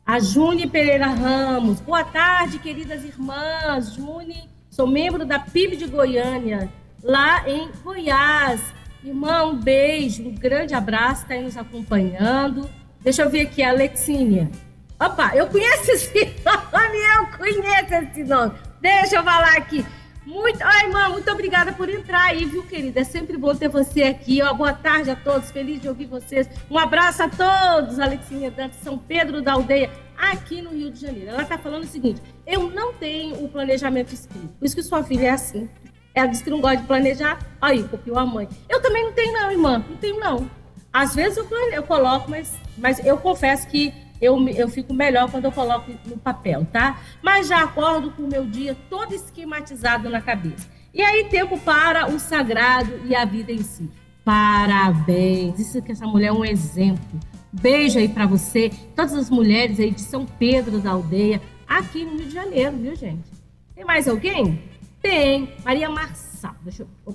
A 0.06 0.20
June 0.20 0.68
Pereira 0.68 1.08
Ramos. 1.08 1.80
Boa 1.80 2.04
tarde, 2.04 2.60
queridas 2.60 3.06
irmãs. 3.06 3.94
June, 3.94 4.50
sou 4.70 4.86
membro 4.86 5.26
da 5.26 5.40
PIB 5.40 5.78
de 5.78 5.88
Goiânia, 5.88 6.70
lá 7.02 7.48
em 7.50 7.72
Goiás. 7.82 8.62
Irmã, 9.02 9.46
um 9.46 9.56
beijo, 9.56 10.28
um 10.28 10.36
grande 10.36 10.74
abraço, 10.74 11.22
está 11.22 11.36
aí 11.36 11.44
nos 11.44 11.56
acompanhando. 11.56 12.70
Deixa 13.02 13.22
eu 13.22 13.30
ver 13.30 13.42
aqui, 13.48 13.64
a 13.64 13.70
Alexínia. 13.70 14.52
Opa, 15.00 15.32
eu 15.36 15.48
conheço 15.48 15.92
esse 15.92 16.26
nome, 16.44 16.98
eu 17.18 17.38
conheço 17.38 17.94
esse 17.94 18.24
nome. 18.26 18.54
Deixa 18.82 19.16
eu 19.16 19.24
falar 19.24 19.58
aqui. 19.58 19.86
Muito, 20.26 20.62
ai, 20.62 20.86
irmã, 20.86 21.10
muito 21.10 21.30
obrigada 21.30 21.74
por 21.74 21.90
entrar 21.90 22.24
aí, 22.24 22.46
viu, 22.46 22.64
querida? 22.64 23.02
É 23.02 23.04
sempre 23.04 23.36
bom 23.36 23.54
ter 23.54 23.68
você 23.68 24.04
aqui. 24.04 24.42
Ó, 24.42 24.54
boa 24.54 24.72
tarde 24.72 25.12
a 25.12 25.16
todos, 25.18 25.52
feliz 25.52 25.82
de 25.82 25.90
ouvir 25.90 26.06
vocês. 26.06 26.50
Um 26.72 26.78
abraço 26.78 27.24
a 27.24 27.30
todos, 27.30 28.00
Alexinha 28.00 28.50
Dantas, 28.50 28.78
São 28.82 28.98
Pedro 28.98 29.42
da 29.42 29.54
Aldeia, 29.54 29.92
aqui 30.18 30.62
no 30.62 30.70
Rio 30.70 30.92
de 30.92 31.02
Janeiro. 31.02 31.32
Ela 31.32 31.44
está 31.44 31.58
falando 31.58 31.84
o 31.84 31.88
seguinte: 31.88 32.22
eu 32.48 32.70
não 32.70 32.94
tenho 32.94 33.44
o 33.44 33.50
planejamento 33.50 34.14
escrito. 34.14 34.48
Por 34.58 34.66
isso 34.66 34.76
que 34.76 34.84
sua 34.84 35.04
filha 35.04 35.28
é 35.28 35.32
assim. 35.32 35.70
Ela 36.16 36.28
disse 36.28 36.44
que 36.44 36.50
não 36.50 36.62
gosta 36.62 36.78
de 36.78 36.84
planejar. 36.84 37.40
Aí, 37.62 37.84
copiou 37.84 38.18
a 38.18 38.26
mãe. 38.26 38.48
Eu 38.70 38.82
também 38.82 39.04
não 39.04 39.12
tenho, 39.12 39.34
não, 39.34 39.52
irmã. 39.52 39.84
Não 39.90 39.98
tenho, 39.98 40.20
não. 40.20 40.50
Às 40.94 41.16
vezes 41.16 41.38
eu, 41.38 41.48
eu 41.72 41.84
coloco, 41.84 42.30
mas, 42.30 42.54
mas 42.78 43.04
eu 43.06 43.18
confesso 43.18 43.68
que 43.68 43.94
eu, 44.24 44.48
eu 44.50 44.70
fico 44.70 44.94
melhor 44.94 45.30
quando 45.30 45.46
eu 45.46 45.52
coloco 45.52 45.92
no 46.06 46.18
papel, 46.18 46.66
tá? 46.72 47.00
Mas 47.22 47.48
já 47.48 47.62
acordo 47.64 48.12
com 48.12 48.24
o 48.24 48.28
meu 48.28 48.46
dia 48.46 48.76
todo 48.90 49.14
esquematizado 49.14 50.10
na 50.10 50.22
cabeça. 50.22 50.70
E 50.94 51.02
aí, 51.02 51.26
tempo 51.26 51.60
para 51.60 52.10
o 52.10 52.20
sagrado 52.20 53.02
e 53.06 53.16
a 53.16 53.26
vida 53.26 53.52
em 53.52 53.62
si. 53.62 53.90
Parabéns! 54.24 55.60
Isso 55.60 55.82
que 55.82 55.92
essa 55.92 56.08
mulher 56.08 56.28
é 56.28 56.32
um 56.32 56.46
exemplo. 56.46 57.20
Beijo 57.52 58.00
aí 58.00 58.08
para 58.08 58.26
você, 58.26 58.72
todas 58.96 59.14
as 59.14 59.30
mulheres 59.30 59.80
aí 59.80 59.92
de 59.92 60.02
São 60.02 60.26
Pedro 60.26 60.80
da 60.80 60.92
Aldeia, 60.92 61.42
aqui 61.68 62.06
no 62.06 62.12
Rio 62.12 62.26
de 62.26 62.34
Janeiro, 62.34 62.78
viu, 62.78 62.96
gente? 62.96 63.30
Tem 63.76 63.84
mais 63.84 64.08
alguém? 64.08 64.62
Tem. 65.02 65.54
Maria 65.66 65.90
Marçal. 65.90 66.56
Deixa 66.62 66.88
eu... 67.06 67.14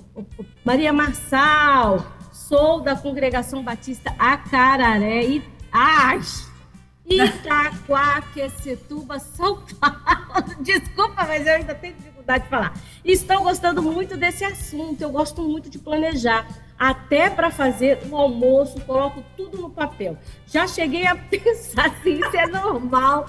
Maria 0.63 0.93
Marçal. 0.93 2.05
Sou 2.31 2.81
da 2.81 2.95
Congregação 2.95 3.63
Batista 3.63 4.13
Acararé 4.19 5.25
e... 5.25 5.43
Ai, 5.71 6.19
Itaquaquecetuba, 7.09 9.17
São 9.19 9.63
Paulo. 9.79 9.97
Desculpa, 10.61 11.25
mas 11.25 11.47
eu 11.47 11.55
ainda 11.55 11.73
tenho 11.73 11.95
dificuldade 11.95 12.43
de 12.43 12.49
falar. 12.49 12.73
Estou 13.03 13.41
gostando 13.41 13.81
muito 13.81 14.15
desse 14.15 14.45
assunto. 14.45 15.01
Eu 15.01 15.09
gosto 15.09 15.41
muito 15.41 15.67
de 15.69 15.79
planejar. 15.79 16.47
Até 16.77 17.29
para 17.29 17.51
fazer 17.51 17.99
o 18.09 18.15
almoço, 18.15 18.79
coloco 18.81 19.23
tudo 19.35 19.57
no 19.57 19.69
papel. 19.69 20.17
Já 20.47 20.65
cheguei 20.67 21.05
a 21.05 21.15
pensar 21.29 21.89
se 22.01 22.11
isso 22.11 22.37
é 22.37 22.47
normal. 22.47 23.25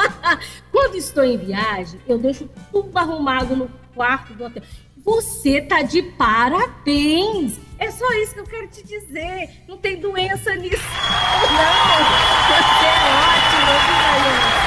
Quando 0.72 0.96
estou 0.96 1.24
em 1.24 1.38
viagem, 1.38 1.98
eu 2.06 2.18
deixo 2.18 2.46
tudo 2.70 2.94
arrumado 2.98 3.56
no 3.56 3.70
quarto 3.94 4.34
do 4.34 4.44
hotel. 4.44 4.62
Você 5.04 5.60
tá 5.60 5.82
de 5.82 6.00
parabéns! 6.02 7.60
É 7.78 7.90
só 7.90 8.10
isso 8.14 8.32
que 8.32 8.40
eu 8.40 8.44
quero 8.44 8.66
te 8.68 8.82
dizer. 8.82 9.50
Não 9.68 9.76
tem 9.76 10.00
doença 10.00 10.54
nisso. 10.54 10.82
Não! 11.50 12.04
Você 12.48 12.86
é 12.86 13.04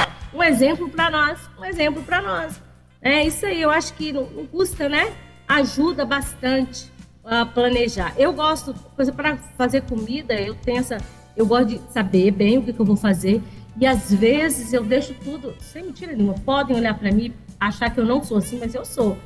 ótimo, 0.06 0.38
Um 0.38 0.42
exemplo 0.44 0.88
para 0.88 1.10
nós. 1.10 1.40
Um 1.58 1.64
exemplo 1.64 2.04
para 2.04 2.22
nós. 2.22 2.62
É 3.02 3.26
isso 3.26 3.44
aí. 3.46 3.60
Eu 3.60 3.70
acho 3.70 3.94
que 3.94 4.12
não, 4.12 4.26
não 4.26 4.46
custa, 4.46 4.88
né? 4.88 5.12
Ajuda 5.48 6.04
bastante 6.04 6.88
a 7.24 7.44
planejar. 7.44 8.14
Eu 8.16 8.32
gosto, 8.32 8.72
coisa 8.94 9.12
para 9.12 9.36
fazer 9.56 9.82
comida, 9.82 10.34
eu 10.34 10.54
tenho 10.54 10.78
essa. 10.78 10.98
Eu 11.36 11.46
gosto 11.46 11.66
de 11.66 11.80
saber 11.92 12.30
bem 12.30 12.58
o 12.58 12.62
que, 12.62 12.72
que 12.72 12.80
eu 12.80 12.86
vou 12.86 12.96
fazer. 12.96 13.42
E 13.76 13.84
às 13.86 14.12
vezes 14.12 14.72
eu 14.72 14.84
deixo 14.84 15.14
tudo, 15.14 15.56
sem 15.60 15.84
mentira 15.84 16.12
nenhuma. 16.12 16.34
Podem 16.34 16.76
olhar 16.76 16.94
para 16.96 17.10
mim, 17.10 17.34
achar 17.58 17.90
que 17.90 17.98
eu 17.98 18.04
não 18.04 18.22
sou 18.22 18.38
assim, 18.38 18.58
mas 18.58 18.74
eu 18.74 18.84
sou 18.84 19.18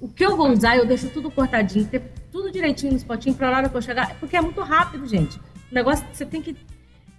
o 0.00 0.08
que 0.08 0.24
eu 0.24 0.36
vou 0.36 0.50
usar, 0.50 0.76
eu 0.76 0.86
deixo 0.86 1.08
tudo 1.10 1.30
cortadinho, 1.30 1.86
ter 1.86 2.02
tudo 2.32 2.50
direitinho 2.50 2.92
nos 2.92 3.04
potinhos 3.04 3.36
para 3.36 3.48
a 3.48 3.56
hora 3.56 3.68
que 3.68 3.76
eu 3.76 3.82
chegar, 3.82 4.14
porque 4.18 4.36
é 4.36 4.40
muito 4.40 4.60
rápido, 4.60 5.06
gente. 5.06 5.38
O 5.70 5.74
negócio 5.74 6.04
você 6.12 6.24
tem 6.24 6.42
que. 6.42 6.56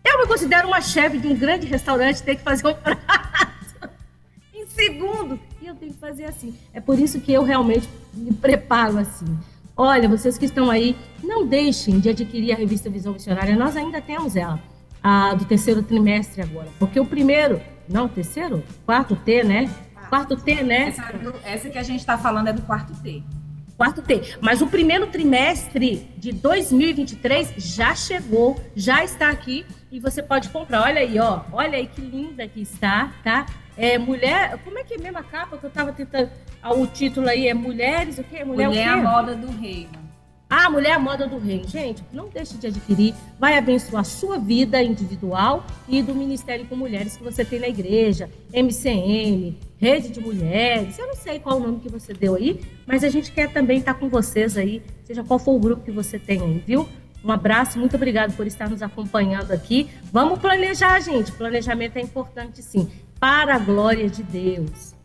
Eu 0.04 0.20
me 0.20 0.28
considero 0.28 0.68
uma 0.68 0.82
chefe 0.82 1.18
de 1.18 1.28
um 1.28 1.36
grande 1.36 1.66
restaurante, 1.68 2.24
tem 2.24 2.36
que 2.36 2.44
fazer 2.44 2.68
um 2.68 2.74
prato 2.74 3.02
em 4.54 4.66
segundo. 4.68 5.40
E 5.62 5.68
eu 5.68 5.76
tenho 5.76 5.92
que 5.92 6.00
fazer 6.00 6.26
assim. 6.26 6.56
É 6.74 6.80
por 6.80 6.98
isso 6.98 7.20
que 7.20 7.34
eu 7.34 7.44
realmente 7.44 7.90
me 8.14 8.34
preparo 8.34 8.98
assim. 8.98 9.38
Olha, 9.76 10.10
vocês 10.10 10.38
que 10.38 10.46
estão 10.46 10.72
aí, 10.72 10.96
não 11.24 11.46
deixem 11.46 12.00
de 12.00 12.10
adquirir 12.10 12.52
a 12.52 12.56
revista 12.56 12.90
Visão 12.90 13.14
Missionária. 13.14 13.56
Nós 13.56 13.76
ainda 13.76 14.02
temos 14.02 14.36
ela, 14.36 14.60
a 15.04 15.36
do 15.36 15.46
terceiro 15.46 15.84
trimestre 15.84 16.42
agora. 16.42 16.70
Porque 16.80 17.00
o 17.00 17.06
primeiro, 17.06 17.62
não, 17.88 18.06
o 18.06 18.10
terceiro? 18.10 18.64
Quarto 18.86 19.16
T, 19.16 19.44
né? 19.44 19.70
Quarto 20.10 20.36
T, 20.38 20.64
né? 20.64 20.90
Essa, 20.90 21.14
essa 21.44 21.70
que 21.70 21.78
a 21.78 21.84
gente 21.84 22.00
está 22.00 22.18
falando 22.18 22.48
é 22.48 22.54
do 22.54 22.62
quarto 22.62 22.94
T. 23.02 23.24
Quarto 23.78 24.02
T. 24.02 24.38
Mas 24.42 24.62
o 24.62 24.68
primeiro 24.68 25.08
trimestre 25.08 26.10
de 26.18 26.32
2023 26.32 27.54
já 27.58 27.94
chegou, 27.94 28.60
já 28.76 29.04
está 29.04 29.30
aqui 29.30 29.66
e 29.92 30.00
você 30.00 30.24
pode 30.24 30.50
comprar. 30.50 30.82
Olha 30.82 31.02
aí, 31.02 31.20
ó. 31.20 31.42
Olha 31.52 31.78
aí 31.78 31.86
que 31.86 32.02
linda 32.02 32.48
que 32.48 32.62
está, 32.62 33.14
tá? 33.24 33.46
É 33.78 34.00
mulher. 34.00 34.58
Como 34.64 34.80
é 34.80 34.84
que 34.84 34.96
é 34.96 34.98
a 34.98 35.02
mesma 35.02 35.24
capa 35.24 35.58
que 35.58 35.66
eu 35.66 35.70
estava 35.70 35.94
tentando. 35.94 36.32
Ah, 36.62 36.74
o 36.74 36.88
título 36.88 37.30
aí 37.30 37.48
é 37.48 37.54
Mulheres, 37.54 38.18
o 38.18 38.24
quê? 38.24 38.44
Mulher, 38.44 38.68
mulher 38.68 38.90
o 38.90 38.94
quê? 38.94 39.08
a 39.08 39.12
moda 39.12 39.36
do 39.36 39.52
reino. 39.52 40.07
A 40.50 40.70
Mulher 40.70 40.94
a 40.94 41.00
Moda 41.00 41.28
do 41.28 41.38
Reino. 41.38 41.68
Gente, 41.68 42.02
não 42.12 42.30
deixe 42.30 42.58
de 42.58 42.68
adquirir. 42.68 43.14
Vai 43.38 43.58
abençoar 43.58 44.02
a 44.02 44.06
sua 44.06 44.40
vida 44.40 44.82
individual 44.82 45.66
e 45.90 46.02
do 46.02 46.16
Ministério 46.16 46.66
com 46.68 46.76
Mulheres 46.76 47.18
que 47.18 47.24
você 47.24 47.44
tem 47.44 47.60
na 47.60 47.68
igreja, 47.68 48.30
MCM, 48.54 49.58
Rede 49.78 50.10
de 50.10 50.22
Mulheres. 50.22 50.98
Eu 50.98 51.08
não 51.08 51.16
sei 51.16 51.40
qual 51.40 51.58
o 51.58 51.60
nome 51.60 51.82
que 51.82 51.90
você 51.90 52.14
deu 52.14 52.36
aí, 52.36 52.62
mas 52.86 53.04
a 53.04 53.10
gente 53.10 53.32
quer 53.32 53.52
também 53.52 53.80
estar 53.80 53.96
com 53.96 54.08
vocês 54.08 54.58
aí, 54.58 54.82
seja 55.04 55.22
qual 55.22 55.38
for 55.38 55.54
o 55.54 55.60
grupo 55.60 55.84
que 55.84 55.92
você 55.92 56.18
tem 56.18 56.42
aí, 56.42 56.64
viu? 56.66 56.88
Um 57.24 57.32
abraço, 57.32 57.78
muito 57.78 57.98
obrigado 57.98 58.34
por 58.38 58.48
estar 58.48 58.70
nos 58.70 58.82
acompanhando 58.82 59.52
aqui. 59.52 59.90
Vamos 60.14 60.40
planejar, 60.40 61.00
gente. 61.02 61.32
Planejamento 61.34 61.98
é 61.98 62.02
importante, 62.02 62.64
sim, 62.64 62.90
para 63.20 63.56
a 63.56 63.60
glória 63.60 64.10
de 64.10 64.24
Deus. 64.24 64.96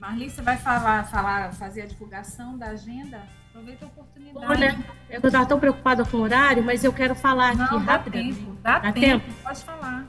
Marli, 0.00 0.28
você 0.28 0.42
vai 0.42 0.56
falar, 0.56 1.04
falar, 1.04 1.52
fazer 1.54 1.82
a 1.82 1.86
divulgação 1.86 2.58
da 2.58 2.70
agenda? 2.70 3.22
Aproveita 3.54 3.84
a 3.84 3.88
oportunidade. 3.88 4.46
Olha, 4.46 4.76
eu 5.08 5.20
estava 5.24 5.46
tão 5.46 5.60
preocupada 5.60 6.04
com 6.04 6.16
o 6.16 6.20
horário, 6.22 6.60
mas 6.64 6.82
eu 6.82 6.92
quero 6.92 7.14
falar 7.14 7.54
Não, 7.54 7.64
aqui 7.64 7.76
rápido. 7.76 8.58
Dá, 8.60 8.80
dá 8.80 8.92
tempo, 8.92 9.24
tempo, 9.24 9.42
pode 9.44 9.60
falar. 9.60 10.06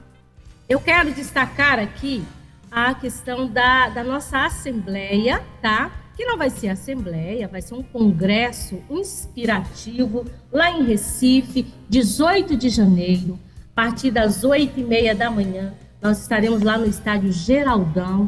Eu 0.68 0.82
quero 0.82 1.14
destacar 1.14 1.78
aqui 1.78 2.26
a 2.72 2.96
questão 2.96 3.48
da, 3.48 3.89
da 3.89 4.04
nossa 4.04 4.46
assembleia, 4.46 5.43
tá? 5.62 5.91
Que 6.18 6.26
não 6.26 6.39
vai 6.39 6.50
ser 6.50 6.70
assembleia, 6.70 7.48
vai 7.48 7.62
ser 7.62 7.76
um 7.76 7.84
congresso 7.84 8.82
inspirativo 8.89 10.26
lá 10.52 10.72
em 10.72 10.84
Recife, 10.84 11.72
18 11.88 12.58
de 12.58 12.70
janeiro, 12.70 13.39
a 13.72 13.76
partir 13.76 14.10
das 14.10 14.43
8 14.43 14.80
e 14.80 14.84
meia 14.84 15.14
da 15.14 15.30
manhã. 15.30 15.72
Nós 16.02 16.20
estaremos 16.20 16.64
lá 16.64 16.80
no 16.80 16.88
estádio 16.88 17.32
Geraldão, 17.32 18.28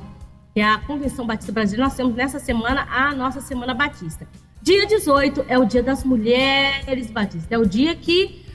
que 0.53 0.59
é 0.59 0.63
a 0.63 0.78
Convenção 0.78 1.26
Batista 1.26 1.51
Brasileira. 1.51 1.86
Nós 1.86 1.95
temos 1.95 2.13
nessa 2.13 2.39
semana 2.39 2.88
a 2.91 3.15
nossa 3.15 3.41
Semana 3.41 3.74
Batista. 3.74 4.28
Dia 4.62 4.86
18 4.86 5.45
é 5.47 5.58
o 5.58 5.66
dia 5.66 5.84
das 5.84 6.03
mulheres 6.03 7.10
batistas. 7.10 7.51
É 7.51 7.58
o 7.58 7.66
dia 7.66 7.95
que 7.95 8.45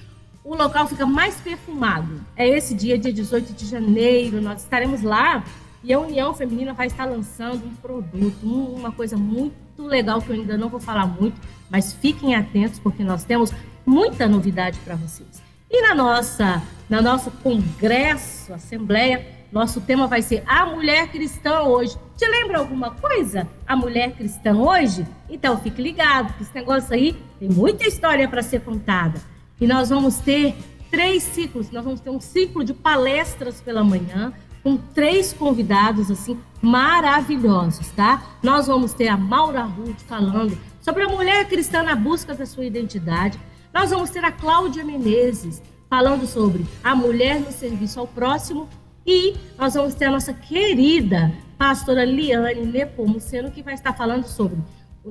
o 0.45 0.55
local 0.55 0.87
fica 0.89 1.07
mais 1.07 1.37
perfumado. 1.37 2.21
É 2.37 2.47
esse 2.49 2.75
dia, 2.75 2.99
dia 2.99 3.13
18 3.13 3.53
de 3.53 3.67
janeiro. 3.67 4.41
Nós 4.41 4.63
estaremos 4.63 5.03
lá 5.03 5.45
e 5.85 5.93
a 5.93 5.99
União 5.99 6.33
Feminina 6.33 6.73
vai 6.73 6.87
estar 6.87 7.05
lançando 7.05 7.67
um 7.67 7.75
produto, 7.75 8.47
uma 8.47 8.93
coisa 8.93 9.17
muito 9.17 9.55
legal 9.79 10.23
que 10.23 10.31
eu 10.31 10.37
ainda 10.37 10.57
não 10.57 10.69
vou 10.69 10.79
falar 10.79 11.07
muito, 11.07 11.41
mas 11.69 11.93
fiquem 11.93 12.35
atentos 12.35 12.79
porque 12.79 13.03
nós 13.03 13.25
temos 13.25 13.53
muita 13.85 14.29
novidade 14.29 14.79
para 14.85 14.95
vocês. 14.95 15.43
E 15.69 15.81
na 15.83 15.95
nossa, 15.95 16.63
na 16.89 17.01
nosso 17.01 17.31
congresso, 17.31 18.53
assembleia, 18.53 19.27
Nosso 19.53 19.83
tema 19.83 20.07
vai 20.07 20.23
ser 20.23 20.43
a 20.47 20.65
mulher 20.65 21.09
cristã 21.09 21.61
hoje. 21.61 21.95
Te 22.17 22.27
lembra 22.27 22.59
alguma 22.59 22.93
coisa? 22.93 23.47
A 23.67 23.77
mulher 23.77 24.13
cristã 24.13 24.57
hoje? 24.57 25.07
Então 25.29 25.59
fique 25.59 25.83
ligado, 25.83 26.33
que 26.39 26.43
esse 26.43 26.55
negócio 26.55 26.95
aí 26.95 27.15
tem 27.39 27.51
muita 27.51 27.87
história 27.87 28.27
para 28.27 28.43
ser 28.43 28.63
contada. 28.63 29.21
E 29.61 29.67
nós 29.67 29.91
vamos 29.91 30.17
ter 30.17 30.57
três 30.91 31.23
ciclos. 31.23 31.71
Nós 31.71 31.85
vamos 31.85 32.01
ter 32.01 32.09
um 32.09 32.19
ciclo 32.19 32.65
de 32.65 32.73
palestras 32.73 33.61
pela 33.61 33.85
manhã, 33.85 34.33
com 34.63 34.79
três 34.79 35.35
convidados 35.35 36.11
assim 36.11 36.39
maravilhosos, 36.63 37.89
tá? 37.89 38.23
Nós 38.43 38.69
vamos 38.69 38.95
ter 38.95 39.09
a 39.09 39.19
Maura 39.19 39.65
Ruth 39.65 40.01
falando 40.07 40.57
sobre 40.81 41.03
a 41.03 41.09
mulher 41.09 41.47
cristã 41.47 41.83
na 41.83 41.95
busca 41.95 42.35
da 42.35 42.47
sua 42.47 42.65
identidade. 42.65 43.39
Nós 43.75 43.91
vamos 43.91 44.09
ter 44.09 44.25
a 44.25 44.33
Cláudia 44.33 44.83
Menezes 44.83 45.61
falando 45.91 46.27
sobre 46.27 46.65
a 46.83 46.97
mulher 46.97 47.39
no 47.39 47.53
serviço 47.53 48.01
ao 48.01 48.07
próximo 48.07 48.67
e 49.07 49.35
nós 49.59 49.75
vamos 49.75 49.95
ter 49.95 50.07
a 50.07 50.11
nossa 50.11 50.33
querida 50.33 51.33
pastora 51.59 52.05
Liane 52.05 52.67
Nepomuceno 52.67 53.51
que 53.51 53.63
vai 53.63 53.75
estar 53.75 53.93
falando 53.93 54.27
sobre 54.27 54.59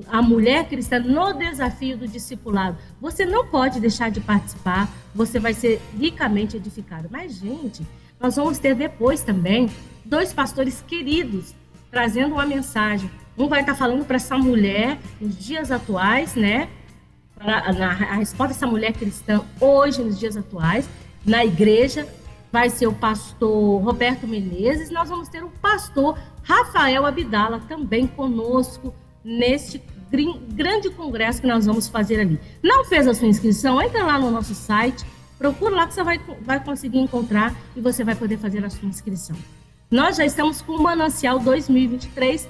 a 0.08 0.22
mulher 0.22 0.66
cristã 0.68 0.98
no 0.98 1.32
desafio 1.34 1.96
do 1.96 2.08
discipulado. 2.08 2.78
Você 3.00 3.24
não 3.24 3.46
pode 3.46 3.78
deixar 3.80 4.10
de 4.10 4.20
participar, 4.20 4.88
você 5.14 5.38
vai 5.38 5.52
ser 5.52 5.80
ricamente 5.98 6.56
edificado. 6.56 7.08
Mas, 7.10 7.34
gente, 7.34 7.86
nós 8.18 8.36
vamos 8.36 8.58
ter 8.58 8.74
depois 8.74 9.22
também 9.22 9.70
dois 10.04 10.32
pastores 10.32 10.82
queridos 10.86 11.54
trazendo 11.90 12.34
uma 12.34 12.46
mensagem. 12.46 13.10
Um 13.36 13.48
vai 13.48 13.60
estar 13.60 13.74
falando 13.74 14.04
para 14.04 14.16
essa 14.16 14.38
mulher 14.38 14.98
nos 15.20 15.38
dias 15.38 15.70
atuais, 15.70 16.34
né? 16.34 16.68
Pra, 17.34 17.72
na, 17.72 17.88
a 17.88 18.14
resposta 18.14 18.54
dessa 18.54 18.66
mulher 18.66 18.92
cristã 18.92 19.42
hoje, 19.60 20.02
nos 20.02 20.18
dias 20.18 20.36
atuais, 20.36 20.88
na 21.24 21.44
igreja, 21.44 22.06
vai 22.52 22.68
ser 22.68 22.86
o 22.86 22.92
pastor 22.92 23.82
Roberto 23.82 24.28
Menezes. 24.28 24.90
Nós 24.90 25.08
vamos 25.08 25.28
ter 25.28 25.42
o 25.42 25.48
pastor 25.48 26.18
Rafael 26.42 27.06
Abdala 27.06 27.60
também 27.66 28.06
conosco 28.06 28.94
neste 29.24 29.82
grande 30.48 30.90
congresso 30.90 31.40
que 31.40 31.46
nós 31.46 31.64
vamos 31.64 31.88
fazer 31.88 32.20
ali. 32.20 32.38
Não 32.62 32.84
fez 32.84 33.08
a 33.08 33.14
sua 33.14 33.28
inscrição? 33.28 33.80
Entra 33.80 34.04
lá 34.04 34.18
no 34.18 34.30
nosso 34.30 34.54
site, 34.54 35.06
procura 35.38 35.74
lá 35.74 35.86
que 35.86 35.94
você 35.94 36.02
vai, 36.02 36.20
vai 36.42 36.62
conseguir 36.62 36.98
encontrar 36.98 37.54
e 37.74 37.80
você 37.80 38.04
vai 38.04 38.14
poder 38.14 38.36
fazer 38.36 38.62
a 38.62 38.68
sua 38.68 38.86
inscrição. 38.86 39.34
Nós 39.90 40.16
já 40.16 40.24
estamos 40.26 40.60
com 40.60 40.72
o 40.72 40.82
Manancial 40.82 41.38
2023 41.38 42.46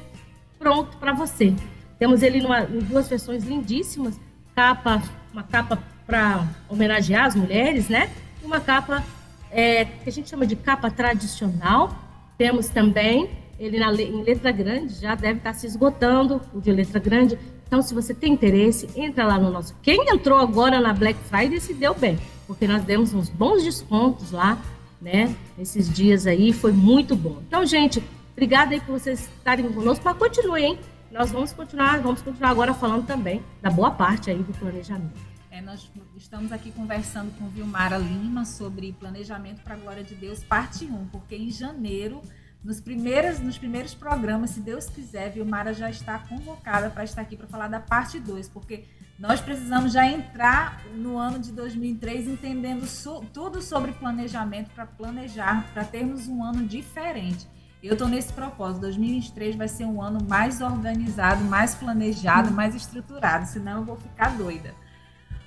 pronto 0.58 0.96
para 0.96 1.12
você. 1.12 1.54
Temos 1.98 2.22
ele 2.22 2.40
numa, 2.40 2.62
em 2.62 2.80
duas 2.80 3.08
versões 3.08 3.44
lindíssimas, 3.44 4.18
capa, 4.56 5.00
uma 5.32 5.44
capa 5.44 5.78
para 6.04 6.46
homenagear 6.68 7.26
as 7.26 7.36
mulheres, 7.36 7.88
né? 7.88 8.10
Uma 8.42 8.60
capa 8.60 9.04
é, 9.52 9.84
que 9.84 10.08
a 10.08 10.12
gente 10.12 10.28
chama 10.28 10.46
de 10.46 10.56
capa 10.56 10.90
tradicional. 10.90 11.94
Temos 12.36 12.68
também 12.68 13.30
ele 13.58 13.78
na, 13.78 13.92
em 13.92 14.24
letra 14.24 14.50
grande, 14.50 14.94
já 14.94 15.14
deve 15.14 15.38
estar 15.38 15.52
se 15.52 15.66
esgotando, 15.66 16.40
o 16.52 16.60
de 16.60 16.72
letra 16.72 16.98
grande. 16.98 17.38
Então, 17.66 17.80
se 17.80 17.94
você 17.94 18.12
tem 18.12 18.32
interesse, 18.32 18.88
entra 18.96 19.24
lá 19.24 19.38
no 19.38 19.50
nosso. 19.50 19.74
Quem 19.82 20.10
entrou 20.10 20.38
agora 20.38 20.80
na 20.80 20.92
Black 20.92 21.18
Friday 21.28 21.60
se 21.60 21.72
deu 21.72 21.94
bem, 21.94 22.18
porque 22.46 22.66
nós 22.66 22.82
demos 22.82 23.14
uns 23.14 23.28
bons 23.28 23.62
descontos 23.62 24.32
lá, 24.32 24.58
né? 25.00 25.34
Nesses 25.56 25.88
dias 25.88 26.26
aí, 26.26 26.52
foi 26.52 26.72
muito 26.72 27.14
bom. 27.14 27.38
Então, 27.46 27.64
gente, 27.64 28.02
obrigada 28.32 28.74
aí 28.74 28.80
por 28.80 28.98
vocês 28.98 29.20
estarem 29.20 29.70
conosco, 29.70 30.04
mas 30.04 30.16
continue, 30.16 30.64
hein? 30.64 30.78
Nós 31.10 31.30
vamos 31.30 31.52
continuar, 31.52 32.00
vamos 32.00 32.20
continuar 32.20 32.50
agora 32.50 32.74
falando 32.74 33.06
também 33.06 33.42
da 33.60 33.70
boa 33.70 33.90
parte 33.90 34.30
aí 34.30 34.38
do 34.38 34.52
planejamento. 34.58 35.31
É, 35.52 35.60
nós 35.60 35.86
estamos 36.16 36.50
aqui 36.50 36.72
conversando 36.72 37.30
com 37.36 37.46
Vilmara 37.50 37.98
Lima 37.98 38.42
sobre 38.46 38.90
planejamento 38.94 39.60
para 39.60 39.74
a 39.74 39.76
glória 39.76 40.02
de 40.02 40.14
Deus, 40.14 40.42
parte 40.42 40.86
1, 40.86 41.08
porque 41.08 41.36
em 41.36 41.50
janeiro 41.50 42.22
nos 42.64 42.80
primeiros, 42.80 43.38
nos 43.38 43.58
primeiros 43.58 43.92
programas, 43.92 44.48
se 44.48 44.60
Deus 44.60 44.86
quiser, 44.86 45.30
Vilmara 45.30 45.74
já 45.74 45.90
está 45.90 46.18
convocada 46.20 46.88
para 46.88 47.04
estar 47.04 47.20
aqui 47.20 47.36
para 47.36 47.46
falar 47.46 47.68
da 47.68 47.78
parte 47.78 48.18
2, 48.18 48.48
porque 48.48 48.86
nós 49.18 49.42
precisamos 49.42 49.92
já 49.92 50.06
entrar 50.06 50.82
no 50.94 51.18
ano 51.18 51.38
de 51.38 51.52
2003 51.52 52.28
entendendo 52.28 52.86
so, 52.86 53.22
tudo 53.30 53.60
sobre 53.60 53.92
planejamento 53.92 54.70
para 54.70 54.86
planejar, 54.86 55.70
para 55.74 55.84
termos 55.84 56.28
um 56.28 56.42
ano 56.42 56.66
diferente. 56.66 57.46
Eu 57.82 57.92
estou 57.92 58.08
nesse 58.08 58.32
propósito. 58.32 58.80
2023 58.82 59.56
vai 59.56 59.68
ser 59.68 59.84
um 59.84 60.00
ano 60.00 60.24
mais 60.26 60.62
organizado, 60.62 61.44
mais 61.44 61.74
planejado, 61.74 62.50
mais 62.52 62.74
estruturado, 62.74 63.44
senão 63.44 63.80
eu 63.80 63.84
vou 63.84 63.96
ficar 63.96 64.34
doida. 64.34 64.74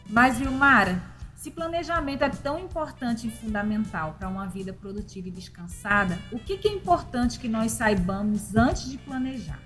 Mas, 0.08 0.38
Vilmara, 0.38 1.02
se 1.36 1.52
planejamento 1.52 2.24
é 2.24 2.30
tão 2.30 2.60
importante 2.60 3.28
e 3.28 3.32
fundamental 3.32 4.16
para 4.18 4.28
uma 4.28 4.48
vida 4.48 4.74
produtiva 4.74 5.28
e 5.28 5.32
descansada, 5.32 6.18
o 6.32 6.40
que, 6.40 6.58
que 6.58 6.68
é 6.68 6.72
importante 6.72 7.40
que 7.40 7.48
nós 7.48 7.72
saibamos 7.72 8.56
antes 8.56 8.90
de 8.90 8.98
planejar? 8.98 9.60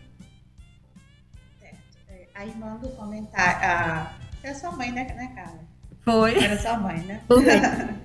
Certo. 1.59 1.79
É, 2.07 2.27
a 2.35 2.45
irmã 2.45 2.75
do 2.77 2.89
comentário. 2.89 3.65
A... 3.65 4.13
É 4.41 4.53
sua 4.53 4.71
mãe, 4.71 4.91
né, 4.91 5.03
né, 5.03 5.33
Carla? 5.35 5.59
Foi. 6.01 6.41
Era 6.41 6.57
sua 6.57 6.77
mãe, 6.77 6.99
né? 6.99 7.21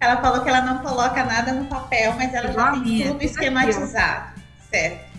ela 0.00 0.20
falou 0.20 0.42
que 0.42 0.48
ela 0.48 0.62
não 0.62 0.78
coloca 0.78 1.24
nada 1.24 1.52
no 1.52 1.66
papel, 1.66 2.14
mas 2.14 2.32
ela 2.32 2.52
já 2.52 2.72
tem 2.72 3.08
tudo 3.08 3.22
esquematizado. 3.22 4.40
Certo 4.70 5.15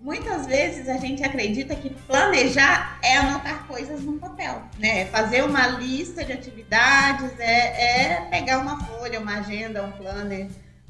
muitas 0.00 0.46
vezes 0.46 0.88
a 0.88 0.96
gente 0.96 1.22
acredita 1.22 1.74
que 1.76 1.90
planejar 1.90 2.98
é 3.02 3.16
anotar 3.18 3.66
coisas 3.66 4.02
num 4.02 4.18
papel, 4.18 4.62
né? 4.78 5.06
Fazer 5.06 5.44
uma 5.44 5.66
lista 5.66 6.24
de 6.24 6.32
atividades, 6.32 7.38
é, 7.38 8.14
é 8.14 8.20
pegar 8.30 8.58
uma 8.58 8.82
folha, 8.84 9.20
uma 9.20 9.38
agenda, 9.38 9.82
um 9.82 9.92
planner, 9.92 10.48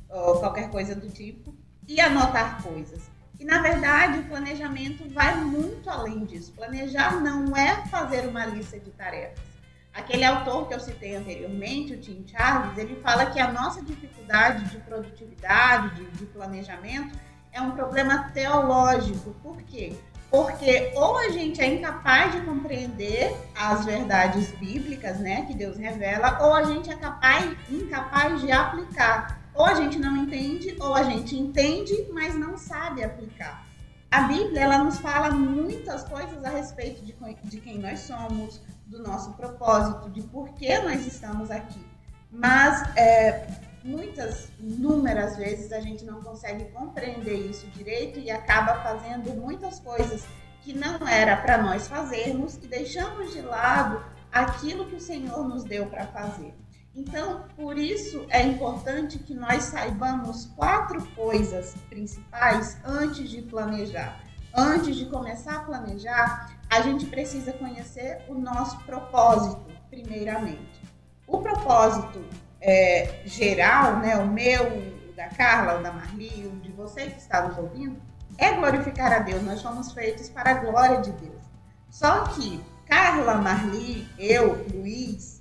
ou 0.09 0.39
qualquer 0.39 0.71
coisa 0.71 0.95
do 0.95 1.09
tipo, 1.09 1.55
e 1.87 2.01
anotar 2.01 2.63
coisas. 2.63 3.03
E 3.39 3.45
na 3.45 3.61
verdade 3.63 4.19
o 4.19 4.25
planejamento 4.25 5.09
vai 5.13 5.35
muito 5.37 5.89
além 5.89 6.25
disso. 6.25 6.53
Planejar 6.53 7.21
não 7.21 7.57
é 7.57 7.87
fazer 7.87 8.29
uma 8.29 8.47
lista 8.47 8.79
de 8.79 8.91
tarefas. 8.91 9.51
Aquele 9.93 10.25
autor 10.25 10.69
que 10.69 10.75
eu 10.75 10.79
citei 10.79 11.17
anteriormente, 11.17 11.95
o 11.95 11.99
Tim 11.99 12.25
Charles, 12.25 12.79
ele 12.79 13.01
fala 13.03 13.27
que 13.27 13.41
a 13.41 13.51
nossa 13.51 13.83
dificuldade 13.83 14.65
de 14.67 14.79
produtividade, 14.79 15.97
de, 15.97 16.05
de 16.13 16.27
planejamento, 16.27 17.19
é 17.53 17.61
um 17.61 17.73
problema 17.73 18.31
teológico. 18.33 19.31
Por 19.43 19.61
quê? 19.63 19.95
Porque 20.31 20.93
ou 20.95 21.19
a 21.19 21.29
gente 21.31 21.61
é 21.61 21.67
incapaz 21.67 22.33
de 22.33 22.41
compreender 22.43 23.37
as 23.55 23.85
verdades 23.85 24.53
bíblicas, 24.53 25.19
né, 25.19 25.45
que 25.47 25.55
Deus 25.55 25.77
revela, 25.77 26.39
ou 26.43 26.55
a 26.55 26.63
gente 26.63 26.89
é 26.89 26.95
capaz, 26.95 27.57
incapaz 27.69 28.41
de 28.41 28.53
aplicar. 28.53 29.41
Ou 29.53 29.67
a 29.67 29.75
gente 29.75 29.99
não 29.99 30.17
entende, 30.17 30.77
ou 30.81 30.95
a 30.95 31.03
gente 31.03 31.37
entende, 31.37 32.07
mas 32.13 32.37
não 32.37 32.57
sabe 32.57 33.03
aplicar. 33.03 33.67
A 34.11 34.23
Bíblia 34.23 34.63
ela 34.63 34.79
nos 34.79 34.99
fala 34.99 35.31
muitas 35.31 36.05
coisas 36.05 36.45
a 36.45 36.51
respeito 36.51 37.05
de, 37.05 37.15
de 37.45 37.61
quem 37.61 37.79
nós 37.79 38.01
somos, 38.01 38.61
do 38.87 39.03
nosso 39.03 39.33
propósito, 39.35 40.11
de 40.11 40.23
por 40.23 40.49
que 40.51 40.79
nós 40.79 41.07
estamos 41.07 41.51
aqui. 41.51 41.85
Mas 42.31 42.83
é, 42.97 43.47
muitas, 43.85 44.49
inúmeras 44.59 45.37
vezes 45.37 45.73
a 45.73 45.81
gente 45.81 46.05
não 46.05 46.23
consegue 46.23 46.65
compreender 46.67 47.35
isso 47.35 47.67
direito 47.69 48.19
e 48.19 48.31
acaba 48.31 48.83
fazendo 48.83 49.35
muitas 49.35 49.81
coisas 49.81 50.27
que 50.63 50.73
não 50.73 51.07
era 51.09 51.37
para 51.37 51.59
nós 51.59 51.89
fazermos 51.89 52.57
e 52.57 52.67
deixamos 52.67 53.33
de 53.33 53.41
lado 53.41 54.05
aquilo 54.31 54.87
que 54.87 54.97
o 54.97 55.01
Senhor 55.01 55.49
nos 55.49 55.65
deu 55.65 55.87
para 55.87 56.07
fazer. 56.07 56.55
Então, 56.95 57.45
por 57.57 57.79
isso 57.79 58.27
é 58.31 58.43
importante 58.43 59.19
que 59.19 59.33
nós 59.33 59.65
saibamos 59.65 60.47
quatro 60.57 61.07
coisas 61.15 61.75
principais 61.89 62.79
antes 62.85 63.31
de 63.31 63.43
planejar. 63.43 64.21
Antes 64.53 64.97
de 64.97 65.07
começar 65.07 65.57
a 65.57 65.65
planejar, 65.65 66.59
a 66.69 66.81
gente 66.83 67.07
precisa 67.07 67.53
conhecer 67.53 68.25
o 68.29 68.35
nosso 68.35 68.79
propósito, 68.85 69.65
primeiramente. 69.89 70.83
O 71.27 71.39
propósito 71.39 72.25
é, 72.61 73.23
geral, 73.25 73.97
né, 73.99 74.17
o 74.17 74.27
meu, 74.27 74.65
o 75.09 75.13
da 75.15 75.29
Carla, 75.29 75.79
o 75.79 75.83
da 75.83 75.93
Marli, 75.93 76.47
o 76.47 76.61
de 76.61 76.71
você 76.73 77.07
que 77.07 77.19
está 77.19 77.47
nos 77.47 77.57
ouvindo, 77.59 78.01
é 78.39 78.53
glorificar 78.53 79.13
a 79.13 79.19
Deus. 79.19 79.43
Nós 79.43 79.61
somos 79.61 79.93
feitos 79.93 80.29
para 80.29 80.51
a 80.51 80.55
glória 80.55 81.01
de 81.01 81.13
Deus. 81.13 81.43
Só 81.91 82.25
que 82.29 82.61
Carla, 82.87 83.35
Marli, 83.35 84.09
eu, 84.19 84.67
Luiz, 84.73 85.41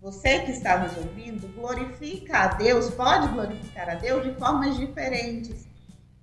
você 0.00 0.40
que 0.40 0.52
está 0.52 0.78
nos 0.78 0.96
ouvindo, 0.96 1.52
glorifica 1.54 2.38
a 2.38 2.46
Deus, 2.48 2.90
pode 2.90 3.28
glorificar 3.28 3.88
a 3.90 3.94
Deus 3.96 4.24
de 4.24 4.34
formas 4.34 4.76
diferentes. 4.76 5.66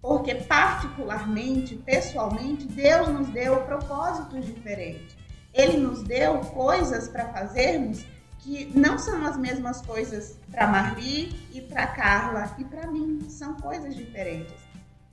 Porque, 0.02 0.36
particularmente, 0.36 1.76
pessoalmente, 1.76 2.66
Deus 2.66 3.08
nos 3.08 3.30
deu 3.30 3.62
propósitos 3.62 4.46
diferentes. 4.46 5.16
Ele 5.54 5.78
nos 5.78 6.04
deu 6.04 6.40
coisas 6.40 7.08
para 7.08 7.32
fazermos 7.32 8.06
que 8.44 8.78
não 8.78 9.00
são 9.00 9.26
as 9.26 9.38
mesmas 9.38 9.82
coisas 9.82 10.38
para 10.52 10.68
Marli 10.68 11.34
e 11.54 11.62
para 11.62 11.88
Carla 11.88 12.54
e 12.58 12.66
para 12.66 12.88
mim, 12.88 13.26
são 13.30 13.56
coisas 13.56 13.96
diferentes. 13.96 14.54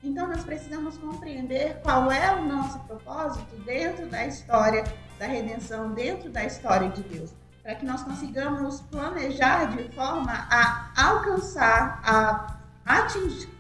Então 0.03 0.26
nós 0.26 0.43
precisamos 0.43 0.99
compreender 0.99 1.78
qual 1.83 2.11
é 2.11 2.35
o 2.35 2.45
nosso 2.45 2.81
propósito 2.81 3.55
dentro 3.64 4.07
da 4.09 4.26
história 4.26 4.83
da 5.18 5.26
redenção, 5.26 5.93
dentro 5.93 6.31
da 6.31 6.45
história 6.45 6.89
de 6.89 7.03
Deus, 7.03 7.31
para 7.62 7.74
que 7.74 7.85
nós 7.85 8.03
consigamos 8.03 8.81
planejar 8.81 9.76
de 9.76 9.95
forma 9.95 10.33
a 10.51 10.91
alcançar, 10.97 12.01
a 12.03 12.59
atingir, 12.85 13.51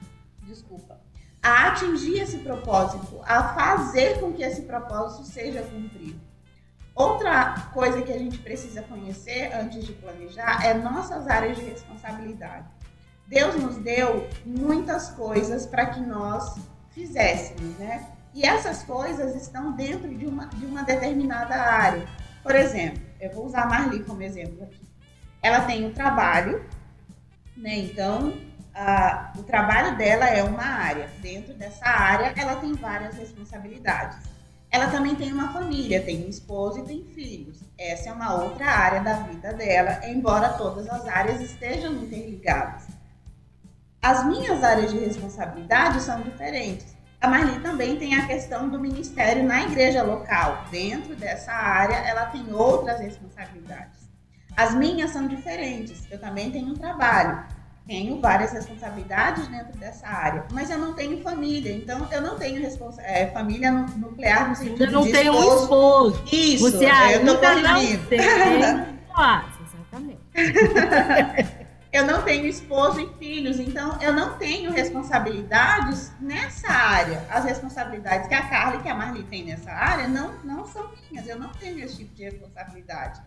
desculpa, 0.42 0.98
a 1.42 1.68
atingir 1.68 2.20
esse 2.20 2.38
propósito, 2.38 3.20
a 3.24 3.54
fazer 3.54 4.18
com 4.18 4.32
que 4.32 4.42
esse 4.42 4.62
propósito 4.62 5.24
seja 5.26 5.62
cumprido. 5.62 6.29
Outra 7.00 7.54
coisa 7.72 8.02
que 8.02 8.12
a 8.12 8.18
gente 8.18 8.36
precisa 8.36 8.82
conhecer 8.82 9.50
antes 9.54 9.86
de 9.86 9.94
planejar 9.94 10.62
é 10.62 10.74
nossas 10.74 11.26
áreas 11.26 11.56
de 11.56 11.64
responsabilidade. 11.64 12.68
Deus 13.26 13.54
nos 13.54 13.78
deu 13.78 14.28
muitas 14.44 15.08
coisas 15.08 15.64
para 15.64 15.86
que 15.86 16.00
nós 16.00 16.58
fizéssemos, 16.90 17.78
né? 17.78 18.06
E 18.34 18.44
essas 18.44 18.82
coisas 18.82 19.34
estão 19.34 19.72
dentro 19.72 20.14
de 20.14 20.26
uma, 20.26 20.44
de 20.48 20.66
uma 20.66 20.82
determinada 20.82 21.54
área. 21.54 22.06
Por 22.42 22.54
exemplo, 22.54 23.02
eu 23.18 23.32
vou 23.32 23.46
usar 23.46 23.62
a 23.62 23.66
Marli 23.66 24.04
como 24.04 24.20
exemplo 24.20 24.62
aqui. 24.62 24.86
Ela 25.40 25.62
tem 25.62 25.86
um 25.86 25.94
trabalho, 25.94 26.62
né? 27.56 27.78
Então, 27.78 28.34
a, 28.74 29.32
o 29.38 29.42
trabalho 29.42 29.96
dela 29.96 30.26
é 30.26 30.44
uma 30.44 30.66
área. 30.66 31.08
Dentro 31.22 31.54
dessa 31.54 31.86
área, 31.86 32.34
ela 32.36 32.56
tem 32.56 32.74
várias 32.74 33.16
responsabilidades. 33.16 34.18
Ela 34.70 34.86
também 34.88 35.16
tem 35.16 35.32
uma 35.32 35.52
família, 35.52 36.02
tem 36.02 36.24
um 36.24 36.28
esposo 36.28 36.78
e 36.78 36.84
tem 36.84 37.04
filhos. 37.04 37.60
Essa 37.76 38.10
é 38.10 38.12
uma 38.12 38.34
outra 38.34 38.66
área 38.66 39.00
da 39.00 39.14
vida 39.14 39.52
dela, 39.52 40.00
embora 40.06 40.50
todas 40.50 40.88
as 40.88 41.08
áreas 41.08 41.40
estejam 41.40 41.92
interligadas. 41.94 42.84
As 44.00 44.24
minhas 44.24 44.62
áreas 44.62 44.92
de 44.92 44.98
responsabilidade 44.98 46.00
são 46.00 46.22
diferentes. 46.22 46.96
A 47.20 47.28
Marli 47.28 47.60
também 47.60 47.96
tem 47.96 48.14
a 48.14 48.26
questão 48.26 48.68
do 48.68 48.80
ministério 48.80 49.42
na 49.44 49.62
igreja 49.62 50.02
local. 50.02 50.64
Dentro 50.70 51.14
dessa 51.16 51.52
área, 51.52 51.96
ela 51.96 52.26
tem 52.26 52.50
outras 52.52 53.00
responsabilidades. 53.00 54.08
As 54.56 54.74
minhas 54.74 55.10
são 55.10 55.26
diferentes. 55.26 56.06
Eu 56.10 56.18
também 56.18 56.50
tenho 56.50 56.68
um 56.68 56.74
trabalho, 56.74 57.44
tenho 57.86 58.20
várias 58.20 58.52
responsabilidades 58.52 59.48
dentro 59.48 59.76
dessa 59.78 60.06
área, 60.06 60.44
mas 60.52 60.70
eu 60.70 60.78
não 60.78 60.94
tenho 60.94 61.20
família, 61.22 61.72
então 61.72 62.06
eu 62.12 62.20
não 62.20 62.38
tenho 62.38 62.64
é, 62.98 63.26
família 63.28 63.72
nuclear 63.72 64.48
no 64.48 64.54
sentido 64.54 64.84
eu 64.84 64.92
não 64.92 65.02
de 65.04 65.12
tenho 65.12 65.32
esposo. 65.32 65.50
um 65.50 65.62
esposo. 65.62 66.24
Isso, 66.32 66.70
Você 66.70 66.84
eu 66.84 66.90
ainda 66.90 67.18
tô 67.18 67.42
não 67.42 67.62
corrigindo. 67.62 68.08
exatamente. 69.64 70.20
eu 71.92 72.06
não 72.06 72.22
tenho 72.22 72.46
esposo 72.46 73.00
e 73.00 73.08
filhos, 73.18 73.58
então 73.58 73.98
eu 74.00 74.12
não 74.12 74.38
tenho 74.38 74.70
responsabilidades 74.70 76.12
nessa 76.20 76.70
área. 76.70 77.26
As 77.28 77.44
responsabilidades 77.44 78.28
que 78.28 78.34
a 78.34 78.48
Carla 78.48 78.76
e 78.76 78.82
que 78.82 78.88
a 78.88 78.94
Marli 78.94 79.24
têm 79.24 79.44
nessa 79.44 79.72
área 79.72 80.06
não, 80.06 80.32
não 80.44 80.64
são 80.66 80.88
minhas, 81.10 81.26
eu 81.26 81.38
não 81.38 81.50
tenho 81.50 81.84
esse 81.84 81.96
tipo 81.96 82.14
de 82.14 82.24
responsabilidade. 82.24 83.20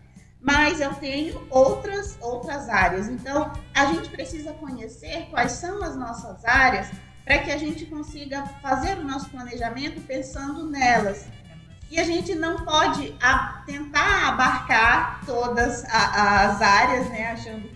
Mas 0.44 0.78
eu 0.78 0.92
tenho 0.96 1.42
outras, 1.48 2.18
outras 2.20 2.68
áreas. 2.68 3.08
Então, 3.08 3.50
a 3.74 3.86
gente 3.86 4.10
precisa 4.10 4.52
conhecer 4.52 5.26
quais 5.30 5.52
são 5.52 5.82
as 5.82 5.96
nossas 5.96 6.44
áreas 6.44 6.90
para 7.24 7.38
que 7.38 7.50
a 7.50 7.56
gente 7.56 7.86
consiga 7.86 8.44
fazer 8.60 8.98
o 8.98 9.04
nosso 9.04 9.30
planejamento 9.30 10.02
pensando 10.02 10.68
nelas. 10.68 11.26
E 11.90 11.98
a 11.98 12.04
gente 12.04 12.34
não 12.34 12.62
pode 12.62 13.16
a, 13.22 13.62
tentar 13.64 14.28
abarcar 14.28 15.24
todas 15.24 15.82
a, 15.86 16.42
as 16.42 16.60
áreas, 16.60 17.08
né, 17.08 17.30
achando 17.30 17.74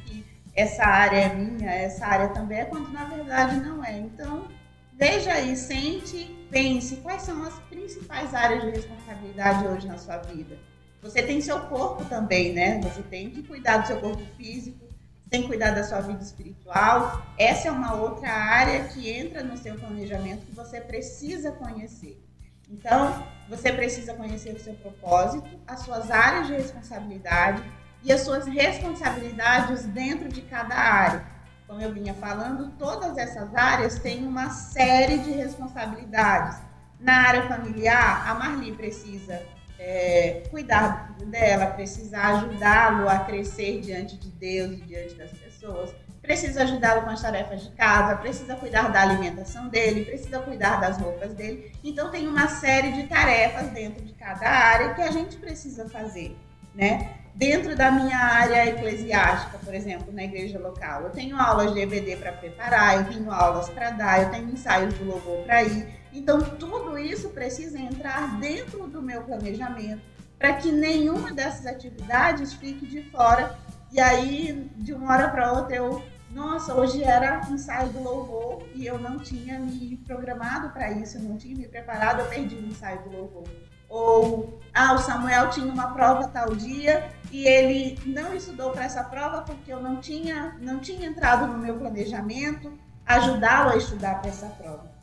essa 0.54 0.84
área 0.84 1.16
é 1.16 1.34
minha, 1.34 1.70
essa 1.70 2.04
área 2.04 2.28
também 2.30 2.58
é, 2.58 2.64
quando 2.64 2.90
na 2.90 3.04
verdade 3.04 3.60
não 3.60 3.82
é. 3.82 3.96
Então, 3.96 4.48
veja 4.92 5.32
aí, 5.32 5.56
sente, 5.56 6.36
pense 6.50 6.96
quais 6.96 7.22
são 7.22 7.42
as 7.44 7.54
principais 7.70 8.34
áreas 8.34 8.62
de 8.62 8.70
responsabilidade 8.70 9.66
hoje 9.66 9.86
na 9.86 9.96
sua 9.96 10.18
vida. 10.18 10.58
Você 11.02 11.22
tem 11.22 11.40
seu 11.40 11.60
corpo 11.60 12.04
também, 12.04 12.52
né? 12.52 12.80
Você 12.82 13.02
tem 13.02 13.30
que 13.30 13.42
cuidar 13.42 13.78
do 13.78 13.86
seu 13.86 14.00
corpo 14.00 14.24
físico, 14.36 14.84
tem 15.30 15.42
que 15.42 15.48
cuidar 15.48 15.70
da 15.70 15.84
sua 15.84 16.00
vida 16.00 16.22
espiritual. 16.22 17.22
Essa 17.38 17.68
é 17.68 17.70
uma 17.70 17.94
outra 17.94 18.30
área 18.30 18.84
que 18.84 19.08
entra 19.10 19.42
no 19.42 19.56
seu 19.56 19.76
planejamento 19.76 20.46
que 20.46 20.54
você 20.54 20.80
precisa 20.80 21.52
conhecer. 21.52 22.22
Então, 22.70 23.26
você 23.48 23.72
precisa 23.72 24.12
conhecer 24.14 24.54
o 24.54 24.60
seu 24.60 24.74
propósito, 24.74 25.48
as 25.66 25.80
suas 25.80 26.10
áreas 26.10 26.48
de 26.48 26.54
responsabilidade, 26.54 27.62
e 28.02 28.12
as 28.12 28.20
suas 28.20 28.46
responsabilidades 28.46 29.84
dentro 29.86 30.28
de 30.28 30.42
cada 30.42 30.74
área. 30.74 31.24
Como 31.66 31.80
eu 31.80 31.92
vinha 31.92 32.14
falando, 32.14 32.70
todas 32.78 33.18
essas 33.18 33.54
áreas 33.54 33.98
têm 33.98 34.26
uma 34.26 34.50
série 34.50 35.18
de 35.18 35.30
responsabilidades. 35.32 36.58
Na 37.00 37.28
área 37.28 37.46
familiar, 37.46 38.28
a 38.28 38.34
Marli 38.34 38.72
precisa 38.72 39.42
é, 39.78 40.42
cuidar 40.50 41.16
dela, 41.24 41.66
precisa 41.66 42.18
ajudá-lo 42.18 43.08
a 43.08 43.20
crescer 43.20 43.80
diante 43.80 44.16
de 44.16 44.28
Deus 44.30 44.72
e 44.72 44.82
diante 44.82 45.14
das 45.14 45.30
pessoas, 45.30 45.94
precisa 46.20 46.62
ajudá-lo 46.62 47.02
com 47.02 47.10
as 47.10 47.22
tarefas 47.22 47.62
de 47.62 47.70
casa, 47.70 48.16
precisa 48.16 48.56
cuidar 48.56 48.90
da 48.90 49.02
alimentação 49.02 49.68
dele, 49.68 50.04
precisa 50.04 50.40
cuidar 50.40 50.80
das 50.80 50.98
roupas 50.98 51.32
dele. 51.34 51.72
Então, 51.82 52.10
tem 52.10 52.26
uma 52.26 52.48
série 52.48 52.92
de 52.92 53.04
tarefas 53.04 53.68
dentro 53.68 54.04
de 54.04 54.12
cada 54.14 54.48
área 54.48 54.94
que 54.94 55.02
a 55.02 55.10
gente 55.10 55.36
precisa 55.36 55.88
fazer, 55.88 56.36
né? 56.74 57.18
dentro 57.38 57.76
da 57.76 57.88
minha 57.92 58.18
área 58.18 58.66
eclesiástica, 58.66 59.58
por 59.58 59.72
exemplo, 59.72 60.12
na 60.12 60.24
igreja 60.24 60.58
local. 60.58 61.02
Eu 61.02 61.10
tenho 61.10 61.40
aulas 61.40 61.72
de 61.72 61.80
EBD 61.80 62.16
para 62.16 62.32
preparar, 62.32 62.96
eu 62.96 63.04
tenho 63.04 63.30
aulas 63.30 63.68
para 63.68 63.90
dar, 63.90 64.22
eu 64.22 64.30
tenho 64.30 64.50
ensaios 64.50 64.92
do 64.94 65.04
louvor 65.04 65.44
para 65.44 65.62
ir. 65.62 65.86
Então, 66.18 66.40
tudo 66.40 66.98
isso 66.98 67.28
precisa 67.28 67.78
entrar 67.78 68.38
dentro 68.40 68.88
do 68.88 69.00
meu 69.00 69.22
planejamento 69.22 70.02
para 70.36 70.54
que 70.54 70.72
nenhuma 70.72 71.32
dessas 71.32 71.64
atividades 71.64 72.52
fique 72.54 72.86
de 72.86 73.08
fora. 73.10 73.56
E 73.92 74.00
aí, 74.00 74.68
de 74.76 74.92
uma 74.92 75.14
hora 75.14 75.28
para 75.28 75.52
outra, 75.52 75.76
eu, 75.76 76.02
nossa, 76.32 76.74
hoje 76.74 77.04
era 77.04 77.40
ensaio 77.48 77.90
do 77.90 78.02
louvor 78.02 78.68
e 78.74 78.84
eu 78.84 78.98
não 78.98 79.18
tinha 79.20 79.60
me 79.60 79.96
programado 79.98 80.70
para 80.70 80.90
isso, 80.90 81.18
eu 81.18 81.22
não 81.22 81.36
tinha 81.36 81.56
me 81.56 81.68
preparado, 81.68 82.20
eu 82.20 82.26
perdi 82.26 82.56
o 82.56 82.66
ensaio 82.66 83.00
do 83.04 83.16
louvor. 83.16 83.48
Ou, 83.88 84.60
ah, 84.74 84.94
o 84.94 84.98
Samuel 84.98 85.50
tinha 85.50 85.72
uma 85.72 85.92
prova 85.94 86.26
tal 86.28 86.54
dia 86.54 87.10
e 87.30 87.46
ele 87.46 87.98
não 88.04 88.34
estudou 88.34 88.72
para 88.72 88.84
essa 88.84 89.04
prova 89.04 89.42
porque 89.42 89.72
eu 89.72 89.80
não 89.80 90.00
tinha, 90.00 90.56
não 90.60 90.80
tinha 90.80 91.06
entrado 91.06 91.46
no 91.46 91.58
meu 91.58 91.78
planejamento 91.78 92.76
ajudá-lo 93.06 93.70
a 93.70 93.76
estudar 93.76 94.20
para 94.20 94.28
essa 94.28 94.46
prova. 94.48 94.97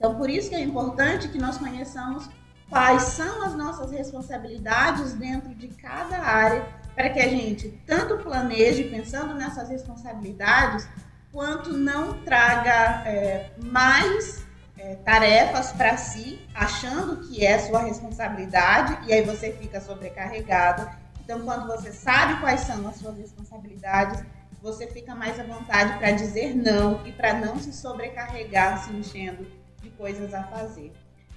Então, 0.00 0.14
por 0.14 0.30
isso 0.30 0.48
que 0.48 0.54
é 0.54 0.60
importante 0.60 1.28
que 1.28 1.36
nós 1.36 1.58
conheçamos 1.58 2.26
quais 2.70 3.02
são 3.02 3.44
as 3.44 3.54
nossas 3.54 3.92
responsabilidades 3.92 5.12
dentro 5.12 5.54
de 5.54 5.68
cada 5.68 6.16
área, 6.16 6.66
para 6.94 7.10
que 7.10 7.20
a 7.20 7.28
gente 7.28 7.68
tanto 7.86 8.16
planeje 8.16 8.84
pensando 8.84 9.34
nessas 9.34 9.68
responsabilidades, 9.68 10.88
quanto 11.30 11.76
não 11.76 12.14
traga 12.22 13.06
é, 13.06 13.50
mais 13.62 14.42
é, 14.78 14.94
tarefas 15.04 15.70
para 15.72 15.98
si, 15.98 16.40
achando 16.54 17.18
que 17.28 17.44
é 17.44 17.58
sua 17.58 17.82
responsabilidade, 17.82 19.06
e 19.06 19.12
aí 19.12 19.22
você 19.22 19.52
fica 19.52 19.82
sobrecarregado. 19.82 20.88
Então, 21.22 21.42
quando 21.42 21.66
você 21.66 21.92
sabe 21.92 22.40
quais 22.40 22.62
são 22.62 22.88
as 22.88 22.96
suas 22.96 23.18
responsabilidades, 23.18 24.24
você 24.62 24.86
fica 24.86 25.14
mais 25.14 25.38
à 25.38 25.42
vontade 25.42 25.98
para 25.98 26.12
dizer 26.12 26.56
não 26.56 27.06
e 27.06 27.12
para 27.12 27.34
não 27.34 27.58
se 27.58 27.70
sobrecarregar 27.70 28.82
se 28.82 28.92
enchendo 28.94 29.59
coisas 30.00 30.32
a 30.32 30.42
fazer. 30.44 30.92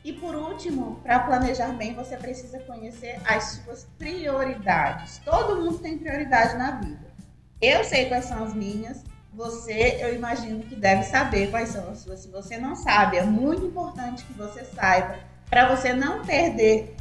E 0.06 0.14
por 0.14 0.36
último, 0.36 1.00
para 1.04 1.20
planejar 1.20 1.74
bem, 1.74 1.94
você 1.94 2.16
precisa 2.16 2.60
conhecer 2.60 3.20
as 3.26 3.62
suas 3.64 3.86
prioridades. 3.98 5.20
Todo 5.24 5.62
mundo 5.62 5.80
tem 5.80 5.98
prioridade 5.98 6.58
na 6.58 6.72
vida. 6.72 7.12
Eu 7.62 7.84
sei 7.84 8.08
quais 8.08 8.26
são 8.26 8.44
as 8.44 8.54
minhas, 8.54 9.04
você, 9.34 9.98
eu 10.02 10.14
imagino 10.14 10.64
que 10.64 10.76
deve 10.76 11.04
saber 11.04 11.50
quais 11.50 11.70
são 11.70 11.90
as 11.90 12.00
suas. 12.00 12.20
Se 12.22 12.30
você 12.30 12.58
não 12.58 12.76
sabe, 12.76 13.18
é 13.18 13.24
muito 13.24 13.66
importante 13.66 14.24
que 14.24 14.34
você 14.34 14.64
saiba 14.64 15.20
para 15.50 15.76
você 15.76 15.94
não 15.94 16.26
perder, 16.26 16.96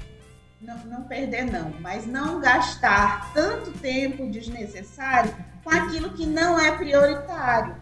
não, 0.61 0.77
não 0.85 1.03
perder 1.05 1.45
não, 1.45 1.73
mas 1.81 2.07
não 2.07 2.41
gastar 2.41 3.33
tanto 3.33 3.73
tempo 3.79 4.31
desnecessário 4.31 5.35
com 5.65 5.71
aquilo 5.71 6.11
que 6.11 6.27
não 6.27 6.59
é 6.59 6.77
prioritário. 6.77 7.82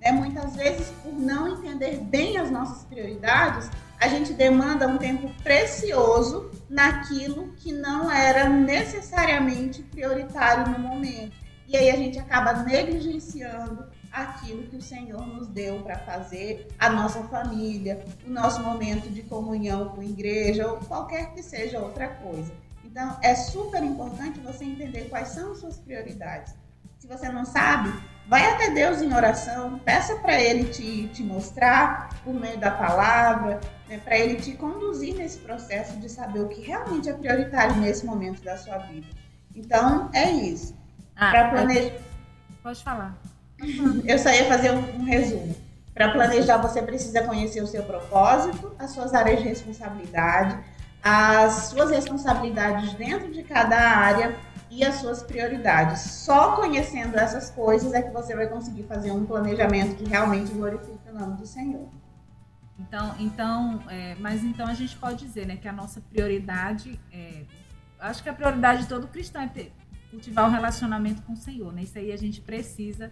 Né? 0.00 0.12
Muitas 0.12 0.56
vezes, 0.56 0.92
por 1.02 1.12
não 1.12 1.48
entender 1.48 1.98
bem 1.98 2.36
as 2.38 2.50
nossas 2.50 2.84
prioridades, 2.84 3.70
a 3.98 4.08
gente 4.08 4.32
demanda 4.32 4.86
um 4.86 4.98
tempo 4.98 5.30
precioso 5.42 6.50
naquilo 6.68 7.52
que 7.56 7.72
não 7.72 8.10
era 8.10 8.48
necessariamente 8.48 9.82
prioritário 9.82 10.72
no 10.72 10.78
momento. 10.78 11.34
E 11.66 11.76
aí 11.76 11.90
a 11.90 11.96
gente 11.96 12.18
acaba 12.18 12.52
negligenciando 12.62 13.86
aquilo 14.12 14.62
que 14.64 14.76
o 14.76 14.82
Senhor 14.82 15.26
nos 15.26 15.48
deu 15.48 15.82
para 15.82 15.98
fazer, 15.98 16.68
a 16.78 16.88
nossa 16.88 17.22
família, 17.24 18.04
o 18.26 18.30
nosso 18.30 18.62
momento 18.62 19.10
de 19.10 19.22
comunhão 19.22 19.90
com 19.90 20.00
a 20.00 20.04
igreja 20.04 20.66
ou 20.66 20.78
qualquer 20.78 21.34
que 21.34 21.42
seja 21.42 21.80
outra 21.80 22.08
coisa. 22.08 22.52
Então, 22.84 23.18
é 23.22 23.34
super 23.34 23.82
importante 23.82 24.40
você 24.40 24.64
entender 24.64 25.08
quais 25.10 25.28
são 25.28 25.52
as 25.52 25.58
suas 25.58 25.78
prioridades. 25.78 26.54
Se 26.98 27.06
você 27.06 27.28
não 27.28 27.44
sabe, 27.44 27.92
vai 28.28 28.44
até 28.52 28.70
Deus 28.70 29.00
em 29.00 29.14
oração, 29.14 29.78
peça 29.78 30.16
para 30.16 30.40
Ele 30.40 30.64
te, 30.64 31.08
te 31.08 31.22
mostrar 31.22 32.10
por 32.24 32.34
meio 32.34 32.58
da 32.58 32.70
palavra, 32.70 33.60
né, 33.88 33.98
para 33.98 34.18
Ele 34.18 34.36
te 34.36 34.52
conduzir 34.52 35.14
nesse 35.14 35.38
processo 35.38 35.96
de 35.98 36.08
saber 36.08 36.40
o 36.40 36.48
que 36.48 36.60
realmente 36.60 37.08
é 37.08 37.12
prioritário 37.12 37.76
nesse 37.76 38.04
momento 38.04 38.42
da 38.42 38.56
sua 38.56 38.78
vida. 38.78 39.06
Então, 39.54 40.10
é 40.12 40.30
isso. 40.30 40.76
Ah, 41.14 41.30
para 41.30 41.48
planejar. 41.48 41.94
Pode 42.62 42.82
falar. 42.82 43.16
Eu 44.04 44.18
só 44.18 44.30
ia 44.30 44.44
fazer 44.46 44.72
um, 44.72 45.00
um, 45.00 45.04
resumo. 45.04 45.54
Para 45.94 46.10
planejar, 46.10 46.58
você 46.58 46.82
precisa 46.82 47.22
conhecer 47.22 47.62
o 47.62 47.66
seu 47.66 47.82
propósito, 47.84 48.74
as 48.78 48.90
suas 48.90 49.14
áreas 49.14 49.38
de 49.38 49.48
responsabilidade, 49.48 50.58
as 51.02 51.68
suas 51.68 51.90
responsabilidades 51.90 52.92
dentro 52.94 53.32
de 53.32 53.42
cada 53.44 53.78
área 53.78 54.34
e 54.70 54.84
as 54.84 54.96
suas 54.96 55.22
prioridades. 55.22 56.00
Só 56.00 56.56
conhecendo 56.56 57.16
essas 57.16 57.50
coisas 57.50 57.92
é 57.92 58.02
que 58.02 58.10
você 58.10 58.34
vai 58.34 58.48
conseguir 58.48 58.84
fazer 58.84 59.10
um 59.10 59.24
planejamento 59.24 59.96
que 59.96 60.08
realmente 60.08 60.52
glorifique 60.52 61.08
o 61.08 61.18
nome 61.18 61.36
do 61.36 61.46
Senhor. 61.46 61.88
Então, 62.78 63.14
então 63.18 63.82
é, 63.88 64.14
mas 64.16 64.44
então 64.44 64.66
a 64.66 64.74
gente 64.74 64.96
pode 64.96 65.24
dizer 65.24 65.46
né, 65.46 65.56
que 65.56 65.66
a 65.68 65.72
nossa 65.72 66.00
prioridade, 66.00 67.00
é, 67.12 67.44
acho 68.00 68.22
que 68.22 68.28
a 68.28 68.34
prioridade 68.34 68.82
de 68.82 68.88
todo 68.88 69.06
cristão 69.08 69.42
é 69.42 69.48
ter, 69.48 69.72
cultivar 70.10 70.48
o 70.48 70.50
relacionamento 70.50 71.22
com 71.22 71.32
o 71.32 71.36
Senhor. 71.36 71.72
Né? 71.72 71.82
Isso 71.82 71.98
aí 71.98 72.12
a 72.12 72.18
gente 72.18 72.40
precisa 72.40 73.10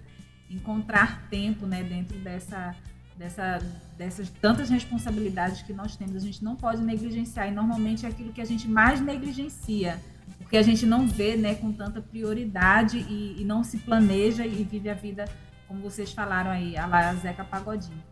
encontrar 0.50 1.28
tempo 1.28 1.66
né, 1.66 1.82
dentro 1.82 2.18
dessa, 2.18 2.74
dessa, 3.16 3.58
dessas 3.96 4.28
tantas 4.28 4.68
responsabilidades 4.68 5.62
que 5.62 5.72
nós 5.72 5.96
temos. 5.96 6.16
A 6.16 6.20
gente 6.20 6.44
não 6.44 6.56
pode 6.56 6.82
negligenciar, 6.82 7.48
e 7.48 7.50
normalmente 7.50 8.04
é 8.04 8.08
aquilo 8.08 8.32
que 8.32 8.40
a 8.40 8.44
gente 8.44 8.68
mais 8.68 9.00
negligencia, 9.00 10.00
porque 10.38 10.56
a 10.56 10.62
gente 10.62 10.86
não 10.86 11.06
vê 11.06 11.36
né, 11.36 11.54
com 11.54 11.72
tanta 11.72 12.00
prioridade 12.00 12.98
e, 12.98 13.40
e 13.40 13.44
não 13.44 13.64
se 13.64 13.78
planeja 13.78 14.46
e 14.46 14.62
vive 14.62 14.88
a 14.88 14.94
vida, 14.94 15.24
como 15.66 15.80
vocês 15.80 16.12
falaram 16.12 16.50
aí, 16.50 16.76
a 16.76 16.86
la 16.86 17.14
Zeca 17.14 17.44
Pagodinho. 17.44 18.02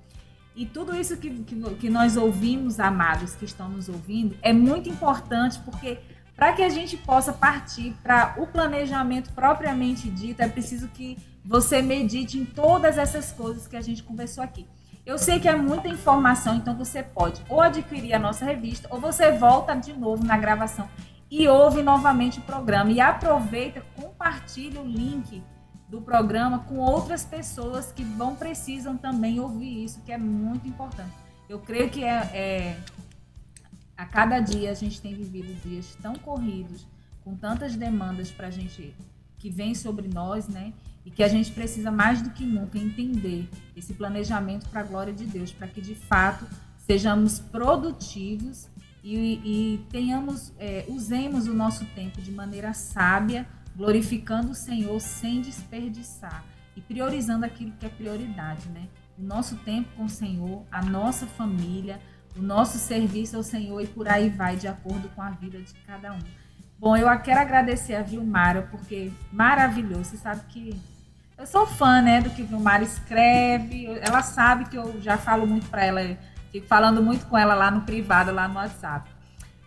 E 0.55 0.67
tudo 0.67 0.95
isso 0.95 1.17
que, 1.17 1.31
que, 1.31 1.57
que 1.77 1.91
nós 1.91 2.17
ouvimos, 2.17 2.79
amados 2.79 3.35
que 3.35 3.45
estão 3.45 3.69
nos 3.69 3.89
ouvindo, 3.89 4.37
é 4.43 4.53
muito 4.53 4.89
importante 4.89 5.59
porque 5.61 5.99
para 6.37 6.53
que 6.53 6.63
a 6.63 6.69
gente 6.69 6.97
possa 6.97 7.33
partir 7.33 7.95
para 8.03 8.35
o 8.39 8.47
planejamento 8.47 9.33
propriamente 9.33 10.11
dito, 10.11 10.41
é 10.41 10.49
preciso 10.49 10.89
que 10.89 11.17
você 11.45 11.81
medite 11.81 12.39
em 12.39 12.45
todas 12.45 12.99
essas 12.99 13.33
coisas 13.33 13.67
que 13.67 13.77
a 13.77 13.81
gente 13.81 14.03
conversou 14.03 14.43
aqui. 14.43 14.67
Eu 15.05 15.19
sei 15.19 15.41
que 15.41 15.49
é 15.49 15.57
muita 15.57 15.89
informação, 15.89 16.57
então 16.57 16.77
você 16.77 17.03
pode 17.03 17.43
ou 17.49 17.61
adquirir 17.61 18.15
a 18.15 18.19
nossa 18.19 18.45
revista, 18.45 18.89
ou 18.91 19.01
você 19.01 19.33
volta 19.33 19.75
de 19.75 19.93
novo 19.93 20.25
na 20.25 20.37
gravação 20.37 20.89
e 21.33 21.49
ouve 21.49 21.83
novamente 21.83 22.41
o 22.41 22.43
programa. 22.43 22.93
E 22.93 23.01
aproveita, 23.01 23.81
compartilha 23.97 24.83
o 24.83 24.87
link 24.87 25.43
do 25.89 26.03
programa 26.03 26.59
com 26.59 26.77
outras 26.77 27.25
pessoas 27.25 27.91
que 27.91 28.05
vão 28.05 28.37
precisam 28.37 28.99
também 28.99 29.41
ouvir 29.41 29.83
isso, 29.83 30.03
que 30.03 30.13
é 30.13 30.19
muito 30.19 30.69
importante. 30.69 31.15
Eu 31.49 31.59
creio 31.59 31.89
que 31.89 32.05
é, 32.05 32.17
é 32.35 32.81
a 33.97 34.05
cada 34.05 34.41
dia 34.41 34.71
a 34.71 34.75
gente 34.75 35.01
tem 35.01 35.15
vivido 35.15 35.59
dias 35.67 35.97
tão 36.03 36.17
corridos, 36.17 36.87
com 37.25 37.35
tantas 37.35 37.77
demandas 37.77 38.31
para 38.31 38.49
a 38.49 38.51
gente 38.51 38.95
que 39.39 39.49
vem 39.49 39.75
sobre 39.75 40.09
nós, 40.09 40.49
né? 40.49 40.75
E 41.03 41.11
que 41.11 41.23
a 41.23 41.29
gente 41.29 41.51
precisa 41.51 41.91
mais 41.91 42.21
do 42.21 42.29
que 42.29 42.45
nunca 42.45 42.79
entender 42.79 43.49
esse 43.75 43.95
planejamento 43.95 44.69
para 44.69 44.83
a 44.83 44.85
glória 44.85 45.15
de 45.15 45.25
Deus, 45.25 45.51
para 45.51 45.67
que 45.67 45.81
de 45.81 45.95
fato 45.95 46.47
sejamos 46.77 47.39
produtivos 47.39 48.69
e, 49.03 49.75
e 49.75 49.87
tenhamos, 49.91 50.53
é, 50.59 50.85
usemos 50.89 51.49
o 51.49 51.55
nosso 51.55 51.85
tempo 51.87 52.21
de 52.21 52.31
maneira 52.31 52.73
sábia 52.73 53.47
glorificando 53.77 54.53
o 54.53 54.55
Senhor 54.55 55.01
sem 55.01 55.41
desperdiçar 55.41 56.45
e 56.77 56.81
priorizando 56.81 57.45
aquilo 57.45 57.73
que 57.73 57.87
é 57.87 57.89
prioridade, 57.89 58.69
né? 58.69 58.87
O 59.19 59.23
nosso 59.23 59.57
tempo 59.57 59.89
com 59.97 60.05
o 60.05 60.09
Senhor, 60.09 60.65
a 60.71 60.83
nossa 60.83 61.27
família, 61.27 62.01
o 62.37 62.43
nosso 62.43 62.79
serviço 62.79 63.37
ao 63.37 63.43
Senhor 63.43 63.81
e 63.81 63.87
por 63.87 64.09
aí 64.09 64.31
vai, 64.31 64.57
de 64.57 64.69
acordo 64.69 65.09
com 65.11 65.23
a 65.23 65.31
vida 65.31 65.61
de 65.61 65.75
cada 65.87 66.13
um. 66.13 66.19
Bom, 66.79 66.97
eu 66.97 67.09
quero 67.21 67.41
agradecer 67.41 67.95
a 67.95 68.03
Vilmara, 68.03 68.63
porque 68.71 69.13
maravilhoso. 69.31 70.05
Você 70.05 70.17
sabe 70.17 70.43
que 70.49 70.81
eu 71.39 71.47
sou 71.47 71.67
fã, 71.67 72.01
né, 72.01 72.21
do 72.21 72.31
que 72.31 72.43
Vilmara 72.43 72.83
escreve. 72.83 73.87
Ela 74.01 74.23
sabe 74.23 74.65
que 74.67 74.77
eu 74.77 75.01
já 75.01 75.19
falo 75.19 75.47
muito 75.47 75.69
para 75.69 75.85
ela, 75.85 76.01
fico 76.53 76.67
falando 76.67 77.03
muito 77.03 77.27
com 77.27 77.37
ela 77.37 77.55
lá 77.55 77.71
no 77.71 77.81
privado, 77.81 78.33
lá 78.33 78.47
no 78.47 78.55
WhatsApp. 78.57 79.11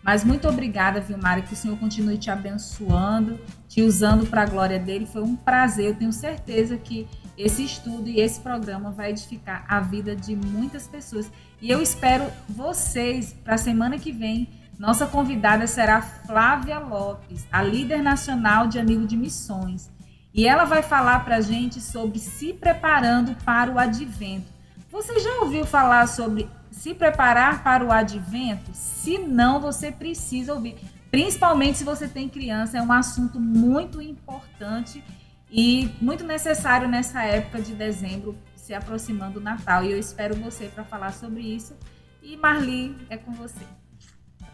Mas 0.06 0.22
muito 0.22 0.48
obrigada, 0.48 1.00
Vilmara, 1.00 1.42
que 1.42 1.52
o 1.52 1.56
Senhor 1.56 1.76
continue 1.78 2.16
te 2.16 2.30
abençoando, 2.30 3.40
te 3.66 3.82
usando 3.82 4.24
para 4.24 4.42
a 4.42 4.46
glória 4.46 4.78
dele. 4.78 5.04
Foi 5.04 5.20
um 5.20 5.34
prazer. 5.34 5.86
Eu 5.86 5.96
tenho 5.96 6.12
certeza 6.12 6.76
que 6.76 7.08
esse 7.36 7.64
estudo 7.64 8.08
e 8.08 8.20
esse 8.20 8.40
programa 8.40 8.92
vai 8.92 9.10
edificar 9.10 9.64
a 9.68 9.80
vida 9.80 10.14
de 10.14 10.36
muitas 10.36 10.86
pessoas. 10.86 11.28
E 11.60 11.68
eu 11.68 11.82
espero 11.82 12.30
vocês 12.48 13.32
para 13.32 13.56
a 13.56 13.58
semana 13.58 13.98
que 13.98 14.12
vem. 14.12 14.48
Nossa 14.78 15.08
convidada 15.08 15.66
será 15.66 16.00
Flávia 16.00 16.78
Lopes, 16.78 17.44
a 17.50 17.60
líder 17.60 18.00
nacional 18.00 18.68
de 18.68 18.78
Amigo 18.78 19.08
de 19.08 19.16
Missões. 19.16 19.90
E 20.32 20.46
ela 20.46 20.64
vai 20.64 20.82
falar 20.82 21.24
para 21.24 21.36
a 21.36 21.40
gente 21.40 21.80
sobre 21.80 22.20
se 22.20 22.52
preparando 22.52 23.34
para 23.44 23.72
o 23.72 23.78
advento. 23.78 24.54
Você 24.92 25.18
já 25.18 25.40
ouviu 25.40 25.66
falar 25.66 26.06
sobre 26.06 26.48
se 26.76 26.94
preparar 26.94 27.64
para 27.64 27.84
o 27.84 27.90
advento? 27.90 28.70
Se 28.74 29.18
não, 29.18 29.60
você 29.60 29.90
precisa 29.90 30.52
ouvir. 30.52 30.76
Principalmente 31.10 31.78
se 31.78 31.84
você 31.84 32.06
tem 32.06 32.28
criança, 32.28 32.76
é 32.76 32.82
um 32.82 32.92
assunto 32.92 33.40
muito 33.40 34.00
importante 34.00 35.02
e 35.50 35.90
muito 36.00 36.22
necessário 36.22 36.86
nessa 36.86 37.22
época 37.22 37.62
de 37.62 37.74
dezembro, 37.74 38.36
se 38.54 38.74
aproximando 38.74 39.34
do 39.34 39.40
Natal. 39.40 39.84
E 39.84 39.92
eu 39.92 39.98
espero 39.98 40.34
você 40.36 40.66
para 40.66 40.84
falar 40.84 41.12
sobre 41.12 41.40
isso. 41.40 41.74
E 42.22 42.36
Marli, 42.36 42.94
é 43.08 43.16
com 43.16 43.32
você. 43.32 43.64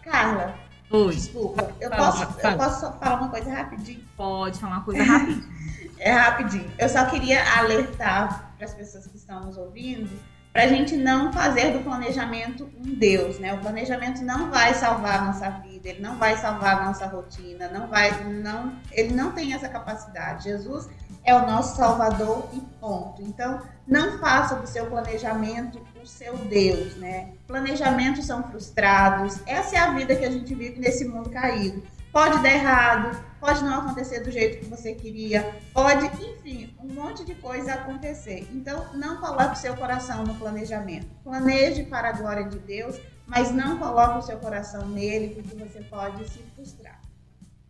Carla. 0.03 0.55
Oi. 0.91 1.15
Desculpa, 1.15 1.73
eu, 1.81 1.91
fala, 1.91 2.13
posso, 2.13 2.33
fala. 2.41 2.55
eu 2.55 2.59
posso 2.59 2.93
falar 2.99 3.17
uma 3.17 3.29
coisa 3.31 3.53
rapidinho? 3.53 4.05
Pode 4.17 4.61
falar 4.61 4.77
uma 4.77 4.85
coisa 4.85 5.03
rapidinho. 5.03 5.53
é 5.99 6.13
rapidinho. 6.13 6.71
Eu 6.79 6.89
só 6.89 7.07
queria 7.07 7.43
alertar 7.59 8.55
para 8.57 8.67
as 8.67 8.75
pessoas 8.75 9.07
que 9.07 9.17
estão 9.17 9.45
nos 9.45 9.57
ouvindo 9.57 10.11
para 10.53 10.65
a 10.65 10.69
gente 10.69 10.97
não 10.97 11.33
fazer 11.33 11.73
do 11.73 11.81
planejamento 11.81 12.69
um 12.79 12.95
Deus, 12.95 13.39
né? 13.39 13.55
O 13.55 13.59
planejamento 13.59 14.23
não 14.23 14.51
vai 14.51 14.75
salvar 14.75 15.21
a 15.21 15.25
nossa 15.25 15.49
vida, 15.49 15.89
ele 15.89 16.01
não 16.01 16.19
vai 16.19 16.37
salvar 16.37 16.79
a 16.81 16.85
nossa 16.85 17.07
rotina, 17.07 17.69
não 17.69 17.89
vai, 17.89 18.23
não, 18.25 18.77
ele 18.91 19.15
não 19.15 19.33
tem 19.33 19.55
essa 19.55 19.69
capacidade. 19.69 20.45
Jesus 20.45 20.91
é 21.25 21.35
o 21.35 21.47
nosso 21.47 21.77
Salvador 21.77 22.49
e 22.53 22.61
ponto. 22.81 23.23
Então, 23.23 23.63
não 23.87 24.19
faça 24.19 24.57
do 24.57 24.67
seu 24.67 24.87
planejamento 24.87 25.81
o 26.03 26.07
seu 26.07 26.37
Deus, 26.37 26.97
né? 26.97 27.29
Planejamentos 27.47 28.27
são 28.27 28.43
frustrados. 28.43 29.39
Essa 29.47 29.77
é 29.77 29.79
a 29.79 29.93
vida 29.93 30.17
que 30.17 30.25
a 30.25 30.31
gente 30.31 30.55
vive 30.55 30.81
nesse 30.81 31.05
mundo 31.05 31.31
caído. 31.31 31.83
Pode 32.13 32.43
dar 32.43 32.51
errado, 32.53 33.25
pode 33.41 33.65
não 33.65 33.81
acontecer 33.81 34.21
do 34.21 34.31
jeito 34.31 34.59
que 34.59 34.67
você 34.67 34.95
queria, 34.95 35.59
pode, 35.73 36.05
enfim, 36.23 36.77
um 36.79 36.93
monte 36.93 37.25
de 37.25 37.35
coisa 37.35 37.73
acontecer. 37.73 38.47
Então, 38.53 38.95
não 38.95 39.17
coloque 39.17 39.55
o 39.55 39.57
seu 39.57 39.75
coração 39.75 40.23
no 40.23 40.35
planejamento. 40.35 41.07
Planeje 41.25 41.85
para 41.85 42.11
a 42.11 42.13
glória 42.13 42.45
de 42.45 42.59
Deus, 42.59 43.01
mas 43.27 43.51
não 43.51 43.79
coloque 43.79 44.19
o 44.19 44.23
seu 44.23 44.37
coração 44.37 44.87
nele, 44.87 45.35
porque 45.35 45.57
você 45.57 45.81
pode 45.81 46.29
se 46.29 46.41
frustrar. 46.55 47.01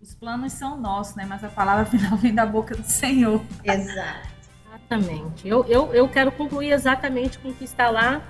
Os 0.01 0.13
planos 0.13 0.53
são 0.55 0.77
nossos, 0.77 1.15
né? 1.15 1.25
Mas 1.25 1.45
a 1.45 1.49
palavra 1.49 1.87
final 1.89 2.17
vem 2.17 2.35
da 2.35 2.45
boca 2.45 2.75
do 2.75 2.85
Senhor. 2.85 3.41
Exato. 3.63 4.29
Exatamente. 4.67 5.47
Eu, 5.47 5.65
eu, 5.67 5.95
eu 5.95 6.09
quero 6.09 6.33
concluir 6.33 6.73
exatamente 6.73 7.39
com 7.39 7.51
o 7.51 7.55
que 7.55 7.63
está 7.63 7.89
lá 7.91 8.21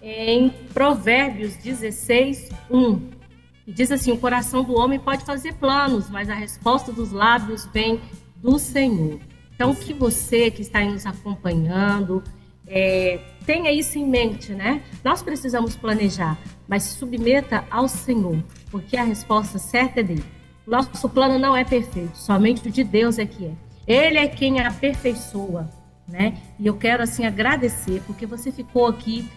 em 0.00 0.48
Provérbios 0.72 1.54
16, 1.56 2.48
1 2.70 3.19
e 3.70 3.72
diz 3.72 3.92
assim: 3.92 4.10
o 4.10 4.18
coração 4.18 4.64
do 4.64 4.74
homem 4.74 4.98
pode 4.98 5.24
fazer 5.24 5.54
planos, 5.54 6.10
mas 6.10 6.28
a 6.28 6.34
resposta 6.34 6.90
dos 6.90 7.12
lábios 7.12 7.66
vem 7.66 8.00
do 8.34 8.58
Senhor. 8.58 9.20
Então, 9.54 9.72
que 9.76 9.94
você 9.94 10.50
que 10.50 10.60
está 10.60 10.80
aí 10.80 10.90
nos 10.90 11.06
acompanhando, 11.06 12.20
é, 12.66 13.20
tenha 13.46 13.70
isso 13.70 13.96
em 13.96 14.04
mente, 14.04 14.52
né? 14.52 14.82
Nós 15.04 15.22
precisamos 15.22 15.76
planejar, 15.76 16.36
mas 16.66 16.82
se 16.82 16.96
submeta 16.96 17.64
ao 17.70 17.86
Senhor, 17.86 18.42
porque 18.72 18.96
a 18.96 19.04
resposta 19.04 19.56
certa 19.56 20.00
é 20.00 20.02
dele. 20.02 20.24
Nosso 20.66 21.08
plano 21.08 21.38
não 21.38 21.56
é 21.56 21.62
perfeito, 21.62 22.16
somente 22.16 22.66
o 22.66 22.72
de 22.72 22.82
Deus 22.82 23.20
é 23.20 23.26
que 23.26 23.46
é. 23.46 23.52
Ele 23.86 24.18
é 24.18 24.26
quem 24.26 24.58
aperfeiçoa, 24.58 25.70
né? 26.08 26.36
E 26.58 26.66
eu 26.66 26.74
quero 26.74 27.04
assim 27.04 27.24
agradecer 27.24 28.02
porque 28.04 28.26
você 28.26 28.50
ficou 28.50 28.88
aqui 28.88 29.30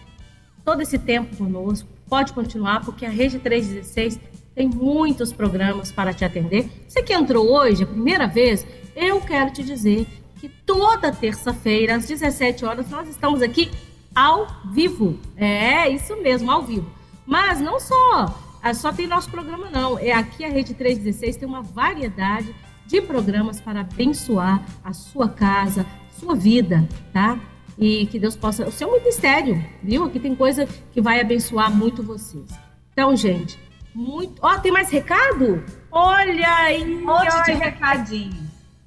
todo 0.64 0.80
esse 0.80 0.98
tempo 0.98 1.36
conosco 1.36 1.93
pode 2.08 2.32
continuar, 2.32 2.84
porque 2.84 3.04
a 3.04 3.10
Rede 3.10 3.38
316 3.38 4.18
tem 4.54 4.68
muitos 4.68 5.32
programas 5.32 5.90
para 5.90 6.12
te 6.12 6.24
atender. 6.24 6.70
Você 6.88 7.02
que 7.02 7.12
entrou 7.12 7.50
hoje, 7.50 7.82
a 7.82 7.86
primeira 7.86 8.26
vez, 8.26 8.66
eu 8.94 9.20
quero 9.20 9.52
te 9.52 9.62
dizer 9.62 10.06
que 10.40 10.48
toda 10.48 11.10
terça-feira, 11.10 11.96
às 11.96 12.06
17 12.06 12.64
horas, 12.64 12.88
nós 12.88 13.08
estamos 13.08 13.42
aqui 13.42 13.70
ao 14.14 14.46
vivo. 14.72 15.18
É, 15.36 15.88
isso 15.88 16.16
mesmo, 16.22 16.50
ao 16.50 16.62
vivo. 16.62 16.88
Mas 17.26 17.60
não 17.60 17.80
só, 17.80 18.34
ah, 18.62 18.74
só 18.74 18.92
tem 18.92 19.06
nosso 19.06 19.30
programa, 19.30 19.68
não. 19.70 19.98
É 19.98 20.12
aqui 20.12 20.44
a 20.44 20.48
Rede 20.48 20.74
316 20.74 21.36
tem 21.36 21.48
uma 21.48 21.62
variedade 21.62 22.54
de 22.86 23.00
programas 23.00 23.60
para 23.60 23.80
abençoar 23.80 24.64
a 24.84 24.92
sua 24.92 25.28
casa, 25.28 25.86
sua 26.18 26.34
vida, 26.34 26.86
tá? 27.12 27.38
E 27.78 28.06
que 28.06 28.18
Deus 28.18 28.36
possa. 28.36 28.66
O 28.66 28.72
seu 28.72 28.90
ministério, 28.92 29.64
viu? 29.82 30.04
Aqui 30.04 30.20
tem 30.20 30.34
coisa 30.34 30.66
que 30.92 31.00
vai 31.00 31.20
abençoar 31.20 31.70
muito 31.74 32.02
vocês. 32.02 32.48
Então, 32.92 33.14
gente, 33.16 33.58
muito. 33.94 34.38
Ó, 34.42 34.54
oh, 34.54 34.58
tem 34.60 34.72
mais 34.72 34.90
recado? 34.90 35.64
Olha 35.90 36.48
aí! 36.56 36.82
Um 36.82 37.04
monte 37.04 37.44
de 37.44 37.52
recadinho. 37.52 38.44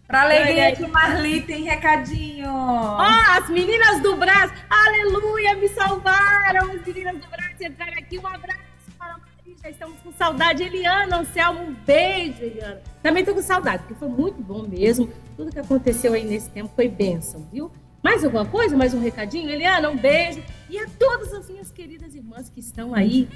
Pra 0.08 0.22
alegria 0.22 0.74
que 0.74 0.84
o 0.84 0.90
Marli 0.90 1.42
tem 1.42 1.64
recadinho. 1.64 2.48
Ó, 2.50 2.98
oh, 2.98 3.38
as 3.38 3.50
meninas 3.50 4.02
do 4.02 4.16
Brasil, 4.16 4.56
aleluia, 4.70 5.56
me 5.56 5.68
salvaram. 5.70 6.72
As 6.72 6.86
meninas 6.86 7.16
do 7.16 7.28
Brasil 7.28 7.68
entraram 7.68 7.94
aqui. 7.94 8.18
Um 8.18 8.28
abraço 8.28 8.62
para 8.98 9.14
a 9.14 9.18
Maria, 9.18 9.56
já 9.62 9.70
estamos 9.70 10.00
com 10.02 10.12
saudade. 10.14 10.64
Eliana, 10.64 11.18
Anselmo, 11.18 11.62
um 11.62 11.74
beijo, 11.74 12.42
Eliana. 12.42 12.82
Também 13.04 13.26
tô 13.26 13.34
com 13.34 13.42
saudade, 13.42 13.84
porque 13.84 13.96
foi 13.96 14.08
muito 14.08 14.42
bom 14.42 14.66
mesmo. 14.66 15.10
Tudo 15.36 15.52
que 15.52 15.60
aconteceu 15.60 16.14
aí 16.14 16.24
nesse 16.24 16.50
tempo 16.50 16.72
foi 16.74 16.88
bênção, 16.88 17.46
viu? 17.52 17.70
Mais 18.08 18.24
alguma 18.24 18.46
coisa? 18.46 18.78
Mais 18.78 18.94
um 18.94 19.02
recadinho? 19.02 19.50
Eliana, 19.50 19.90
um 19.90 19.98
beijo. 19.98 20.42
E 20.70 20.80
a 20.80 20.88
todas 20.98 21.34
as 21.34 21.50
minhas 21.50 21.70
queridas 21.70 22.16
irmãs 22.16 22.50
que 22.50 22.62
estão 22.62 22.96
aí. 22.96 23.28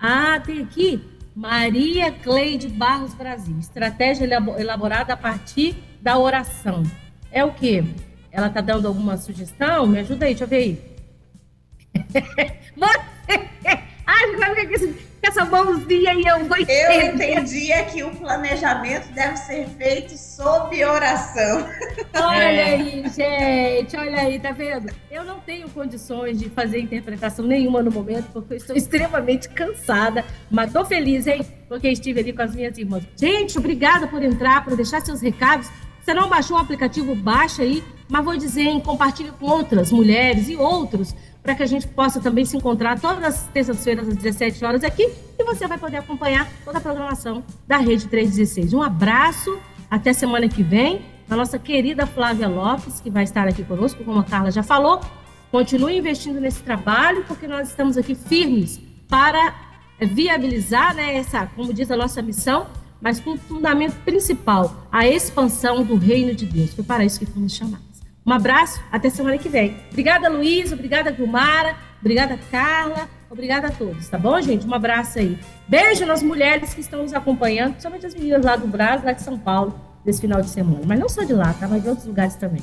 Ah, 0.00 0.40
tem 0.40 0.62
aqui 0.62 1.00
Maria 1.32 2.10
Cleide 2.10 2.66
Barros 2.66 3.14
Brasil. 3.14 3.56
Estratégia 3.60 4.24
elaborada 4.58 5.12
a 5.12 5.16
partir 5.16 5.76
da 6.02 6.18
oração. 6.18 6.82
É 7.30 7.44
o 7.44 7.52
quê? 7.52 7.84
Ela 8.32 8.50
tá 8.50 8.60
dando 8.60 8.88
alguma 8.88 9.16
sugestão? 9.16 9.86
Me 9.86 10.00
ajuda 10.00 10.26
aí, 10.26 10.34
deixa 10.34 10.42
eu 10.42 10.48
ver 10.48 10.56
aí. 10.56 10.82
Ai, 14.04 14.36
vai 14.36 14.56
ficar 14.56 15.05
com 15.26 15.40
essa 15.40 15.44
mãozinha 15.44 16.12
aí, 16.12 16.24
eu 16.24 16.44
vou 16.44 16.56
entender. 16.56 16.86
Eu 16.86 17.14
entendi 17.14 17.72
é 17.72 17.82
que 17.84 18.02
o 18.02 18.10
planejamento 18.10 19.12
deve 19.12 19.36
ser 19.36 19.66
feito 19.70 20.16
sob 20.16 20.84
oração. 20.84 21.66
Olha 22.14 22.42
é. 22.42 22.74
aí, 22.74 23.04
gente, 23.08 23.96
olha 23.96 24.20
aí, 24.20 24.38
tá 24.38 24.52
vendo? 24.52 24.92
Eu 25.10 25.24
não 25.24 25.38
tenho 25.40 25.68
condições 25.68 26.38
de 26.38 26.48
fazer 26.48 26.80
interpretação 26.80 27.44
nenhuma 27.44 27.82
no 27.82 27.90
momento, 27.90 28.26
porque 28.32 28.54
eu 28.54 28.56
estou 28.56 28.76
extremamente 28.76 29.48
cansada, 29.48 30.24
mas 30.50 30.72
tô 30.72 30.84
feliz, 30.84 31.26
hein? 31.26 31.44
Porque 31.68 31.88
estive 31.88 32.20
ali 32.20 32.32
com 32.32 32.42
as 32.42 32.54
minhas 32.54 32.76
irmãs. 32.78 33.04
Gente, 33.16 33.58
obrigada 33.58 34.06
por 34.06 34.22
entrar, 34.22 34.64
por 34.64 34.76
deixar 34.76 35.00
seus 35.02 35.20
recados. 35.20 35.70
Você 36.02 36.14
não 36.14 36.28
baixou 36.28 36.56
o 36.56 36.60
aplicativo, 36.60 37.14
baixa 37.14 37.62
aí, 37.62 37.82
mas 38.08 38.24
vou 38.24 38.36
dizer, 38.36 38.62
hein, 38.62 38.80
compartilhe 38.80 39.32
com 39.32 39.46
outras 39.46 39.90
mulheres 39.90 40.48
e 40.48 40.56
outros, 40.56 41.14
para 41.46 41.54
que 41.54 41.62
a 41.62 41.66
gente 41.66 41.86
possa 41.86 42.20
também 42.20 42.44
se 42.44 42.56
encontrar 42.56 42.98
todas 42.98 43.22
as 43.22 43.42
terças-feiras 43.46 44.08
às 44.08 44.16
17 44.16 44.64
horas 44.64 44.82
aqui 44.82 45.08
e 45.38 45.44
você 45.44 45.68
vai 45.68 45.78
poder 45.78 45.98
acompanhar 45.98 46.50
toda 46.64 46.78
a 46.78 46.80
programação 46.80 47.44
da 47.68 47.76
Rede 47.76 48.08
316. 48.08 48.74
Um 48.74 48.82
abraço, 48.82 49.56
até 49.88 50.12
semana 50.12 50.48
que 50.48 50.64
vem. 50.64 51.02
A 51.30 51.36
nossa 51.36 51.56
querida 51.56 52.04
Flávia 52.04 52.48
Lopes, 52.48 52.98
que 53.00 53.10
vai 53.10 53.22
estar 53.22 53.46
aqui 53.46 53.62
conosco, 53.62 54.02
como 54.02 54.18
a 54.18 54.24
Carla 54.24 54.50
já 54.50 54.64
falou. 54.64 55.00
Continue 55.52 55.96
investindo 55.96 56.40
nesse 56.40 56.64
trabalho, 56.64 57.24
porque 57.28 57.46
nós 57.46 57.68
estamos 57.68 57.96
aqui 57.96 58.16
firmes 58.16 58.80
para 59.08 59.54
viabilizar 60.00 60.96
né, 60.96 61.16
essa, 61.16 61.46
como 61.54 61.72
diz 61.72 61.88
a 61.92 61.96
nossa 61.96 62.20
missão, 62.20 62.66
mas 63.00 63.20
com 63.20 63.34
o 63.34 63.38
fundamento 63.38 63.94
principal, 64.04 64.88
a 64.90 65.06
expansão 65.06 65.84
do 65.84 65.94
reino 65.94 66.34
de 66.34 66.44
Deus. 66.44 66.74
Foi 66.74 66.82
para 66.82 67.04
isso 67.04 67.20
que 67.20 67.26
fomos 67.26 67.54
chamados. 67.54 67.95
Um 68.26 68.32
abraço, 68.32 68.82
até 68.90 69.08
semana 69.08 69.38
que 69.38 69.48
vem. 69.48 69.76
Obrigada, 69.92 70.28
Luiz, 70.28 70.72
obrigada, 70.72 71.14
Gilmara, 71.14 71.76
obrigada, 72.00 72.36
Carla, 72.50 73.08
obrigada 73.30 73.68
a 73.68 73.70
todos, 73.70 74.08
tá 74.08 74.18
bom, 74.18 74.40
gente? 74.40 74.66
Um 74.66 74.74
abraço 74.74 75.20
aí. 75.20 75.38
Beijo 75.68 76.04
nas 76.04 76.24
mulheres 76.24 76.74
que 76.74 76.80
estão 76.80 77.02
nos 77.02 77.14
acompanhando, 77.14 77.74
principalmente 77.74 78.04
as 78.04 78.14
meninas 78.16 78.44
lá 78.44 78.56
do 78.56 78.66
Brasil, 78.66 79.06
lá 79.06 79.12
de 79.12 79.22
São 79.22 79.38
Paulo, 79.38 79.80
desse 80.04 80.20
final 80.20 80.40
de 80.42 80.48
semana. 80.48 80.80
Mas 80.84 80.98
não 80.98 81.08
só 81.08 81.22
de 81.22 81.34
lá, 81.34 81.54
tá? 81.54 81.68
Mas 81.68 81.84
de 81.84 81.88
outros 81.88 82.06
lugares 82.08 82.34
também. 82.34 82.62